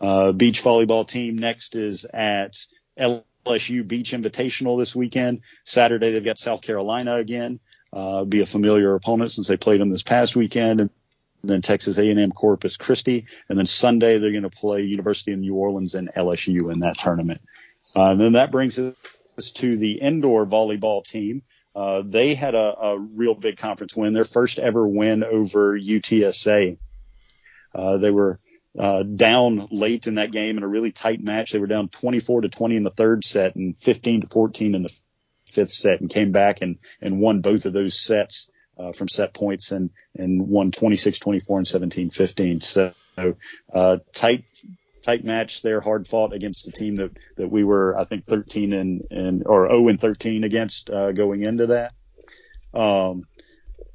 Uh, 0.00 0.32
beach 0.32 0.62
volleyball 0.62 1.06
team 1.06 1.36
next 1.36 1.76
is 1.76 2.04
at 2.04 2.56
LSU 2.98 3.86
Beach 3.86 4.12
Invitational 4.12 4.78
this 4.78 4.96
weekend. 4.96 5.42
Saturday, 5.64 6.12
they've 6.12 6.24
got 6.24 6.38
South 6.38 6.62
Carolina 6.62 7.16
again. 7.16 7.60
Uh, 7.92 8.24
be 8.24 8.40
a 8.40 8.46
familiar 8.46 8.94
opponent 8.94 9.32
since 9.32 9.48
they 9.48 9.56
played 9.56 9.80
them 9.80 9.90
this 9.90 10.02
past 10.02 10.36
weekend. 10.36 10.80
And 10.80 10.90
then 11.42 11.60
Texas 11.60 11.98
A&M 11.98 12.32
Corpus 12.32 12.76
Christi, 12.76 13.26
and 13.48 13.58
then 13.58 13.66
Sunday 13.66 14.18
they're 14.18 14.30
going 14.30 14.42
to 14.42 14.50
play 14.50 14.82
University 14.82 15.32
of 15.32 15.38
New 15.38 15.54
Orleans 15.54 15.94
and 15.94 16.10
LSU 16.14 16.72
in 16.72 16.80
that 16.80 16.98
tournament. 16.98 17.40
Uh, 17.96 18.10
and 18.10 18.20
then 18.20 18.32
that 18.32 18.52
brings 18.52 18.78
us 18.78 19.50
to 19.52 19.76
the 19.76 19.92
indoor 19.94 20.44
volleyball 20.44 21.02
team. 21.02 21.42
Uh, 21.74 22.02
they 22.04 22.34
had 22.34 22.54
a, 22.54 22.78
a 22.78 22.98
real 22.98 23.34
big 23.34 23.56
conference 23.56 23.96
win, 23.96 24.12
their 24.12 24.24
first 24.24 24.58
ever 24.58 24.86
win 24.86 25.24
over 25.24 25.78
UTSA. 25.78 26.76
Uh, 27.74 27.96
they 27.98 28.10
were 28.10 28.38
uh, 28.78 29.02
down 29.02 29.68
late 29.70 30.06
in 30.06 30.16
that 30.16 30.32
game 30.32 30.56
in 30.56 30.62
a 30.62 30.68
really 30.68 30.92
tight 30.92 31.22
match. 31.22 31.52
They 31.52 31.58
were 31.58 31.66
down 31.66 31.88
24 31.88 32.42
to 32.42 32.48
20 32.48 32.76
in 32.76 32.82
the 32.84 32.90
third 32.90 33.24
set 33.24 33.56
and 33.56 33.76
15 33.76 34.22
to 34.22 34.26
14 34.28 34.74
in 34.74 34.82
the 34.82 34.96
fifth 35.46 35.72
set 35.72 36.00
and 36.00 36.08
came 36.08 36.32
back 36.32 36.60
and, 36.60 36.78
and 37.00 37.20
won 37.20 37.40
both 37.40 37.66
of 37.66 37.72
those 37.72 37.98
sets 37.98 38.50
uh, 38.78 38.92
from 38.92 39.08
set 39.08 39.34
points 39.34 39.72
and, 39.72 39.90
and 40.16 40.48
won 40.48 40.70
26, 40.70 41.18
24 41.18 41.58
and 41.58 41.68
17, 41.68 42.10
15. 42.10 42.60
So, 42.60 42.92
uh, 43.74 43.98
tight, 44.12 44.44
tight 45.02 45.24
match 45.24 45.62
there, 45.62 45.80
hard 45.80 46.06
fought 46.06 46.32
against 46.32 46.68
a 46.68 46.72
team 46.72 46.96
that, 46.96 47.10
that 47.36 47.48
we 47.48 47.64
were, 47.64 47.98
I 47.98 48.04
think 48.04 48.24
13 48.24 48.72
and, 48.72 49.06
and, 49.10 49.46
or 49.46 49.68
0 49.68 49.88
and 49.88 50.00
13 50.00 50.44
against, 50.44 50.88
uh, 50.88 51.12
going 51.12 51.44
into 51.44 51.66
that. 51.66 51.92
Um, 52.72 53.24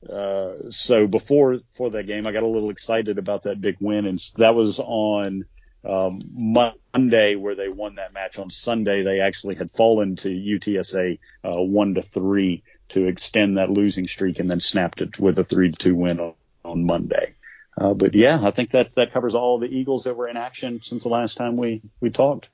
uh, 0.09 0.69
so 0.69 1.07
before, 1.07 1.59
for 1.73 1.89
that 1.91 2.07
game, 2.07 2.27
I 2.27 2.31
got 2.31 2.43
a 2.43 2.47
little 2.47 2.69
excited 2.69 3.17
about 3.17 3.43
that 3.43 3.61
big 3.61 3.77
win 3.79 4.05
and 4.05 4.19
that 4.37 4.55
was 4.55 4.79
on, 4.79 5.45
um, 5.85 6.19
Monday 6.33 7.35
where 7.35 7.55
they 7.55 7.69
won 7.69 7.95
that 7.95 8.13
match. 8.13 8.39
On 8.39 8.49
Sunday, 8.49 9.03
they 9.03 9.19
actually 9.19 9.55
had 9.55 9.69
fallen 9.69 10.15
to 10.17 10.29
UTSA 10.29 11.19
uh, 11.43 11.61
one 11.61 11.95
to 11.95 12.01
three 12.01 12.63
to 12.89 13.05
extend 13.05 13.57
that 13.57 13.69
losing 13.69 14.07
streak, 14.07 14.39
and 14.39 14.49
then 14.49 14.59
snapped 14.59 15.01
it 15.01 15.19
with 15.19 15.39
a 15.39 15.43
three 15.43 15.71
to 15.71 15.77
two 15.77 15.95
win 15.95 16.19
on, 16.19 16.33
on 16.63 16.85
Monday. 16.85 17.35
Uh, 17.77 17.93
but 17.93 18.15
yeah, 18.15 18.39
I 18.41 18.51
think 18.51 18.71
that 18.71 18.93
that 18.95 19.11
covers 19.11 19.35
all 19.35 19.59
the 19.59 19.67
Eagles 19.67 20.05
that 20.05 20.15
were 20.15 20.27
in 20.27 20.37
action 20.37 20.81
since 20.81 21.03
the 21.03 21.09
last 21.09 21.35
time 21.37 21.57
we 21.57 21.81
we 21.99 22.09
talked. 22.09 22.47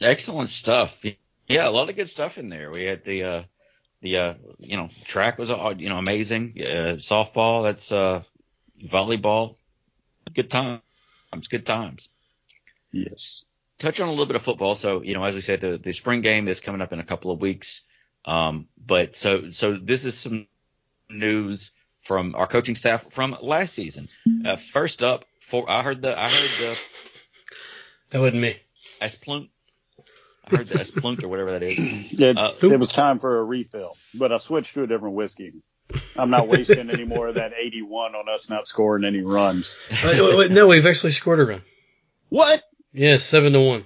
Excellent 0.00 0.50
stuff. 0.50 1.02
Yeah, 1.48 1.68
a 1.68 1.70
lot 1.70 1.88
of 1.88 1.96
good 1.96 2.08
stuff 2.08 2.38
in 2.38 2.48
there. 2.48 2.70
We 2.70 2.84
had 2.84 3.04
the 3.04 3.24
uh, 3.24 3.42
the 4.00 4.16
uh, 4.16 4.34
you 4.58 4.76
know 4.76 4.88
track 5.04 5.38
was 5.38 5.50
uh, 5.50 5.74
you 5.76 5.88
know 5.88 5.98
amazing. 5.98 6.54
Uh, 6.58 6.96
softball, 6.98 7.62
that's 7.64 7.90
uh, 7.92 8.22
volleyball, 8.84 9.56
good 10.34 10.50
times, 10.50 10.80
good 11.50 11.66
times. 11.66 12.08
Yes. 12.92 13.44
Touch 13.78 14.00
on 14.00 14.08
a 14.08 14.10
little 14.10 14.26
bit 14.26 14.36
of 14.36 14.42
football. 14.42 14.74
So, 14.74 15.02
you 15.02 15.14
know, 15.14 15.24
as 15.24 15.34
we 15.34 15.40
said, 15.40 15.60
the, 15.60 15.78
the 15.78 15.92
spring 15.92 16.20
game 16.20 16.48
is 16.48 16.60
coming 16.60 16.80
up 16.80 16.92
in 16.92 16.98
a 16.98 17.04
couple 17.04 17.30
of 17.30 17.40
weeks. 17.40 17.82
Um, 18.24 18.66
but 18.76 19.14
so, 19.14 19.50
so 19.50 19.76
this 19.76 20.04
is 20.04 20.18
some 20.18 20.48
news 21.08 21.70
from 22.00 22.34
our 22.34 22.46
coaching 22.46 22.74
staff 22.74 23.04
from 23.12 23.36
last 23.40 23.74
season. 23.74 24.08
Uh, 24.44 24.56
first 24.56 25.02
up, 25.02 25.24
for 25.40 25.70
I 25.70 25.82
heard 25.82 26.02
the, 26.02 26.18
I 26.18 26.24
heard 26.24 26.30
the. 26.30 26.80
That 28.10 28.20
wasn't 28.20 28.40
me. 28.40 28.56
Esplunk. 29.00 29.50
I 30.52 30.56
heard 30.56 30.68
the 30.68 30.78
Esplunk 30.78 31.22
or 31.22 31.28
whatever 31.28 31.52
that 31.52 31.62
is. 31.62 31.78
It, 31.78 32.36
uh, 32.38 32.52
it 32.62 32.78
was 32.78 32.90
time 32.92 33.18
for 33.18 33.38
a 33.38 33.44
refill, 33.44 33.96
but 34.14 34.32
I 34.32 34.38
switched 34.38 34.74
to 34.74 34.82
a 34.82 34.86
different 34.86 35.14
whiskey. 35.14 35.52
I'm 36.16 36.30
not 36.30 36.48
wasting 36.48 36.90
any 36.90 37.04
more 37.04 37.28
of 37.28 37.36
that 37.36 37.52
81 37.56 38.14
on 38.14 38.28
us 38.28 38.50
not 38.50 38.68
scoring 38.68 39.04
any 39.04 39.22
runs. 39.22 39.74
Uh, 39.90 40.32
wait, 40.36 40.50
no, 40.50 40.66
we've 40.66 40.84
actually 40.86 41.12
scored 41.12 41.40
a 41.40 41.44
run. 41.46 41.62
What? 42.28 42.62
Yeah, 42.92 43.16
seven 43.16 43.52
to 43.54 43.60
one. 43.60 43.84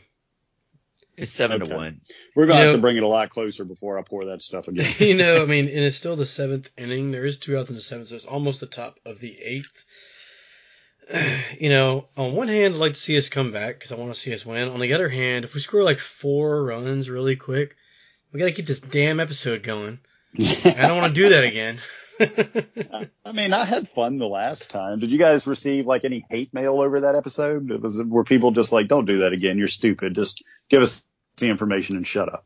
It's 1.16 1.30
seven 1.30 1.62
Okay. 1.62 1.70
to 1.70 1.76
one. 1.76 2.00
We're 2.34 2.46
gonna 2.46 2.58
You 2.60 2.64
have 2.66 2.72
know- 2.72 2.76
to 2.78 2.82
bring 2.82 2.96
it 2.96 3.02
a 3.02 3.06
lot 3.08 3.28
closer 3.30 3.64
before 3.64 3.98
I 3.98 4.02
pour 4.02 4.24
that 4.26 4.42
stuff 4.42 4.66
again. 4.66 4.92
you 4.98 5.14
know, 5.14 5.42
I 5.42 5.44
mean, 5.46 5.66
and 5.68 5.78
it's 5.78 5.96
still 5.96 6.16
the 6.16 6.26
seventh 6.26 6.70
inning. 6.76 7.10
There 7.12 7.24
is 7.24 7.38
two 7.38 7.56
outs 7.58 7.70
in 7.70 7.76
the 7.76 7.82
seventh, 7.82 8.08
so 8.08 8.16
it's 8.16 8.24
almost 8.24 8.60
the 8.60 8.66
top 8.66 8.96
of 9.04 9.20
the 9.20 9.36
eighth. 9.40 9.84
You 11.58 11.68
know, 11.68 12.06
on 12.16 12.34
one 12.34 12.48
hand, 12.48 12.74
I'd 12.74 12.80
like 12.80 12.94
to 12.94 12.98
see 12.98 13.16
us 13.18 13.28
come 13.28 13.52
back 13.52 13.76
because 13.78 13.92
I 13.92 13.96
want 13.96 14.12
to 14.12 14.18
see 14.18 14.34
us 14.34 14.44
win. 14.44 14.68
On 14.68 14.80
the 14.80 14.94
other 14.94 15.08
hand, 15.08 15.44
if 15.44 15.54
we 15.54 15.60
score 15.60 15.84
like 15.84 15.98
four 15.98 16.64
runs 16.64 17.08
really 17.08 17.36
quick, 17.36 17.76
we 18.32 18.40
got 18.40 18.46
to 18.46 18.52
keep 18.52 18.66
this 18.66 18.80
damn 18.80 19.20
episode 19.20 19.62
going. 19.62 20.00
I 20.38 20.88
don't 20.88 20.96
want 20.96 21.14
to 21.14 21.20
do 21.22 21.28
that 21.28 21.44
again. 21.44 21.78
I 23.24 23.32
mean, 23.32 23.52
I 23.52 23.64
had 23.64 23.86
fun 23.86 24.18
the 24.18 24.26
last 24.26 24.70
time. 24.70 24.98
Did 25.00 25.12
you 25.12 25.18
guys 25.18 25.46
receive 25.46 25.86
like 25.86 26.04
any 26.04 26.24
hate 26.30 26.52
mail 26.52 26.80
over 26.80 27.00
that 27.02 27.14
episode? 27.14 27.70
It 27.70 27.80
was 27.80 28.02
were 28.02 28.24
people 28.24 28.50
just 28.50 28.72
like, 28.72 28.88
"Don't 28.88 29.04
do 29.04 29.18
that 29.18 29.32
again. 29.32 29.58
You're 29.58 29.68
stupid. 29.68 30.14
Just 30.14 30.42
give 30.68 30.82
us 30.82 31.02
the 31.36 31.48
information 31.48 31.96
and 31.96 32.06
shut 32.06 32.32
up." 32.32 32.40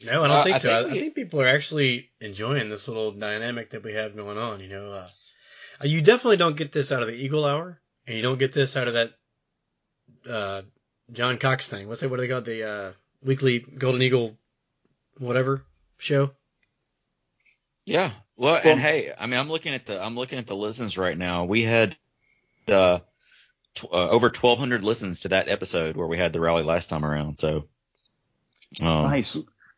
No, 0.00 0.24
I 0.24 0.28
don't 0.28 0.36
Uh, 0.38 0.44
think 0.44 0.56
I 0.56 0.58
so. 0.58 0.68
think 0.82 0.92
I, 0.92 0.96
I 0.96 0.98
think 1.00 1.14
people 1.14 1.40
are 1.42 1.48
actually 1.48 2.10
enjoying 2.20 2.70
this 2.70 2.88
little 2.88 3.12
dynamic 3.12 3.70
that 3.70 3.82
we 3.84 3.94
have 3.94 4.16
going 4.16 4.38
on. 4.38 4.60
You 4.60 4.68
know, 4.68 4.92
uh, 4.92 5.08
you 5.84 6.00
definitely 6.00 6.36
don't 6.38 6.56
get 6.56 6.72
this 6.72 6.90
out 6.92 7.02
of 7.02 7.08
the 7.08 7.14
Eagle 7.14 7.44
Hour, 7.44 7.80
and 8.08 8.16
you 8.16 8.22
don't 8.22 8.38
get 8.38 8.52
this 8.52 8.76
out 8.76 8.88
of 8.88 8.94
that 8.94 9.12
uh, 10.28 10.62
John 11.12 11.38
Cox 11.38 11.68
thing. 11.68 11.86
What's 11.88 12.00
that? 12.00 12.08
What 12.10 12.16
do 12.16 12.22
they 12.22 12.28
call 12.28 12.40
the 12.40 12.68
uh, 12.68 12.92
weekly 13.22 13.58
Golden 13.60 14.02
Eagle, 14.02 14.36
whatever 15.18 15.62
show? 15.98 16.30
Yeah. 17.84 18.10
Well, 18.36 18.54
Well- 18.54 18.62
and 18.72 18.80
hey, 18.80 19.12
I 19.16 19.26
mean, 19.26 19.38
I'm 19.38 19.48
looking 19.50 19.74
at 19.74 19.86
the 19.86 20.02
I'm 20.02 20.16
looking 20.16 20.38
at 20.38 20.46
the 20.46 20.56
listens 20.56 20.96
right 20.98 21.16
now. 21.16 21.44
We 21.44 21.62
had 21.64 21.96
uh, 22.66 22.98
tw- 23.74 23.84
uh 23.92 24.08
over 24.10 24.26
1,200 24.28 24.84
listens 24.84 25.20
to 25.20 25.28
that 25.28 25.48
episode 25.48 25.96
where 25.96 26.06
we 26.06 26.18
had 26.18 26.32
the 26.32 26.40
rally 26.40 26.62
last 26.62 26.88
time 26.88 27.04
around. 27.04 27.38
So, 27.38 27.64
um, 28.80 29.02
Nice. 29.02 29.36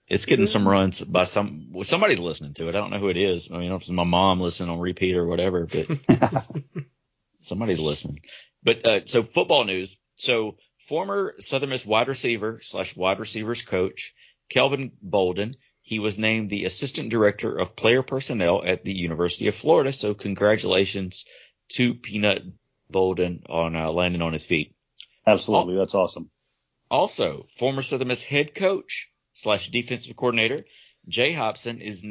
it's 0.09 0.25
getting 0.27 0.47
some 0.47 0.67
runs 0.69 1.01
by 1.01 1.25
some 1.25 1.69
well, 1.73 1.85
somebody's 1.85 2.19
listening 2.21 2.55
to 2.55 2.67
it. 2.69 2.75
I 2.75 2.79
don't 2.81 2.91
know 2.91 2.99
who 2.99 3.09
it 3.11 3.17
is. 3.17 3.51
I 3.53 3.59
mean, 3.59 3.73
it's 3.73 3.89
my 3.89 4.05
mom 4.05 4.41
listening 4.41 4.71
on 4.71 4.81
repeat 4.81 5.17
or 5.17 5.27
whatever, 5.27 5.67
but 5.67 5.87
somebody's 7.43 7.81
listening. 7.81 8.21
But 8.63 8.87
uh, 8.87 9.01
so 9.07 9.23
football 9.23 9.65
news. 9.65 9.97
So 10.17 10.57
former 10.89 11.35
Southern 11.39 11.71
Miss 11.71 11.87
wide 11.87 12.09
receiver 12.09 12.61
slash 12.63 12.97
wide 12.97 13.21
receivers 13.21 13.63
coach 13.63 14.15
Kelvin 14.51 14.93
Bolden. 15.03 15.55
He 15.83 15.99
was 15.99 16.19
named 16.19 16.51
the 16.51 16.67
assistant 16.67 17.11
director 17.11 17.57
of 17.57 17.75
player 17.75 18.03
personnel 18.03 18.63
at 18.65 18.85
the 18.85 18.97
University 18.97 19.49
of 19.49 19.55
Florida. 19.55 19.93
So 19.93 20.15
congratulations 20.15 21.25
to 21.71 21.95
Peanut 21.95 22.43
Bolden 22.91 23.43
on 23.49 23.77
uh, 23.77 23.91
landing 23.91 24.23
on 24.23 24.33
his 24.33 24.45
feet. 24.45 24.75
Absolutely. 25.27 25.77
That's 25.77 25.95
awesome. 25.95 26.31
Also, 26.91 27.47
former 27.59 27.83
Southern 27.83 28.09
Miss 28.09 28.23
head 28.23 28.55
coach 28.55 29.11
slash 29.33 29.71
defensive 29.71 30.17
coordinator 30.17 30.65
Jay 31.09 31.33
Hopson 31.33 31.81
is 31.81 32.05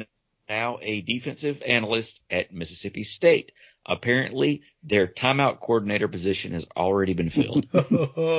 now 0.48 0.78
a 0.82 1.00
defensive 1.00 1.62
analyst 1.64 2.20
at 2.30 2.52
Mississippi 2.52 3.04
State. 3.04 3.52
Apparently, 3.86 4.62
their 4.82 5.06
timeout 5.06 5.60
coordinator 5.60 6.08
position 6.08 6.52
has 6.52 6.66
already 6.76 7.14
been 7.14 7.30
filled. 7.30 7.66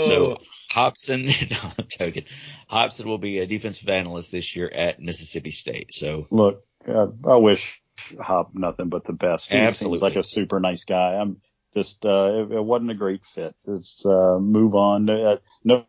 So 0.06 0.38
Hopson, 0.72 1.26
no, 1.52 1.58
I'm 1.78 1.88
joking. 1.88 2.26
Hopson 2.68 3.08
will 3.08 3.18
be 3.18 3.40
a 3.40 3.46
defensive 3.46 3.90
analyst 3.90 4.32
this 4.32 4.56
year 4.56 4.70
at 4.74 5.02
Mississippi 5.02 5.52
State. 5.52 5.94
So 5.94 6.28
Look, 6.32 6.64
uh, 6.88 7.08
I 7.28 7.36
wish 7.36 7.82
Hop 8.20 8.52
nothing 8.54 8.90
but 8.90 9.04
the 9.04 9.14
best. 9.14 9.52
He 9.52 9.58
Absolutely. 9.58 9.98
seems 9.98 10.02
like 10.02 10.16
a 10.16 10.24
super 10.24 10.60
nice 10.60 10.86
guy. 10.86 11.16
I'm 11.16 11.42
just, 11.76 12.06
uh, 12.06 12.32
it, 12.34 12.54
it 12.54 12.64
wasn't 12.64 12.92
a 12.92 12.96
great 12.96 13.26
fit. 13.26 13.56
Just, 13.66 14.06
uh, 14.06 14.40
move 14.40 14.74
on. 14.74 15.10
Uh, 15.10 15.38
no, 15.64 15.86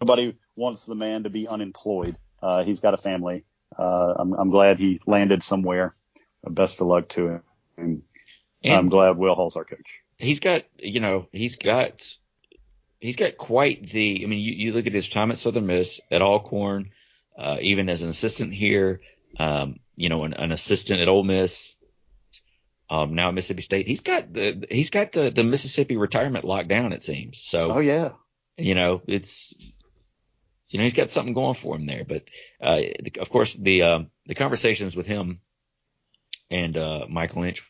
nobody 0.00 0.36
wants 0.54 0.86
the 0.86 0.94
man 0.94 1.24
to 1.24 1.30
be 1.30 1.48
unemployed. 1.48 2.16
Uh, 2.42 2.62
he's 2.62 2.80
got 2.80 2.94
a 2.94 2.98
family. 2.98 3.44
Uh, 3.76 4.14
I'm, 4.18 4.32
I'm 4.34 4.50
glad 4.50 4.78
he 4.78 5.00
landed 5.06 5.42
somewhere. 5.42 5.94
Best 6.44 6.80
of 6.80 6.86
luck 6.86 7.08
to 7.10 7.40
him. 7.76 8.02
And 8.62 8.74
I'm 8.74 8.88
glad 8.88 9.16
Will 9.16 9.34
Hall's 9.34 9.56
our 9.56 9.64
coach. 9.64 10.00
he's 10.18 10.40
got, 10.40 10.64
you 10.78 11.00
know, 11.00 11.28
he's 11.32 11.56
got, 11.56 12.14
he's 13.00 13.16
got 13.16 13.38
quite 13.38 13.88
the, 13.88 14.22
I 14.22 14.26
mean, 14.26 14.40
you, 14.40 14.52
you 14.52 14.72
look 14.72 14.86
at 14.86 14.92
his 14.92 15.08
time 15.08 15.30
at 15.30 15.38
Southern 15.38 15.66
Miss, 15.66 16.00
at 16.10 16.20
Alcorn, 16.20 16.90
uh, 17.38 17.56
even 17.60 17.88
as 17.88 18.02
an 18.02 18.10
assistant 18.10 18.52
here, 18.52 19.00
um, 19.38 19.80
you 19.96 20.08
know, 20.10 20.24
an, 20.24 20.34
an 20.34 20.52
assistant 20.52 21.00
at 21.00 21.08
Ole 21.08 21.24
Miss, 21.24 21.76
um, 22.90 23.14
now 23.14 23.28
at 23.28 23.34
Mississippi 23.34 23.62
State. 23.62 23.86
He's 23.86 24.00
got 24.00 24.32
the, 24.32 24.66
he's 24.70 24.90
got 24.90 25.12
the, 25.12 25.30
the 25.30 25.44
Mississippi 25.44 25.96
retirement 25.96 26.44
locked 26.44 26.68
down, 26.68 26.92
it 26.92 27.02
seems. 27.02 27.40
So, 27.42 27.72
Oh 27.72 27.78
yeah. 27.80 28.10
you 28.58 28.74
know, 28.74 29.00
it's, 29.06 29.54
you 30.68 30.78
know, 30.78 30.84
he's 30.84 30.94
got 30.94 31.10
something 31.10 31.32
going 31.34 31.54
for 31.54 31.76
him 31.76 31.86
there. 31.86 32.04
But, 32.04 32.24
uh, 32.60 32.76
the, 32.76 33.12
of 33.20 33.30
course, 33.30 33.54
the, 33.54 33.82
um, 33.82 34.10
the 34.26 34.34
conversations 34.34 34.94
with 34.94 35.06
him 35.06 35.40
and, 36.50 36.76
uh, 36.76 37.06
Mike 37.08 37.34
Leach 37.36 37.62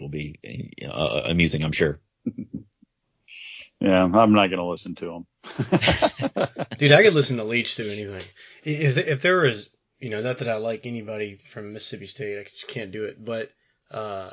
will 0.00 0.08
be 0.08 0.72
uh, 0.86 1.22
amusing, 1.26 1.62
I'm 1.62 1.72
sure. 1.72 2.00
Yeah. 3.80 4.04
I'm 4.04 4.32
not 4.32 4.46
going 4.46 4.58
to 4.58 4.64
listen 4.64 4.94
to 4.96 5.10
him. 5.12 5.26
Dude, 6.78 6.92
I 6.92 7.02
could 7.02 7.12
listen 7.12 7.36
to 7.36 7.44
Leach 7.44 7.76
through 7.76 7.90
anything. 7.90 8.24
If 8.62 8.96
if 8.96 9.20
there 9.20 9.40
was, 9.40 9.68
you 9.98 10.08
know, 10.08 10.22
not 10.22 10.38
that 10.38 10.48
I 10.48 10.56
like 10.56 10.86
anybody 10.86 11.38
from 11.44 11.72
Mississippi 11.72 12.06
State, 12.06 12.38
I 12.38 12.44
just 12.44 12.66
can't 12.66 12.92
do 12.92 13.04
it. 13.04 13.22
But 13.22 13.50
uh, 13.90 14.30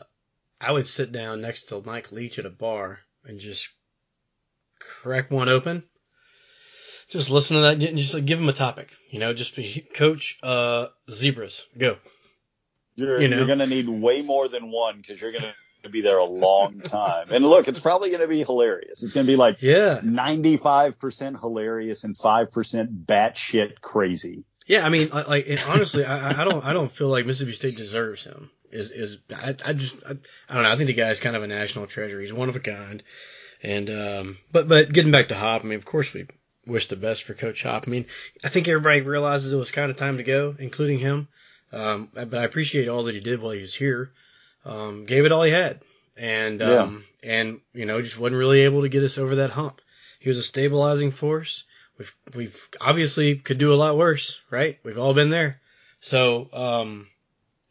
I 0.59 0.71
would 0.71 0.85
sit 0.85 1.11
down 1.11 1.41
next 1.41 1.63
to 1.63 1.81
Mike 1.85 2.13
Leach 2.13 2.39
at 2.39 2.45
a 2.45 2.49
bar 2.49 2.99
and 3.25 3.41
just 3.41 3.67
crack 4.79 5.29
one 5.29 5.49
open. 5.49 5.83
Just 7.09 7.29
listen 7.29 7.57
to 7.57 7.61
that, 7.63 7.83
and 7.83 7.97
just 7.97 8.13
like, 8.13 8.25
give 8.25 8.39
him 8.39 8.47
a 8.47 8.53
topic. 8.53 8.89
You 9.09 9.19
know, 9.19 9.33
just 9.33 9.55
be 9.57 9.85
coach 9.95 10.39
uh, 10.43 10.87
zebras. 11.09 11.65
Go. 11.77 11.97
You're, 13.01 13.21
You 13.21 13.27
know? 13.27 13.37
you're 13.37 13.47
going 13.47 13.59
to 13.59 13.67
need 13.67 13.87
way 13.87 14.21
more 14.21 14.47
than 14.47 14.71
one 14.71 14.97
because 14.97 15.21
you're 15.21 15.31
going 15.31 15.53
to 15.83 15.89
be 15.89 16.01
there 16.01 16.17
a 16.17 16.25
long 16.25 16.79
time. 16.85 17.27
and 17.31 17.45
look, 17.45 17.67
it's 17.67 17.79
probably 17.79 18.09
going 18.09 18.21
to 18.21 18.27
be 18.27 18.43
hilarious. 18.43 19.03
It's 19.03 19.13
going 19.13 19.25
to 19.25 19.31
be 19.31 19.35
like 19.37 19.61
Yeah, 19.61 19.99
95% 20.03 21.39
hilarious 21.39 22.03
and 22.03 22.15
5% 22.15 23.05
batshit 23.05 23.81
crazy. 23.81 24.43
Yeah, 24.67 24.85
I 24.85 24.89
mean, 24.89 25.09
like, 25.09 25.27
like 25.27 25.45
and 25.49 25.59
honestly, 25.67 26.05
I, 26.05 26.41
I 26.41 26.43
don't, 26.43 26.63
I 26.63 26.73
don't 26.73 26.91
feel 26.91 27.07
like 27.07 27.25
Mississippi 27.25 27.53
State 27.53 27.77
deserves 27.77 28.23
him. 28.23 28.49
Is 28.71 28.89
is 28.91 29.19
I, 29.35 29.53
I 29.65 29.73
just, 29.73 29.95
I, 30.05 30.11
I 30.47 30.53
don't 30.53 30.63
know. 30.63 30.71
I 30.71 30.77
think 30.77 30.87
the 30.87 30.93
guy's 30.93 31.19
kind 31.19 31.35
of 31.35 31.43
a 31.43 31.47
national 31.47 31.87
treasure. 31.87 32.21
He's 32.21 32.31
one 32.31 32.47
of 32.47 32.55
a 32.55 32.61
kind. 32.61 33.03
And 33.61 33.89
um, 33.89 34.37
but 34.49 34.69
but 34.69 34.93
getting 34.93 35.11
back 35.11 35.27
to 35.27 35.35
Hop, 35.35 35.65
I 35.65 35.67
mean, 35.67 35.77
of 35.77 35.83
course 35.83 36.13
we 36.13 36.27
wish 36.65 36.87
the 36.87 36.95
best 36.95 37.23
for 37.23 37.33
Coach 37.33 37.63
Hop. 37.63 37.83
I 37.85 37.91
mean, 37.91 38.05
I 38.45 38.49
think 38.49 38.69
everybody 38.69 39.01
realizes 39.01 39.51
it 39.51 39.57
was 39.57 39.71
kind 39.71 39.91
of 39.91 39.97
time 39.97 40.17
to 40.17 40.23
go, 40.23 40.55
including 40.57 40.99
him. 40.99 41.27
Um, 41.71 42.09
but 42.13 42.33
I 42.33 42.43
appreciate 42.43 42.87
all 42.87 43.03
that 43.03 43.15
he 43.15 43.21
did 43.21 43.41
while 43.41 43.53
he 43.53 43.61
was 43.61 43.73
here. 43.73 44.11
Um, 44.65 45.05
gave 45.05 45.25
it 45.25 45.31
all 45.31 45.43
he 45.43 45.51
had, 45.51 45.83
and 46.15 46.61
um, 46.61 47.03
yeah. 47.23 47.31
and 47.31 47.61
you 47.73 47.85
know 47.85 48.01
just 48.01 48.19
wasn't 48.19 48.37
really 48.37 48.61
able 48.61 48.81
to 48.81 48.89
get 48.89 49.03
us 49.03 49.17
over 49.17 49.37
that 49.37 49.49
hump. 49.49 49.81
He 50.19 50.29
was 50.29 50.37
a 50.37 50.43
stabilizing 50.43 51.11
force. 51.11 51.63
We've 51.97 52.15
we've 52.35 52.69
obviously 52.79 53.35
could 53.37 53.57
do 53.57 53.73
a 53.73 53.75
lot 53.75 53.97
worse, 53.97 54.39
right? 54.51 54.77
We've 54.83 54.99
all 54.99 55.13
been 55.13 55.29
there. 55.29 55.59
So 55.99 56.49
um, 56.53 57.07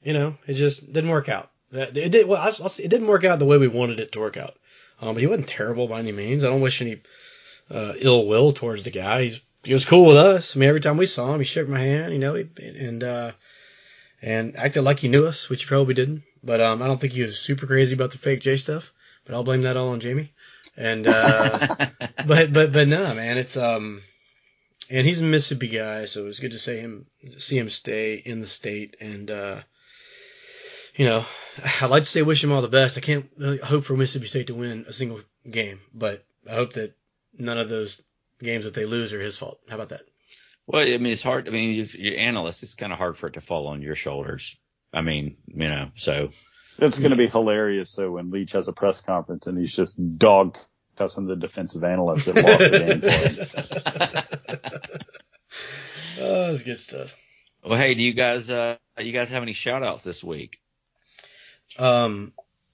you 0.03 0.15
know, 0.15 0.37
it 0.47 0.55
just 0.55 0.93
didn't 0.93 1.11
work 1.11 1.29
out. 1.29 1.51
It 1.73 2.11
did. 2.11 2.27
Well, 2.27 2.41
I'll, 2.41 2.67
it 2.67 2.89
didn't 2.89 3.07
work 3.07 3.25
out 3.25 3.39
the 3.39 3.45
way 3.45 3.59
we 3.59 3.69
wanted 3.69 4.01
it 4.01 4.13
to 4.13 4.21
work 4.21 4.37
out. 4.37 4.57
Um, 5.01 5.15
but 5.15 5.21
he 5.21 5.27
wasn't 5.27 5.49
terrible 5.49 5.87
by 5.87 6.01
any 6.01 6.13
means. 6.13 6.43
I 6.43 6.49
don't 6.49 6.61
wish 6.61 6.83
any 6.83 7.01
uh, 7.71 7.93
ill 7.99 8.27
will 8.27 8.53
towards 8.53 8.85
the 8.85 8.91
guy. 8.91 9.25
He's 9.25 9.41
he 9.63 9.75
was 9.75 9.85
cool 9.85 10.07
with 10.07 10.17
us. 10.17 10.57
I 10.57 10.61
mean, 10.61 10.69
every 10.69 10.81
time 10.81 10.97
we 10.97 11.07
saw 11.07 11.33
him, 11.33 11.41
he 11.41 11.45
shook 11.45 11.69
my 11.69 11.79
hand, 11.79 12.13
you 12.13 12.19
know, 12.19 12.35
and 12.35 13.05
uh, 13.05 13.33
and 14.23 14.57
acted 14.57 14.83
like 14.83 14.99
he 14.99 15.09
knew 15.09 15.27
us, 15.27 15.49
which 15.49 15.63
he 15.63 15.69
probably 15.69 15.95
didn't. 15.95 16.23
But 16.43 16.61
um, 16.61 16.83
I 16.83 16.87
don't 16.87 17.01
think 17.01 17.13
he 17.13 17.23
was 17.23 17.39
super 17.39 17.67
crazy 17.67 17.95
about 17.95 18.11
the 18.11 18.19
fake 18.19 18.41
J 18.41 18.57
stuff. 18.57 18.93
But 19.25 19.35
I'll 19.35 19.45
blame 19.45 19.63
that 19.63 19.77
all 19.77 19.91
on 19.91 20.01
Jamie. 20.01 20.33
And 20.77 21.07
uh, 21.07 21.67
but 22.27 22.53
but 22.53 22.73
but 22.73 22.89
no, 22.89 23.15
man, 23.15 23.39
it's 23.39 23.57
um, 23.57 24.03
and 24.89 25.07
he's 25.07 25.21
a 25.21 25.25
Mississippi 25.25 25.69
guy, 25.69 26.07
so 26.07 26.23
it 26.23 26.27
was 26.27 26.41
good 26.41 26.53
to 26.53 26.59
see 26.59 26.79
him 26.79 27.07
see 27.39 27.59
him 27.59 27.71
stay 27.71 28.15
in 28.15 28.41
the 28.41 28.47
state 28.47 28.97
and 29.01 29.31
uh, 29.31 29.61
you 30.95 31.05
know, 31.07 31.25
I'd 31.81 31.91
like 31.91 32.03
to 32.03 32.09
say 32.09 32.23
wish 32.23 32.43
him 32.43 32.53
all 32.53 32.63
the 32.63 32.69
best. 32.69 32.99
I 32.99 33.01
can't 33.01 33.31
really 33.37 33.59
hope 33.59 33.85
for 33.85 33.97
Mississippi 33.97 34.27
State 34.27 34.47
to 34.49 34.55
win 34.55 34.85
a 34.89 34.93
single 34.93 35.21
game, 35.49 35.81
but 35.95 36.25
I 36.49 36.55
hope 36.55 36.75
that 36.75 36.95
none 37.39 37.59
of 37.59 37.69
those 37.69 38.03
games 38.43 38.65
that 38.65 38.75
they 38.75 38.85
lose 38.85 39.13
are 39.13 39.21
his 39.21 39.39
fault. 39.39 39.61
How 39.69 39.77
about 39.77 39.91
that? 39.91 40.03
Well, 40.73 40.83
I 40.83 40.97
mean, 40.99 41.13
it's 41.13 41.23
hard. 41.23 41.49
I 41.49 41.51
mean, 41.51 41.81
if 41.81 41.95
you're 41.95 42.19
analyst, 42.19 42.63
it's 42.63 42.75
kind 42.75 42.93
of 42.93 42.99
hard 42.99 43.19
for 43.19 43.27
it 43.27 43.35
to 43.35 43.41
fall 43.41 43.67
on 43.69 43.83
your 43.83 43.95
shoulders. 43.97 44.57
I 44.93 45.01
mean, 45.01 45.37
you 45.47 45.69
know, 45.69 45.91
so. 45.97 46.31
It's 46.79 46.99
going 46.99 47.11
to 47.11 47.17
be 47.17 47.27
hilarious. 47.27 47.91
So 47.91 48.13
when 48.13 48.31
Leach 48.31 48.53
has 48.53 48.69
a 48.69 48.73
press 48.73 49.01
conference 49.01 49.47
and 49.47 49.59
he's 49.59 49.75
just 49.75 50.19
dog 50.19 50.57
cussing 50.97 51.27
the 51.27 51.37
defensive 51.37 51.85
analyst 51.85 52.27
that 52.27 52.37
lost 52.37 52.59
the 52.59 52.71
game 52.79 53.01
oh, 56.21 56.47
that's 56.47 56.63
good 56.63 56.79
stuff. 56.79 57.17
Well, 57.65 57.79
hey, 57.79 57.95
do 57.95 58.03
you 58.03 58.13
guys, 58.13 58.51
uh, 58.51 58.77
you 58.99 59.13
guys 59.13 59.29
have 59.29 59.43
any 59.43 59.53
shout 59.53 59.83
outs 59.83 60.05
this 60.05 60.25
week? 60.25 60.61
Um, 61.79 62.33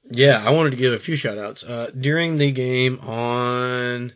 yeah, 0.09 0.42
I 0.44 0.51
wanted 0.51 0.70
to 0.70 0.76
give 0.76 0.92
a 0.92 0.99
few 0.99 1.16
shout 1.16 1.38
outs. 1.38 1.64
Uh, 1.64 1.90
during 1.99 2.36
the 2.36 2.53
game 2.53 3.01
on, 3.01 4.12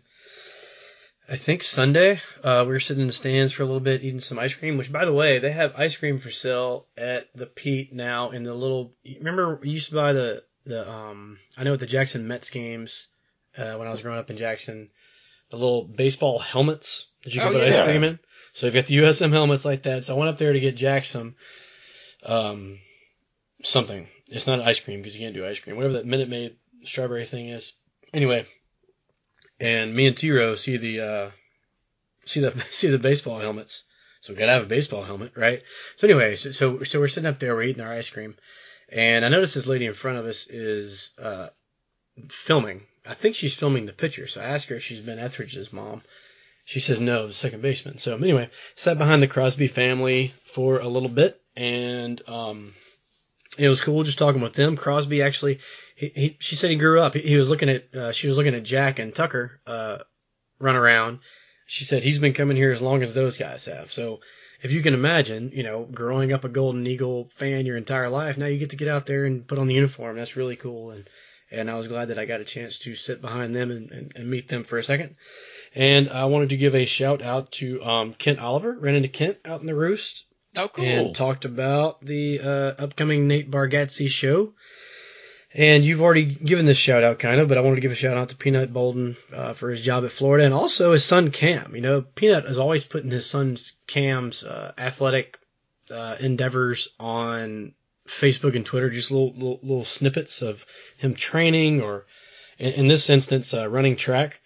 I 1.30 1.36
think 1.36 1.62
Sunday, 1.62 2.20
uh, 2.42 2.64
we 2.66 2.72
were 2.72 2.80
sitting 2.80 3.02
in 3.02 3.06
the 3.06 3.12
stands 3.12 3.52
for 3.52 3.62
a 3.62 3.66
little 3.66 3.78
bit 3.78 4.02
eating 4.02 4.18
some 4.18 4.40
ice 4.40 4.54
cream, 4.54 4.76
which 4.76 4.90
by 4.90 5.04
the 5.04 5.12
way, 5.12 5.38
they 5.38 5.52
have 5.52 5.76
ice 5.76 5.96
cream 5.96 6.18
for 6.18 6.28
sale 6.28 6.86
at 6.98 7.28
the 7.36 7.46
Pete 7.46 7.92
now 7.92 8.30
in 8.30 8.42
the 8.42 8.52
little, 8.52 8.94
remember 9.18 9.60
you 9.62 9.70
used 9.70 9.90
to 9.90 9.94
buy 9.94 10.12
the, 10.12 10.42
the, 10.64 10.90
um, 10.90 11.38
I 11.56 11.62
know 11.62 11.72
at 11.72 11.78
the 11.78 11.86
Jackson 11.86 12.26
Mets 12.26 12.50
games, 12.50 13.06
uh, 13.56 13.74
when 13.74 13.86
I 13.86 13.92
was 13.92 14.02
growing 14.02 14.18
up 14.18 14.28
in 14.30 14.38
Jackson, 14.38 14.90
the 15.50 15.56
little 15.56 15.84
baseball 15.84 16.40
helmets 16.40 17.06
that 17.22 17.32
you 17.32 17.40
could 17.40 17.50
oh, 17.50 17.52
put 17.52 17.62
yeah. 17.62 17.78
ice 17.78 17.84
cream 17.84 18.02
in. 18.02 18.18
So 18.52 18.66
you've 18.66 18.74
got 18.74 18.86
the 18.86 18.98
USM 18.98 19.30
helmets 19.30 19.64
like 19.64 19.84
that. 19.84 20.02
So 20.02 20.16
I 20.16 20.18
went 20.18 20.30
up 20.30 20.38
there 20.38 20.52
to 20.52 20.58
get 20.60 20.74
Jackson, 20.74 21.36
um, 22.24 22.80
something. 23.62 24.08
It's 24.26 24.48
not 24.48 24.60
ice 24.60 24.80
cream 24.80 24.98
because 24.98 25.14
you 25.14 25.24
can't 25.24 25.34
do 25.34 25.46
ice 25.46 25.60
cream. 25.60 25.76
Whatever 25.76 25.94
that 25.94 26.06
Minute 26.06 26.28
Maid 26.28 26.56
strawberry 26.82 27.24
thing 27.24 27.50
is. 27.50 27.72
Anyway, 28.12 28.46
and 29.60 29.94
me 29.94 30.06
and 30.06 30.16
Tiro 30.16 30.54
see 30.54 30.76
the 30.76 31.00
uh, 31.00 31.30
see 32.24 32.40
the 32.40 32.58
see 32.70 32.88
the 32.88 32.98
baseball 32.98 33.38
helmets. 33.38 33.84
So 34.20 34.32
we 34.32 34.38
gotta 34.38 34.52
have 34.52 34.64
a 34.64 34.66
baseball 34.66 35.02
helmet, 35.02 35.32
right? 35.36 35.62
So 35.96 36.06
anyway, 36.06 36.36
so, 36.36 36.50
so 36.50 36.82
so 36.82 37.00
we're 37.00 37.08
sitting 37.08 37.28
up 37.28 37.38
there, 37.38 37.54
we're 37.54 37.62
eating 37.64 37.82
our 37.82 37.92
ice 37.92 38.10
cream, 38.10 38.34
and 38.90 39.24
I 39.24 39.28
notice 39.28 39.54
this 39.54 39.66
lady 39.66 39.86
in 39.86 39.94
front 39.94 40.18
of 40.18 40.26
us 40.26 40.46
is 40.46 41.10
uh, 41.18 41.48
filming. 42.28 42.82
I 43.06 43.14
think 43.14 43.34
she's 43.34 43.54
filming 43.54 43.86
the 43.86 43.92
pitcher. 43.92 44.26
So 44.26 44.42
I 44.42 44.44
ask 44.44 44.68
her 44.68 44.76
if 44.76 44.82
she's 44.82 45.00
Ben 45.00 45.18
Etheridge's 45.18 45.72
mom. 45.72 46.02
She 46.66 46.80
says 46.80 47.00
no, 47.00 47.26
the 47.26 47.32
second 47.32 47.62
baseman. 47.62 47.98
So 47.98 48.14
anyway, 48.14 48.50
sat 48.74 48.98
behind 48.98 49.22
the 49.22 49.26
Crosby 49.26 49.66
family 49.66 50.34
for 50.44 50.80
a 50.80 50.88
little 50.88 51.08
bit, 51.08 51.40
and 51.56 52.20
um, 52.28 52.74
it 53.58 53.68
was 53.68 53.80
cool 53.80 54.04
just 54.04 54.18
talking 54.18 54.40
with 54.40 54.54
them. 54.54 54.76
Crosby 54.76 55.22
actually, 55.22 55.60
he, 55.96 56.12
he 56.14 56.36
she 56.40 56.56
said 56.56 56.70
he 56.70 56.76
grew 56.76 57.00
up. 57.00 57.14
He, 57.14 57.20
he 57.20 57.36
was 57.36 57.48
looking 57.48 57.68
at, 57.68 57.94
uh, 57.94 58.12
she 58.12 58.28
was 58.28 58.36
looking 58.36 58.54
at 58.54 58.62
Jack 58.62 58.98
and 58.98 59.14
Tucker, 59.14 59.60
uh, 59.66 59.98
run 60.58 60.76
around. 60.76 61.20
She 61.66 61.84
said 61.84 62.02
he's 62.02 62.18
been 62.18 62.32
coming 62.32 62.56
here 62.56 62.72
as 62.72 62.82
long 62.82 63.02
as 63.02 63.14
those 63.14 63.38
guys 63.38 63.66
have. 63.66 63.92
So 63.92 64.20
if 64.62 64.72
you 64.72 64.82
can 64.82 64.94
imagine, 64.94 65.52
you 65.54 65.62
know, 65.62 65.84
growing 65.84 66.32
up 66.32 66.44
a 66.44 66.48
Golden 66.48 66.86
Eagle 66.86 67.30
fan 67.36 67.66
your 67.66 67.76
entire 67.76 68.08
life, 68.08 68.38
now 68.38 68.46
you 68.46 68.58
get 68.58 68.70
to 68.70 68.76
get 68.76 68.88
out 68.88 69.06
there 69.06 69.24
and 69.24 69.46
put 69.46 69.58
on 69.58 69.68
the 69.68 69.74
uniform. 69.74 70.16
That's 70.16 70.36
really 70.36 70.56
cool. 70.56 70.90
And, 70.90 71.08
and 71.50 71.70
I 71.70 71.74
was 71.74 71.88
glad 71.88 72.08
that 72.08 72.18
I 72.18 72.26
got 72.26 72.40
a 72.40 72.44
chance 72.44 72.78
to 72.78 72.94
sit 72.94 73.20
behind 73.20 73.54
them 73.54 73.70
and, 73.70 73.90
and, 73.90 74.12
and 74.14 74.30
meet 74.30 74.48
them 74.48 74.64
for 74.64 74.78
a 74.78 74.82
second. 74.82 75.16
And 75.74 76.08
I 76.10 76.26
wanted 76.26 76.50
to 76.50 76.56
give 76.56 76.74
a 76.74 76.86
shout 76.86 77.22
out 77.22 77.52
to 77.52 77.82
um, 77.84 78.14
Kent 78.14 78.38
Oliver. 78.38 78.72
Ran 78.72 78.96
into 78.96 79.08
Kent 79.08 79.38
out 79.44 79.60
in 79.60 79.66
the 79.66 79.74
roost 79.74 80.26
Oh, 80.56 80.68
cool. 80.68 80.84
And 80.84 81.14
talked 81.14 81.44
about 81.44 82.04
the 82.04 82.40
uh, 82.40 82.82
upcoming 82.82 83.28
Nate 83.28 83.50
Bargatze 83.50 84.08
show. 84.08 84.54
And 85.52 85.84
you've 85.84 86.02
already 86.02 86.26
given 86.26 86.64
this 86.64 86.78
shout 86.78 87.02
out, 87.02 87.18
kind 87.18 87.40
of, 87.40 87.48
but 87.48 87.58
I 87.58 87.62
wanted 87.62 87.76
to 87.76 87.80
give 87.80 87.90
a 87.90 87.96
shout 87.96 88.16
out 88.16 88.28
to 88.28 88.36
Peanut 88.36 88.72
Bolden 88.72 89.16
uh, 89.34 89.52
for 89.52 89.70
his 89.70 89.82
job 89.82 90.04
at 90.04 90.12
Florida 90.12 90.44
and 90.44 90.54
also 90.54 90.92
his 90.92 91.04
son 91.04 91.32
Cam. 91.32 91.74
You 91.74 91.80
know, 91.80 92.02
Peanut 92.02 92.44
is 92.44 92.58
always 92.58 92.84
putting 92.84 93.10
his 93.10 93.26
son's 93.26 93.72
Cam's 93.88 94.44
uh, 94.44 94.72
athletic 94.78 95.38
uh, 95.90 96.16
endeavors 96.20 96.90
on 97.00 97.74
Facebook 98.06 98.54
and 98.54 98.64
Twitter, 98.64 98.90
just 98.90 99.10
little, 99.10 99.32
little, 99.32 99.58
little 99.62 99.84
snippets 99.84 100.42
of 100.42 100.64
him 100.98 101.14
training 101.16 101.80
or, 101.80 102.06
in, 102.58 102.72
in 102.74 102.86
this 102.86 103.10
instance, 103.10 103.52
uh, 103.52 103.68
running 103.68 103.96
track. 103.96 104.39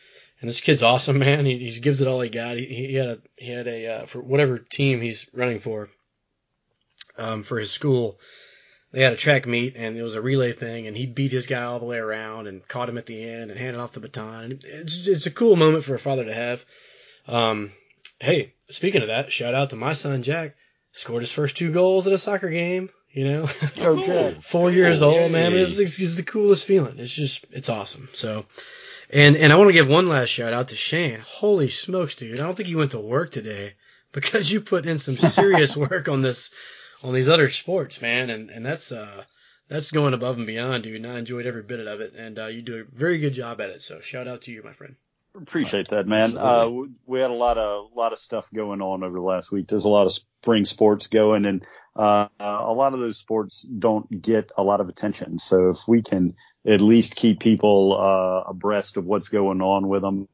And 0.45 0.49
this 0.51 0.61
kid's 0.61 0.83
awesome, 0.83 1.21
man. 1.21 1.47
He, 1.47 1.57
he 1.57 1.81
gives 1.81 2.03
it 2.03 2.07
all 2.07 2.21
he 2.21 2.29
got. 2.29 2.59
He, 2.59 2.67
he 2.67 2.95
had 2.97 3.07
a 3.07 3.19
he 3.35 3.51
had 3.51 3.67
a 3.67 3.87
uh, 3.87 4.05
for 4.05 4.21
whatever 4.21 4.59
team 4.59 5.01
he's 5.01 5.27
running 5.33 5.59
for, 5.59 5.89
um, 7.17 7.43
for 7.43 7.59
his 7.59 7.71
school. 7.71 8.21
They 8.93 9.01
had 9.01 9.15
a 9.15 9.17
track 9.17 9.47
meet 9.47 9.75
and 9.75 9.97
it 9.97 10.03
was 10.03 10.17
a 10.17 10.21
relay 10.21 10.53
thing, 10.53 10.87
and 10.87 10.95
he 10.95 11.07
beat 11.07 11.33
his 11.33 11.47
guy 11.47 11.63
all 11.63 11.79
the 11.79 11.87
way 11.87 11.97
around 11.97 12.47
and 12.47 12.69
caught 12.69 12.91
him 12.91 12.99
at 12.99 13.07
the 13.07 13.25
end 13.25 13.53
and 13.53 13.59
handed 13.59 13.81
off 13.81 13.93
the 13.93 14.01
baton. 14.01 14.61
It's 14.63 15.09
it's 15.09 15.25
a 15.25 15.31
cool 15.31 15.57
moment 15.57 15.85
for 15.85 15.95
a 15.95 15.99
father 15.99 16.27
to 16.27 16.35
have. 16.35 16.63
Um, 17.27 17.73
hey, 18.21 18.53
speaking 18.69 19.01
of 19.01 19.09
that, 19.09 19.33
shout 19.33 19.55
out 19.55 19.71
to 19.71 19.77
my 19.77 19.95
son 19.95 20.23
Jack. 20.23 20.57
Scored 20.93 21.23
his 21.23 21.33
first 21.33 21.57
two 21.57 21.73
goals 21.73 22.07
at 22.07 22.13
a 22.13 22.19
soccer 22.19 22.51
game. 22.51 22.91
You 23.15 23.25
know, 23.25 23.49
oh, 23.79 24.03
Jack. 24.03 24.35
four 24.43 24.71
years 24.71 25.01
old, 25.01 25.33
man. 25.33 25.55
It's, 25.55 25.79
it's, 25.79 25.99
it's 25.99 26.17
the 26.19 26.23
coolest 26.23 26.67
feeling. 26.67 26.99
It's 26.99 27.15
just 27.15 27.47
it's 27.51 27.71
awesome. 27.71 28.11
So. 28.13 28.45
And 29.11 29.37
and 29.37 29.53
I 29.53 29.57
want 29.57 29.69
to 29.69 29.75
give 29.75 29.89
one 29.89 30.09
last 30.09 30.31
shout 30.31 30.53
out 30.53 30.69
to 30.69 30.77
Shane. 30.77 31.21
Holy 31.21 31.69
smokes, 31.69 32.15
dude! 32.17 32.41
I 32.41 32.43
don't 32.43 32.57
think 32.57 32.69
you 32.69 32.79
went 32.79 32.93
to 32.93 33.01
work 33.01 33.31
today 33.31 33.75
because 34.13 34.51
you 34.51 34.61
put 34.61 34.87
in 34.87 34.99
some 34.99 35.15
serious 35.15 35.77
work 35.89 36.09
on 36.09 36.23
this 36.23 36.51
on 37.03 37.13
these 37.15 37.29
other 37.29 37.51
sports, 37.51 38.01
man. 38.01 38.31
And 38.31 38.51
and 38.51 38.65
that's 38.65 38.93
uh 38.93 39.25
that's 39.69 39.91
going 39.91 40.15
above 40.15 40.37
and 40.39 40.47
beyond, 40.47 40.85
dude. 40.85 40.97
And 40.97 41.07
I 41.07 41.19
enjoyed 41.19 41.47
every 41.47 41.63
bit 41.63 41.87
of 41.87 42.01
it, 42.01 42.15
and 42.15 42.39
uh, 42.39 42.47
you 42.47 42.63
do 42.63 42.81
a 42.81 42.97
very 42.97 43.19
good 43.19 43.35
job 43.35 43.61
at 43.61 43.71
it. 43.71 43.83
So 43.83 44.01
shout 44.01 44.29
out 44.29 44.43
to 44.43 44.53
you, 44.53 44.63
my 44.63 44.73
friend. 44.73 44.97
Appreciate 45.37 45.89
that, 45.89 46.07
man. 46.07 46.39
Uh, 46.39 46.71
we 47.07 47.21
had 47.21 47.31
a 47.31 47.35
lot 47.35 47.59
of 47.59 47.91
lot 47.97 48.13
of 48.13 48.21
stuff 48.21 48.49
going 48.55 48.81
on 48.81 49.03
over 49.03 49.19
the 49.19 49.25
last 49.25 49.51
week. 49.51 49.67
There's 49.67 49.85
a 49.85 49.89
lot 49.89 50.07
of 50.07 50.13
spring 50.13 50.65
sports 50.65 51.09
going, 51.09 51.45
and 51.45 51.67
uh, 51.97 52.29
a 52.39 52.73
lot 52.73 52.95
of 52.95 53.01
those 53.01 53.19
sports 53.19 53.63
don't 53.63 54.23
get 54.23 54.53
a 54.57 54.63
lot 54.63 54.81
of 54.81 54.89
attention. 54.89 55.41
So 55.41 55.71
if 55.71 55.89
we 55.89 56.03
can 56.03 56.37
at 56.65 56.81
least 56.81 57.17
keep 57.17 57.41
people 57.41 57.99
uh, 58.01 58.49
abreast 58.49 58.97
of 58.97 59.07
what's 59.07 59.29
going 59.29 59.61
on 59.61 59.89
with 59.89 60.03
them, 60.03 60.29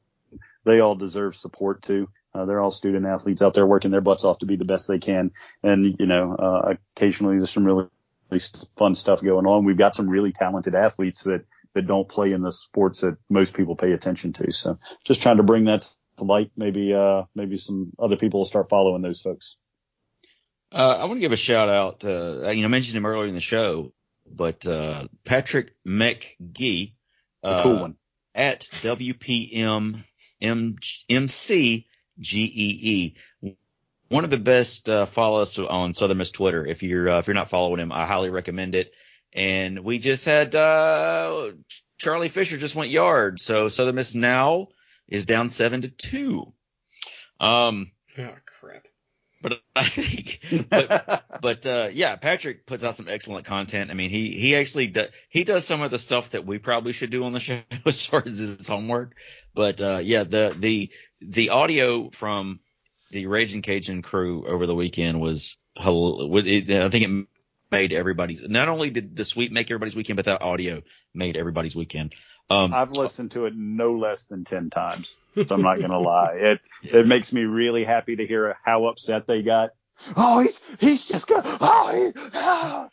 they 0.64 0.80
all 0.80 0.96
deserve 0.96 1.34
support 1.34 1.80
too. 1.80 2.10
Uh, 2.34 2.44
they're 2.44 2.60
all 2.60 2.70
student 2.70 3.06
athletes 3.06 3.40
out 3.40 3.54
there 3.54 3.66
working 3.66 3.90
their 3.90 4.02
butts 4.02 4.24
off 4.24 4.40
to 4.40 4.46
be 4.46 4.56
the 4.56 4.66
best 4.66 4.86
they 4.86 4.98
can, 4.98 5.30
and 5.62 5.96
you 5.98 6.06
know, 6.06 6.34
uh, 6.34 6.74
occasionally 6.94 7.36
there's 7.36 7.50
some 7.50 7.64
really, 7.64 7.86
really 8.30 8.44
fun 8.76 8.94
stuff 8.94 9.22
going 9.22 9.46
on. 9.46 9.64
We've 9.64 9.78
got 9.78 9.94
some 9.94 10.10
really 10.10 10.32
talented 10.32 10.74
athletes 10.74 11.22
that 11.22 11.46
that 11.74 11.86
don't 11.86 12.08
play 12.08 12.32
in 12.32 12.42
the 12.42 12.52
sports 12.52 13.00
that 13.00 13.16
most 13.28 13.54
people 13.54 13.76
pay 13.76 13.92
attention 13.92 14.32
to. 14.34 14.52
So 14.52 14.78
just 15.04 15.22
trying 15.22 15.36
to 15.36 15.42
bring 15.42 15.64
that 15.66 15.88
to 16.16 16.24
light. 16.24 16.50
Maybe, 16.56 16.92
uh, 16.92 17.24
maybe 17.34 17.58
some 17.58 17.92
other 17.98 18.16
people 18.16 18.40
will 18.40 18.46
start 18.46 18.68
following 18.68 19.02
those 19.02 19.20
folks. 19.20 19.56
Uh, 20.72 20.98
I 21.00 21.04
want 21.04 21.16
to 21.16 21.20
give 21.20 21.32
a 21.32 21.36
shout 21.36 21.68
out. 21.68 22.04
Uh, 22.04 22.50
you 22.50 22.62
know, 22.62 22.66
I 22.66 22.68
mentioned 22.68 22.96
him 22.96 23.06
earlier 23.06 23.28
in 23.28 23.34
the 23.34 23.40
show, 23.40 23.92
but 24.30 24.66
uh, 24.66 25.08
Patrick 25.24 25.74
McGee, 25.86 26.94
uh, 27.42 27.62
cool 27.62 27.80
one, 27.80 27.96
at 28.34 28.60
WPM 28.82 30.00
MC 30.40 31.86
GEE 32.18 33.16
one 34.10 34.24
of 34.24 34.30
the 34.30 34.36
best 34.36 34.88
uh, 34.88 35.06
follow 35.06 35.40
us 35.40 35.58
on 35.58 35.94
Southern 35.94 36.18
Miss 36.18 36.30
Twitter. 36.30 36.66
If 36.66 36.82
you're 36.82 37.08
uh, 37.08 37.18
if 37.20 37.28
you're 37.28 37.34
not 37.34 37.48
following 37.48 37.80
him, 37.80 37.92
I 37.92 38.06
highly 38.06 38.28
recommend 38.28 38.74
it. 38.74 38.92
And 39.32 39.80
we 39.84 39.98
just 39.98 40.24
had 40.24 40.54
uh, 40.54 41.52
Charlie 41.98 42.28
Fisher 42.28 42.56
just 42.58 42.74
went 42.74 42.90
yard, 42.90 43.40
so 43.40 43.68
Southern 43.68 43.94
Miss 43.94 44.14
now 44.14 44.68
is 45.08 45.26
down 45.26 45.48
seven 45.48 45.82
to 45.82 45.88
two. 45.88 46.52
Um, 47.38 47.92
Oh 48.18 48.34
crap. 48.60 48.86
but 49.40 49.60
I 49.74 49.84
think, 49.84 50.40
but, 50.68 51.24
but 51.40 51.66
uh, 51.66 51.88
yeah, 51.92 52.16
Patrick 52.16 52.66
puts 52.66 52.82
out 52.84 52.96
some 52.96 53.08
excellent 53.08 53.46
content. 53.46 53.90
I 53.90 53.94
mean, 53.94 54.10
he 54.10 54.32
he 54.38 54.56
actually 54.56 54.88
does 54.88 55.08
he 55.28 55.44
does 55.44 55.64
some 55.64 55.82
of 55.82 55.90
the 55.90 55.98
stuff 55.98 56.30
that 56.30 56.44
we 56.44 56.58
probably 56.58 56.92
should 56.92 57.10
do 57.10 57.24
on 57.24 57.32
the 57.32 57.40
show 57.40 57.60
as 57.86 58.04
far 58.04 58.22
as 58.26 58.38
his 58.38 58.66
homework. 58.66 59.14
But 59.54 59.80
uh, 59.80 60.00
yeah, 60.02 60.24
the 60.24 60.54
the 60.58 60.90
the 61.20 61.50
audio 61.50 62.10
from 62.10 62.60
the 63.10 63.26
Raging 63.26 63.62
Cajun 63.62 64.02
crew 64.02 64.46
over 64.46 64.66
the 64.66 64.74
weekend 64.74 65.20
was 65.20 65.56
I 65.76 65.84
think 65.84 67.04
it 67.04 67.26
made 67.70 67.92
everybody's. 67.92 68.42
Not 68.46 68.68
only 68.68 68.90
did 68.90 69.16
the 69.16 69.24
sweep 69.24 69.52
make 69.52 69.70
everybody's 69.70 69.96
weekend, 69.96 70.16
but 70.16 70.24
that 70.26 70.42
audio 70.42 70.82
made 71.14 71.36
everybody's 71.36 71.76
weekend. 71.76 72.14
Um, 72.48 72.74
I've 72.74 72.90
listened 72.92 73.30
to 73.32 73.46
it 73.46 73.54
no 73.56 73.92
less 73.94 74.24
than 74.24 74.44
ten 74.44 74.70
times. 74.70 75.16
So 75.36 75.54
I'm 75.54 75.62
not 75.62 75.80
gonna 75.80 76.00
lie. 76.00 76.34
It 76.34 76.60
it 76.82 77.06
makes 77.06 77.32
me 77.32 77.42
really 77.42 77.84
happy 77.84 78.16
to 78.16 78.26
hear 78.26 78.56
how 78.64 78.86
upset 78.86 79.26
they 79.26 79.42
got. 79.42 79.70
Oh, 80.16 80.40
he's 80.40 80.60
he's 80.80 81.06
just 81.06 81.26
gonna. 81.28 81.42
Oh, 81.60 81.92
he, 82.14 82.20
ah. 82.34 82.88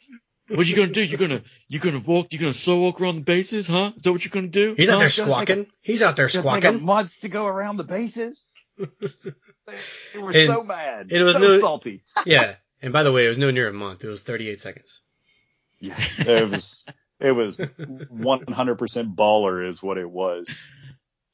what 0.50 0.68
you 0.68 0.76
gonna 0.76 0.92
do? 0.92 1.02
You're 1.02 1.18
gonna 1.20 1.42
you're 1.68 1.82
gonna 1.82 2.04
walk? 2.06 2.28
You're 2.32 2.42
gonna 2.42 2.54
slow 2.54 2.80
walk 2.82 3.02
around 3.02 3.16
the 3.16 3.22
bases, 3.22 3.68
huh? 3.68 3.94
Is 3.98 4.04
that 4.04 4.12
what 4.12 4.24
you're 4.24 4.30
gonna 4.32 4.48
do? 4.48 4.76
He's 4.78 4.90
out 4.90 5.00
there 5.00 5.08
just 5.08 5.28
like 5.28 5.48
squawking. 5.48 5.68
He's 5.82 6.04
out 6.04 6.16
there 6.18 6.28
It'll 6.28 6.44
take 6.44 6.62
squawking. 6.64 6.86
month 6.86 7.20
to 7.22 7.30
go 7.30 7.48
around 7.48 7.78
the 7.78 7.84
bases. 7.84 8.50
they, 8.78 8.86
they 10.14 10.20
were 10.20 10.32
And 10.32 10.48
so 10.48 10.64
mad. 10.64 11.08
it 11.12 11.24
was 11.24 11.34
so 11.34 11.40
no- 11.40 11.60
salty. 11.60 12.02
yeah. 12.26 12.56
And 12.82 12.94
by 12.94 13.04
the 13.04 13.12
way, 13.12 13.26
it 13.26 13.30
was 13.30 13.38
no 13.38 13.52
near 13.52 13.68
a 13.68 13.74
month. 13.74 14.04
It 14.04 14.08
was 14.10 14.24
38 14.24 14.60
seconds. 14.62 15.02
Yeah, 15.80 15.98
it 16.26 16.50
was 16.50 16.86
it 17.20 17.32
was 17.32 17.58
100% 17.58 19.16
baller 19.16 19.68
is 19.68 19.82
what 19.84 19.98
it 19.98 20.10
was. 20.10 20.58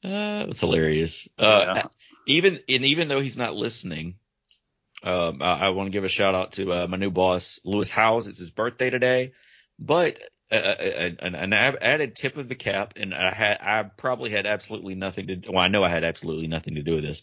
Uh, 0.04 0.42
it 0.42 0.48
was 0.48 0.60
hilarious. 0.60 1.26
Uh, 1.38 1.64
Yeah. 1.66 1.86
even 2.26 2.60
and 2.68 2.84
even 2.84 3.08
though 3.08 3.20
he's 3.20 3.38
not 3.38 3.54
listening, 3.56 4.16
um, 5.02 5.40
I, 5.40 5.60
I 5.60 5.68
want 5.70 5.86
to 5.86 5.90
give 5.92 6.04
a 6.04 6.10
shout 6.10 6.34
out 6.34 6.52
to 6.52 6.70
uh, 6.70 6.86
my 6.86 6.98
new 6.98 7.10
boss, 7.10 7.58
Lewis 7.64 7.88
Howes. 7.88 8.26
It's 8.28 8.38
his 8.38 8.50
birthday 8.50 8.90
today, 8.90 9.32
but 9.78 10.18
uh, 10.52 10.56
an, 10.56 11.34
an 11.34 11.52
ab- 11.54 11.78
added 11.80 12.16
tip 12.16 12.36
of 12.36 12.50
the 12.50 12.54
cap, 12.54 12.94
and 12.96 13.14
I 13.14 13.32
had 13.32 13.58
I 13.62 13.82
probably 13.84 14.28
had 14.30 14.44
absolutely 14.44 14.94
nothing 14.94 15.26
to. 15.28 15.40
Well, 15.48 15.62
I 15.64 15.68
know 15.68 15.82
I 15.82 15.88
had 15.88 16.04
absolutely 16.04 16.48
nothing 16.48 16.74
to 16.74 16.82
do 16.82 16.96
with 16.96 17.04
this, 17.04 17.22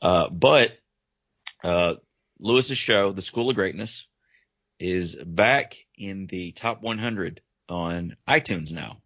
uh, 0.00 0.28
but 0.28 0.70
uh, 1.64 1.94
Lewis's 2.40 2.78
show, 2.78 3.12
The 3.12 3.22
School 3.22 3.50
of 3.50 3.56
Greatness, 3.56 4.06
is 4.78 5.14
back 5.14 5.76
in 5.96 6.26
the 6.26 6.52
top 6.52 6.82
100 6.82 7.40
on 7.68 8.16
iTunes 8.28 8.72
now. 8.72 8.98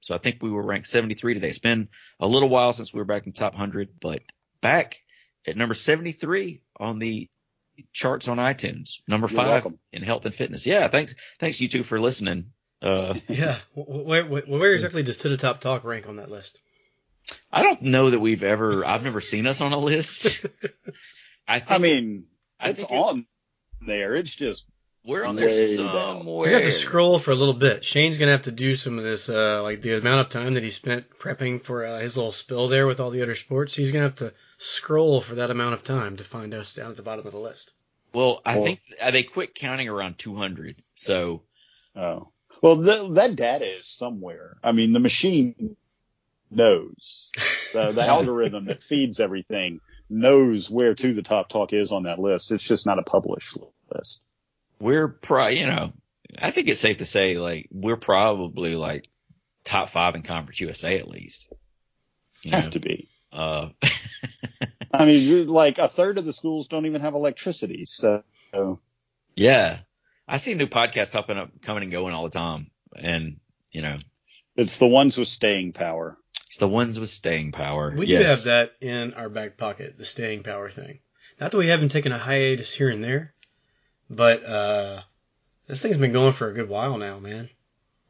So 0.00 0.14
I 0.14 0.18
think 0.18 0.42
we 0.42 0.50
were 0.50 0.62
ranked 0.62 0.86
73 0.86 1.34
today. 1.34 1.48
It's 1.48 1.58
been 1.58 1.88
a 2.20 2.26
little 2.26 2.48
while 2.48 2.72
since 2.72 2.92
we 2.92 2.98
were 2.98 3.04
back 3.06 3.26
in 3.26 3.32
the 3.32 3.38
top 3.38 3.54
100, 3.54 3.88
but 4.00 4.22
back 4.60 4.98
at 5.46 5.56
number 5.56 5.74
73 5.74 6.60
on 6.78 6.98
the 6.98 7.28
charts 7.92 8.28
on 8.28 8.36
iTunes, 8.38 9.00
number 9.08 9.26
You're 9.28 9.36
five 9.36 9.48
welcome. 9.48 9.78
in 9.92 10.02
health 10.02 10.24
and 10.24 10.34
fitness. 10.34 10.66
Yeah, 10.66 10.88
thanks, 10.88 11.14
thanks 11.40 11.60
you 11.60 11.68
two 11.68 11.82
for 11.82 11.98
listening. 11.98 12.52
Uh, 12.82 13.14
Yeah. 13.28 13.56
Where, 13.74 14.24
where, 14.26 14.42
where 14.42 14.72
exactly 14.74 15.02
does 15.02 15.18
To 15.18 15.28
the 15.28 15.36
Top 15.36 15.60
Talk 15.60 15.84
rank 15.84 16.08
on 16.08 16.16
that 16.16 16.30
list? 16.30 16.60
I 17.50 17.62
don't 17.62 17.82
know 17.82 18.10
that 18.10 18.20
we've 18.20 18.44
ever, 18.44 18.84
I've 18.86 19.02
never 19.02 19.20
seen 19.20 19.46
us 19.46 19.60
on 19.60 19.72
a 19.72 19.78
list. 19.78 20.44
I 21.48 21.58
think 21.60 21.70
I 21.70 21.78
mean, 21.78 22.24
I 22.60 22.70
it's 22.70 22.80
think 22.80 22.92
it- 22.92 22.96
on 22.96 23.26
there. 23.86 24.14
It's 24.14 24.34
just 24.34 24.66
we're 25.04 25.24
on 25.24 25.36
there 25.36 25.50
somewhere. 25.76 26.48
We 26.48 26.52
have 26.52 26.62
to 26.64 26.72
scroll 26.72 27.18
for 27.20 27.30
a 27.30 27.34
little 27.36 27.54
bit. 27.54 27.84
Shane's 27.84 28.18
gonna 28.18 28.32
have 28.32 28.42
to 28.42 28.50
do 28.52 28.74
some 28.74 28.98
of 28.98 29.04
this, 29.04 29.28
uh, 29.28 29.62
like 29.62 29.80
the 29.82 29.96
amount 29.98 30.20
of 30.22 30.28
time 30.30 30.54
that 30.54 30.64
he 30.64 30.70
spent 30.70 31.08
prepping 31.18 31.62
for 31.62 31.84
uh, 31.86 32.00
his 32.00 32.16
little 32.16 32.32
spill 32.32 32.66
there 32.68 32.86
with 32.88 32.98
all 32.98 33.10
the 33.10 33.22
other 33.22 33.36
sports. 33.36 33.74
He's 33.76 33.92
gonna 33.92 34.04
have 34.04 34.16
to 34.16 34.34
scroll 34.58 35.20
for 35.20 35.36
that 35.36 35.50
amount 35.52 35.74
of 35.74 35.84
time 35.84 36.16
to 36.16 36.24
find 36.24 36.52
us 36.54 36.74
down 36.74 36.90
at 36.90 36.96
the 36.96 37.02
bottom 37.04 37.24
of 37.24 37.32
the 37.32 37.38
list. 37.38 37.72
Well, 38.12 38.40
I 38.44 38.56
Well- 38.56 38.64
think 38.64 38.80
uh, 39.00 39.10
they 39.12 39.22
quit 39.22 39.54
counting 39.54 39.88
around 39.88 40.18
200. 40.18 40.82
So 40.96 41.42
oh 41.94 42.30
well, 42.62 42.82
th- 42.82 43.12
that 43.12 43.36
data 43.36 43.78
is 43.78 43.86
somewhere. 43.86 44.56
I 44.64 44.72
mean, 44.72 44.92
the 44.92 44.98
machine 45.00 45.76
knows 46.50 47.30
the, 47.72 47.92
the 47.92 48.02
algorithm 48.06 48.64
that 48.66 48.82
feeds 48.82 49.20
everything 49.20 49.80
knows 50.08 50.70
where 50.70 50.94
to 50.94 51.12
the 51.14 51.22
top 51.22 51.48
talk 51.48 51.72
is 51.72 51.92
on 51.92 52.04
that 52.04 52.18
list. 52.18 52.50
It's 52.52 52.62
just 52.64 52.86
not 52.86 52.98
a 52.98 53.02
published 53.02 53.58
list. 53.92 54.22
we're 54.80 55.08
pro, 55.08 55.48
you 55.48 55.66
know, 55.66 55.92
I 56.38 56.50
think 56.50 56.68
it's 56.68 56.80
safe 56.80 56.98
to 56.98 57.04
say 57.04 57.38
like 57.38 57.68
we're 57.70 57.96
probably 57.96 58.74
like 58.76 59.08
top 59.64 59.90
five 59.90 60.14
in 60.14 60.22
Conference 60.22 60.60
USA 60.60 60.98
at 60.98 61.08
least. 61.08 61.46
You 62.42 62.52
Have 62.52 62.64
know, 62.66 62.70
to 62.70 62.80
be. 62.80 63.08
uh, 63.32 63.68
I 64.92 65.04
mean, 65.04 65.46
like 65.48 65.78
a 65.78 65.88
third 65.88 66.18
of 66.18 66.24
the 66.24 66.32
schools 66.32 66.68
don't 66.68 66.86
even 66.86 67.00
have 67.00 67.14
electricity. 67.14 67.84
So 67.86 68.22
yeah, 69.34 69.78
I 70.28 70.36
see 70.38 70.54
new 70.54 70.66
podcasts 70.66 71.12
popping 71.12 71.38
up, 71.38 71.50
coming 71.62 71.82
and 71.84 71.92
going 71.92 72.14
all 72.14 72.24
the 72.24 72.30
time, 72.30 72.70
and 72.94 73.38
you 73.72 73.82
know, 73.82 73.96
it's 74.56 74.78
the 74.78 74.86
ones 74.86 75.18
with 75.18 75.28
staying 75.28 75.72
power. 75.72 76.16
It's 76.56 76.60
the 76.60 76.68
ones 76.68 76.98
with 76.98 77.10
staying 77.10 77.52
power. 77.52 77.92
We 77.94 78.06
do 78.06 78.16
have 78.16 78.44
that 78.44 78.72
in 78.80 79.12
our 79.12 79.28
back 79.28 79.58
pocket, 79.58 79.98
the 79.98 80.06
staying 80.06 80.42
power 80.42 80.70
thing. 80.70 81.00
Not 81.38 81.50
that 81.50 81.58
we 81.58 81.68
haven't 81.68 81.90
taken 81.90 82.12
a 82.12 82.18
hiatus 82.18 82.72
here 82.72 82.88
and 82.88 83.04
there, 83.04 83.34
but 84.08 84.42
uh, 84.42 85.02
this 85.66 85.82
thing's 85.82 85.98
been 85.98 86.14
going 86.14 86.32
for 86.32 86.48
a 86.48 86.54
good 86.54 86.70
while 86.70 86.96
now, 86.96 87.18
man. 87.18 87.50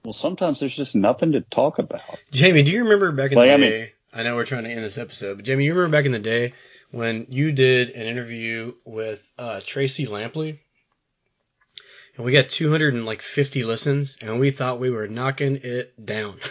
Well, 0.04 0.12
sometimes 0.12 0.60
there's 0.60 0.76
just 0.76 0.94
nothing 0.94 1.32
to 1.32 1.40
talk 1.40 1.80
about. 1.80 2.02
Jamie, 2.30 2.62
do 2.62 2.70
you 2.70 2.84
remember 2.84 3.10
back 3.10 3.32
in 3.32 3.38
Like, 3.38 3.48
the 3.48 3.54
I 3.54 3.56
mean- 3.56 3.70
day? 3.70 3.92
I 4.14 4.22
know 4.22 4.36
we're 4.36 4.46
trying 4.46 4.62
to 4.62 4.70
end 4.70 4.84
this 4.84 4.96
episode, 4.96 5.38
but 5.38 5.44
Jamie, 5.44 5.64
you 5.64 5.74
remember 5.74 5.96
back 5.98 6.06
in 6.06 6.12
the 6.12 6.20
day 6.20 6.54
when 6.92 7.26
you 7.28 7.50
did 7.50 7.90
an 7.90 8.06
interview 8.06 8.74
with 8.84 9.28
uh, 9.36 9.60
Tracy 9.66 10.06
Lampley, 10.06 10.60
and 12.16 12.24
we 12.24 12.30
got 12.30 12.48
250 12.48 13.64
listens, 13.64 14.16
and 14.22 14.38
we 14.38 14.52
thought 14.52 14.78
we 14.78 14.90
were 14.90 15.08
knocking 15.08 15.58
it 15.64 16.06
down. 16.06 16.38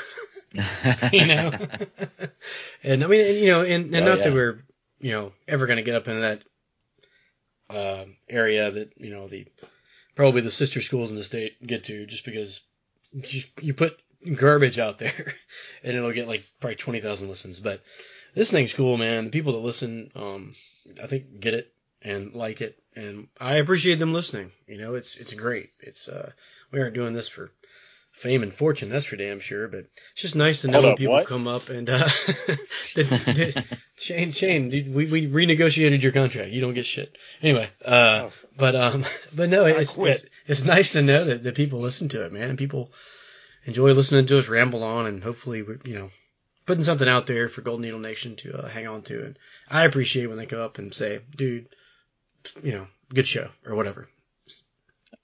you 1.14 1.26
know. 1.26 1.52
and 2.84 3.04
I 3.04 3.08
mean, 3.08 3.22
and, 3.28 3.38
you 3.38 3.48
know, 3.48 3.62
and, 3.64 3.94
and 3.94 3.96
Oh, 3.96 4.10
not 4.10 4.18
yeah. 4.20 4.24
that 4.26 4.34
we're, 4.34 4.64
you 5.00 5.12
know, 5.12 5.32
ever 5.48 5.66
going 5.68 5.78
to 5.78 5.84
get 5.84 5.96
up 5.96 6.08
into 6.08 6.22
that 6.22 6.44
uh, 7.70 8.06
area 8.30 8.70
that 8.72 8.94
you 8.98 9.12
know 9.12 9.28
the 9.28 9.46
probably 10.16 10.42
the 10.42 10.52
sister 10.52 10.82
schools 10.82 11.12
in 11.12 11.18
the 11.18 11.24
state 11.24 11.66
get 11.66 11.86
to, 11.86 12.06
just 12.06 12.26
because 12.26 12.62
you, 13.12 13.44
you 13.62 13.74
put 13.74 13.98
garbage 14.36 14.80
out 14.80 14.98
there 14.98 15.34
and 15.84 15.96
it'll 15.96 16.12
get 16.12 16.28
like 16.28 16.44
probably 16.60 16.76
twenty 16.76 17.02
thousand 17.02 17.30
listens. 17.30 17.60
But 17.60 17.82
this 18.34 18.52
thing's 18.52 18.74
cool, 18.74 18.98
man. 18.98 19.26
The 19.26 19.32
people 19.32 19.54
that 19.54 19.60
listen, 19.60 20.12
um, 20.16 20.56
I 21.02 21.08
think 21.08 21.40
get 21.40 21.54
it 21.54 21.72
and 22.02 22.34
like 22.34 22.62
it, 22.62 22.78
and 22.96 23.28
I 23.40 23.56
appreciate 23.56 24.00
them 24.00 24.14
listening. 24.14 24.52
You 24.68 24.78
know, 24.78 24.96
it's 24.96 25.16
it's 25.16 25.34
great. 25.34 25.70
It's 25.80 26.08
uh, 26.08 26.32
we 26.72 26.80
aren't 26.80 26.94
doing 26.96 27.14
this 27.14 27.30
for 27.30 27.52
fame 28.16 28.44
and 28.44 28.54
fortune, 28.54 28.90
that's 28.90 29.06
for 29.06 29.16
damn 29.16 29.40
sure. 29.40 29.68
But 29.68 29.86
it's 30.14 30.22
just 30.22 30.36
nice 30.36 30.62
to 30.62 30.68
know 30.68 30.74
Hold 30.82 30.84
when 30.86 30.92
up, 30.94 30.98
people 30.98 31.14
what? 31.14 31.28
come 31.28 31.48
up 31.48 31.70
and 31.70 31.90
uh, 31.90 32.08
did, 32.96 33.10
did, 33.34 33.64
Shane, 33.98 34.32
Shane, 34.32 34.70
dude, 34.70 34.94
we 34.94 35.06
we 35.06 35.28
renegotiated 35.28 36.02
your 36.02 36.12
contract. 36.12 36.52
You 36.52 36.62
don't 36.62 36.74
get 36.74 36.86
shit. 36.86 37.18
Anyway, 37.42 37.70
uh, 37.84 38.28
Oh. 38.30 38.32
but 38.58 38.76
um, 38.76 39.06
but 39.36 39.50
no, 39.50 39.66
it's 39.66 39.98
it's, 39.98 40.26
it's 40.48 40.64
nice 40.64 40.94
to 40.94 41.02
know 41.02 41.26
that, 41.26 41.44
that 41.44 41.56
people 41.56 41.80
listen 41.80 42.10
to 42.10 42.26
it, 42.26 42.32
man, 42.34 42.50
and 42.50 42.58
people 42.58 42.92
enjoy 43.66 43.94
listening 43.94 44.26
to 44.28 44.38
us 44.40 44.48
ramble 44.48 44.84
on, 44.84 45.06
and 45.06 45.24
hopefully 45.24 45.62
we're 45.62 45.80
you 45.86 45.96
know 45.98 46.10
putting 46.66 46.84
something 46.84 47.08
out 47.08 47.28
there 47.28 47.48
for 47.48 47.62
Golden 47.62 47.86
Eagle 47.86 48.00
Nation 48.00 48.36
to 48.38 48.58
uh, 48.58 48.68
hang 48.68 48.88
on 48.88 49.04
to. 49.04 49.24
And 49.26 49.40
I 49.70 49.86
appreciate 49.86 50.28
when 50.28 50.38
they 50.38 50.46
come 50.48 50.62
up 50.62 50.80
and 50.80 50.92
say, 50.94 51.20
dude, 51.36 51.68
you 52.64 52.72
know, 52.72 52.88
good 53.14 53.28
show 53.28 53.50
or 53.68 53.76
whatever. 53.76 54.08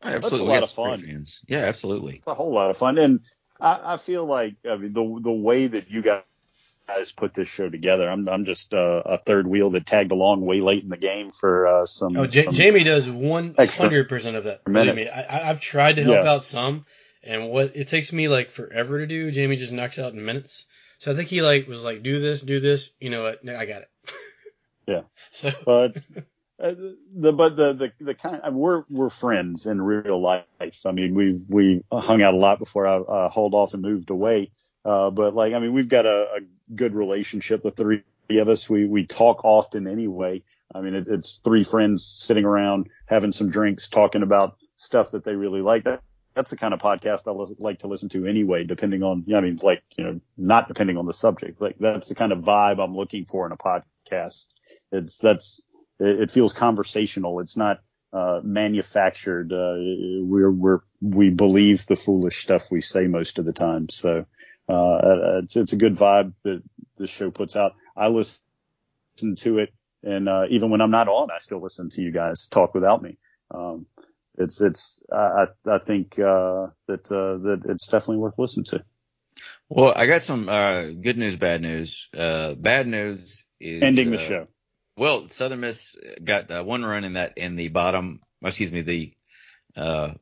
Absolutely. 0.04 0.48
a 0.48 0.52
lot 0.52 0.64
of 0.64 0.72
fun. 0.72 1.02
Fans. 1.04 1.40
Yeah, 1.48 1.60
absolutely. 1.66 2.16
It's 2.18 2.28
a 2.28 2.34
whole 2.34 2.54
lot 2.54 2.70
of 2.70 2.78
fun, 2.78 2.98
and 2.98 3.22
I, 3.60 3.94
I 3.94 3.98
feel 3.98 4.26
like 4.26 4.56
I 4.70 4.78
mean 4.78 4.94
the 4.94 5.20
the 5.22 5.32
way 5.32 5.68
that 5.68 5.90
you 5.92 6.02
guys 6.02 7.12
put 7.16 7.34
this 7.34 7.48
show 7.48 7.70
together, 7.70 8.10
I'm 8.10 8.28
I'm 8.28 8.46
just 8.46 8.74
uh, 8.74 9.02
a 9.06 9.18
third 9.18 9.48
wheel 9.48 9.70
that 9.72 9.86
tagged 9.86 10.12
along 10.12 10.46
way 10.46 10.62
late 10.62 10.84
in 10.84 10.90
the 10.90 10.98
game 10.98 11.32
for 11.32 11.68
uh, 11.68 11.86
some. 11.86 12.18
Oh, 12.18 12.28
J- 12.28 12.46
some- 12.46 12.54
Jamie 12.54 12.84
does 12.84 13.10
one 13.10 13.56
hundred 13.58 14.10
percent 14.10 14.36
of 14.36 14.46
that. 14.46 14.64
Believe 14.66 14.86
me, 14.88 14.92
minutes. 14.94 15.10
I, 15.16 15.22
I- 15.22 15.50
I've 15.50 15.62
tried 15.62 15.98
to 15.98 16.04
help 16.04 16.24
Yeah. 16.26 16.32
out 16.32 16.44
some, 16.44 16.86
and 17.24 17.50
what 17.50 17.76
it 17.76 17.88
takes 17.88 18.12
me 18.12 18.28
like 18.28 18.52
forever 18.52 19.00
to 19.00 19.08
do, 19.08 19.32
Jamie 19.32 19.56
just 19.56 19.72
knocks 19.72 20.00
out 20.00 20.14
in 20.14 20.26
minutes. 20.26 20.66
So 20.98 21.12
I 21.12 21.16
think 21.16 21.30
he 21.30 21.42
like 21.42 21.68
was 21.68 21.84
like, 21.84 22.04
do 22.04 22.20
this, 22.20 22.42
do 22.42 22.60
this. 22.60 22.92
You 23.00 23.10
know 23.10 23.24
what? 23.24 23.40
I 23.48 23.66
got 23.66 23.82
it. 23.84 23.90
Yeah. 24.88 25.02
So 25.32 25.52
but 25.66 25.98
uh, 26.62 26.76
the 27.16 27.34
but 27.34 27.56
the 27.56 27.74
the 27.74 27.92
the 28.00 28.14
kind 28.14 28.42
we're 28.56 28.84
we're 28.90 29.10
friends 29.10 29.66
in 29.66 29.82
real 29.82 30.22
life. 30.22 30.46
I 30.86 30.92
mean, 30.92 31.16
we 31.16 31.42
we 31.50 31.84
hung 31.92 32.22
out 32.22 32.34
a 32.34 32.38
lot 32.38 32.60
before 32.60 32.86
I 32.88 32.98
uh, 32.98 33.30
hauled 33.30 33.54
off 33.54 33.74
and 33.74 33.82
moved 33.82 34.10
away. 34.10 34.52
Uh, 34.86 35.10
but 35.10 35.36
like, 35.36 35.54
I 35.54 35.60
mean, 35.60 35.74
we've 35.74 35.90
got 35.90 36.06
a, 36.06 36.36
a 36.36 36.40
good 36.76 36.94
relationship. 36.94 37.64
The 37.64 37.72
three 37.72 38.04
of 38.30 38.48
us, 38.48 38.70
we 38.70 38.86
we 38.86 39.06
talk 39.06 39.44
often 39.44 39.88
anyway. 39.88 40.44
I 40.74 40.82
mean, 40.82 40.96
it, 40.96 41.08
it's 41.08 41.40
three 41.40 41.64
friends 41.64 42.06
sitting 42.06 42.46
around 42.46 42.90
having 43.06 43.32
some 43.32 43.50
drinks, 43.50 43.90
talking 43.90 44.24
about 44.24 44.58
stuff 44.76 45.12
that 45.12 45.24
they 45.24 45.36
really 45.36 45.62
like. 45.62 45.84
That 45.84 46.02
that's 46.34 46.50
the 46.50 46.58
kind 46.58 46.74
of 46.74 46.80
podcast 46.80 47.28
I 47.28 47.54
like 47.60 47.80
to 47.80 47.88
listen 47.88 48.10
to 48.10 48.26
anyway, 48.26 48.64
depending 48.64 49.04
on, 49.04 49.26
I 49.36 49.42
mean, 49.42 49.60
like, 49.62 49.84
you 49.98 50.04
know, 50.04 50.22
not 50.38 50.68
depending 50.68 50.98
on 50.98 51.06
the 51.06 51.14
subject. 51.14 51.60
Like 51.60 51.78
that's 51.80 52.08
the 52.08 52.16
kind 52.16 52.32
of 52.32 52.40
vibe 52.40 52.82
I'm 52.82 52.96
looking 52.96 53.26
for 53.26 53.46
in 53.46 53.52
a 53.52 53.58
podcast. 53.58 54.54
It's, 54.92 55.18
that's, 55.18 55.64
it, 56.02 56.22
it 56.22 56.32
feels 56.32 56.54
conversational. 56.54 57.40
It's 57.40 57.56
not, 57.56 57.82
uh, 58.14 58.42
manufactured. 58.44 59.54
Uh, 59.54 59.76
we're, 60.26 60.52
we're, 60.52 60.80
we 61.00 61.30
believe 61.30 61.86
the 61.86 61.96
foolish 61.96 62.44
stuff 62.44 62.70
we 62.70 62.82
say 62.82 63.08
most 63.08 63.40
of 63.40 63.46
the 63.46 63.54
time. 63.54 63.88
So, 63.90 64.26
uh, 64.68 65.40
it's, 65.44 65.56
it's 65.56 65.74
a 65.74 65.78
good 65.78 65.94
vibe 65.94 66.36
that 66.44 66.62
the 66.98 67.08
show 67.08 67.32
puts 67.32 67.56
out. 67.56 67.74
I 67.96 68.10
listen 68.10 68.42
to 69.38 69.60
it 69.60 69.74
and, 70.04 70.28
uh, 70.28 70.46
even 70.50 70.70
when 70.72 70.82
I'm 70.82 70.92
not 70.92 71.08
on, 71.08 71.30
I 71.32 71.38
still 71.40 71.62
listen 71.62 71.90
to 71.92 72.02
you 72.02 72.12
guys 72.12 72.48
talk 72.48 72.74
without 72.74 73.02
me. 73.02 73.18
Um, 73.54 73.86
it's 74.38 74.62
it's 74.62 75.04
I 75.12 75.48
I 75.66 75.80
think 75.80 76.18
uh, 76.18 76.68
that 76.88 77.12
uh, 77.12 77.38
that 77.44 77.62
it's 77.68 77.88
definitely 77.88 78.18
worth 78.18 78.40
listening 78.40 78.66
to. 78.66 78.84
Well, 79.70 79.94
I 79.96 80.06
got 80.06 80.24
some 80.24 80.48
uh, 80.48 80.84
good 80.84 81.18
news, 81.18 81.36
bad 81.36 81.62
news. 81.62 82.10
Uh, 82.18 82.56
bad 82.56 82.88
news 82.88 83.44
is 83.60 83.84
ending 83.84 84.12
the 84.12 84.18
show. 84.18 84.48
Well, 84.98 85.30
Southern 85.30 85.62
Miss 85.62 85.96
got 86.24 86.52
uh, 86.52 86.64
one 86.64 86.84
run 86.84 87.04
in 87.04 87.14
that 87.14 87.38
in 87.38 87.56
the 87.56 87.70
bottom. 87.70 88.22
Excuse 88.44 88.72
me, 88.72 88.82
the 88.82 89.14
uh, 89.76 90.14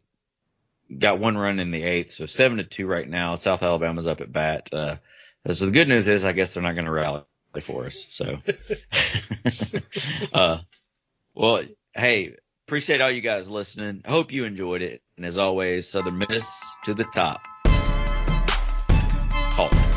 got 0.96 1.20
one 1.20 1.38
run 1.38 1.60
in 1.60 1.72
the 1.72 1.84
eighth, 1.84 2.12
so 2.12 2.26
seven 2.26 2.58
to 2.58 2.64
two 2.64 2.88
right 2.88 3.08
now. 3.08 3.36
South 3.36 3.64
Alabama's 3.64 4.08
up 4.08 4.22
at 4.22 4.32
bat. 4.32 4.70
Uh, 4.72 4.96
so 5.52 5.66
the 5.66 5.72
good 5.72 5.88
news 5.88 6.08
is, 6.08 6.26
I 6.26 6.34
guess 6.34 6.54
they're 6.54 6.64
not 6.64 6.74
going 6.74 6.86
to 6.86 6.92
rally 6.92 7.24
for 7.64 7.86
us. 7.86 8.06
So, 8.12 8.40
uh, 10.34 10.60
well, 11.34 11.64
hey, 11.94 12.36
appreciate 12.68 13.02
all 13.02 13.12
you 13.12 13.22
guys 13.22 13.50
listening. 13.50 14.04
I 14.06 14.12
hope 14.12 14.32
you 14.32 14.46
enjoyed 14.46 14.82
it. 14.82 15.02
And 15.18 15.26
as 15.26 15.38
always, 15.38 15.88
Southern 15.88 16.18
Miss 16.30 16.70
to 16.86 16.94
the 16.94 17.06
top. 17.06 17.42
Talk. 19.56 19.89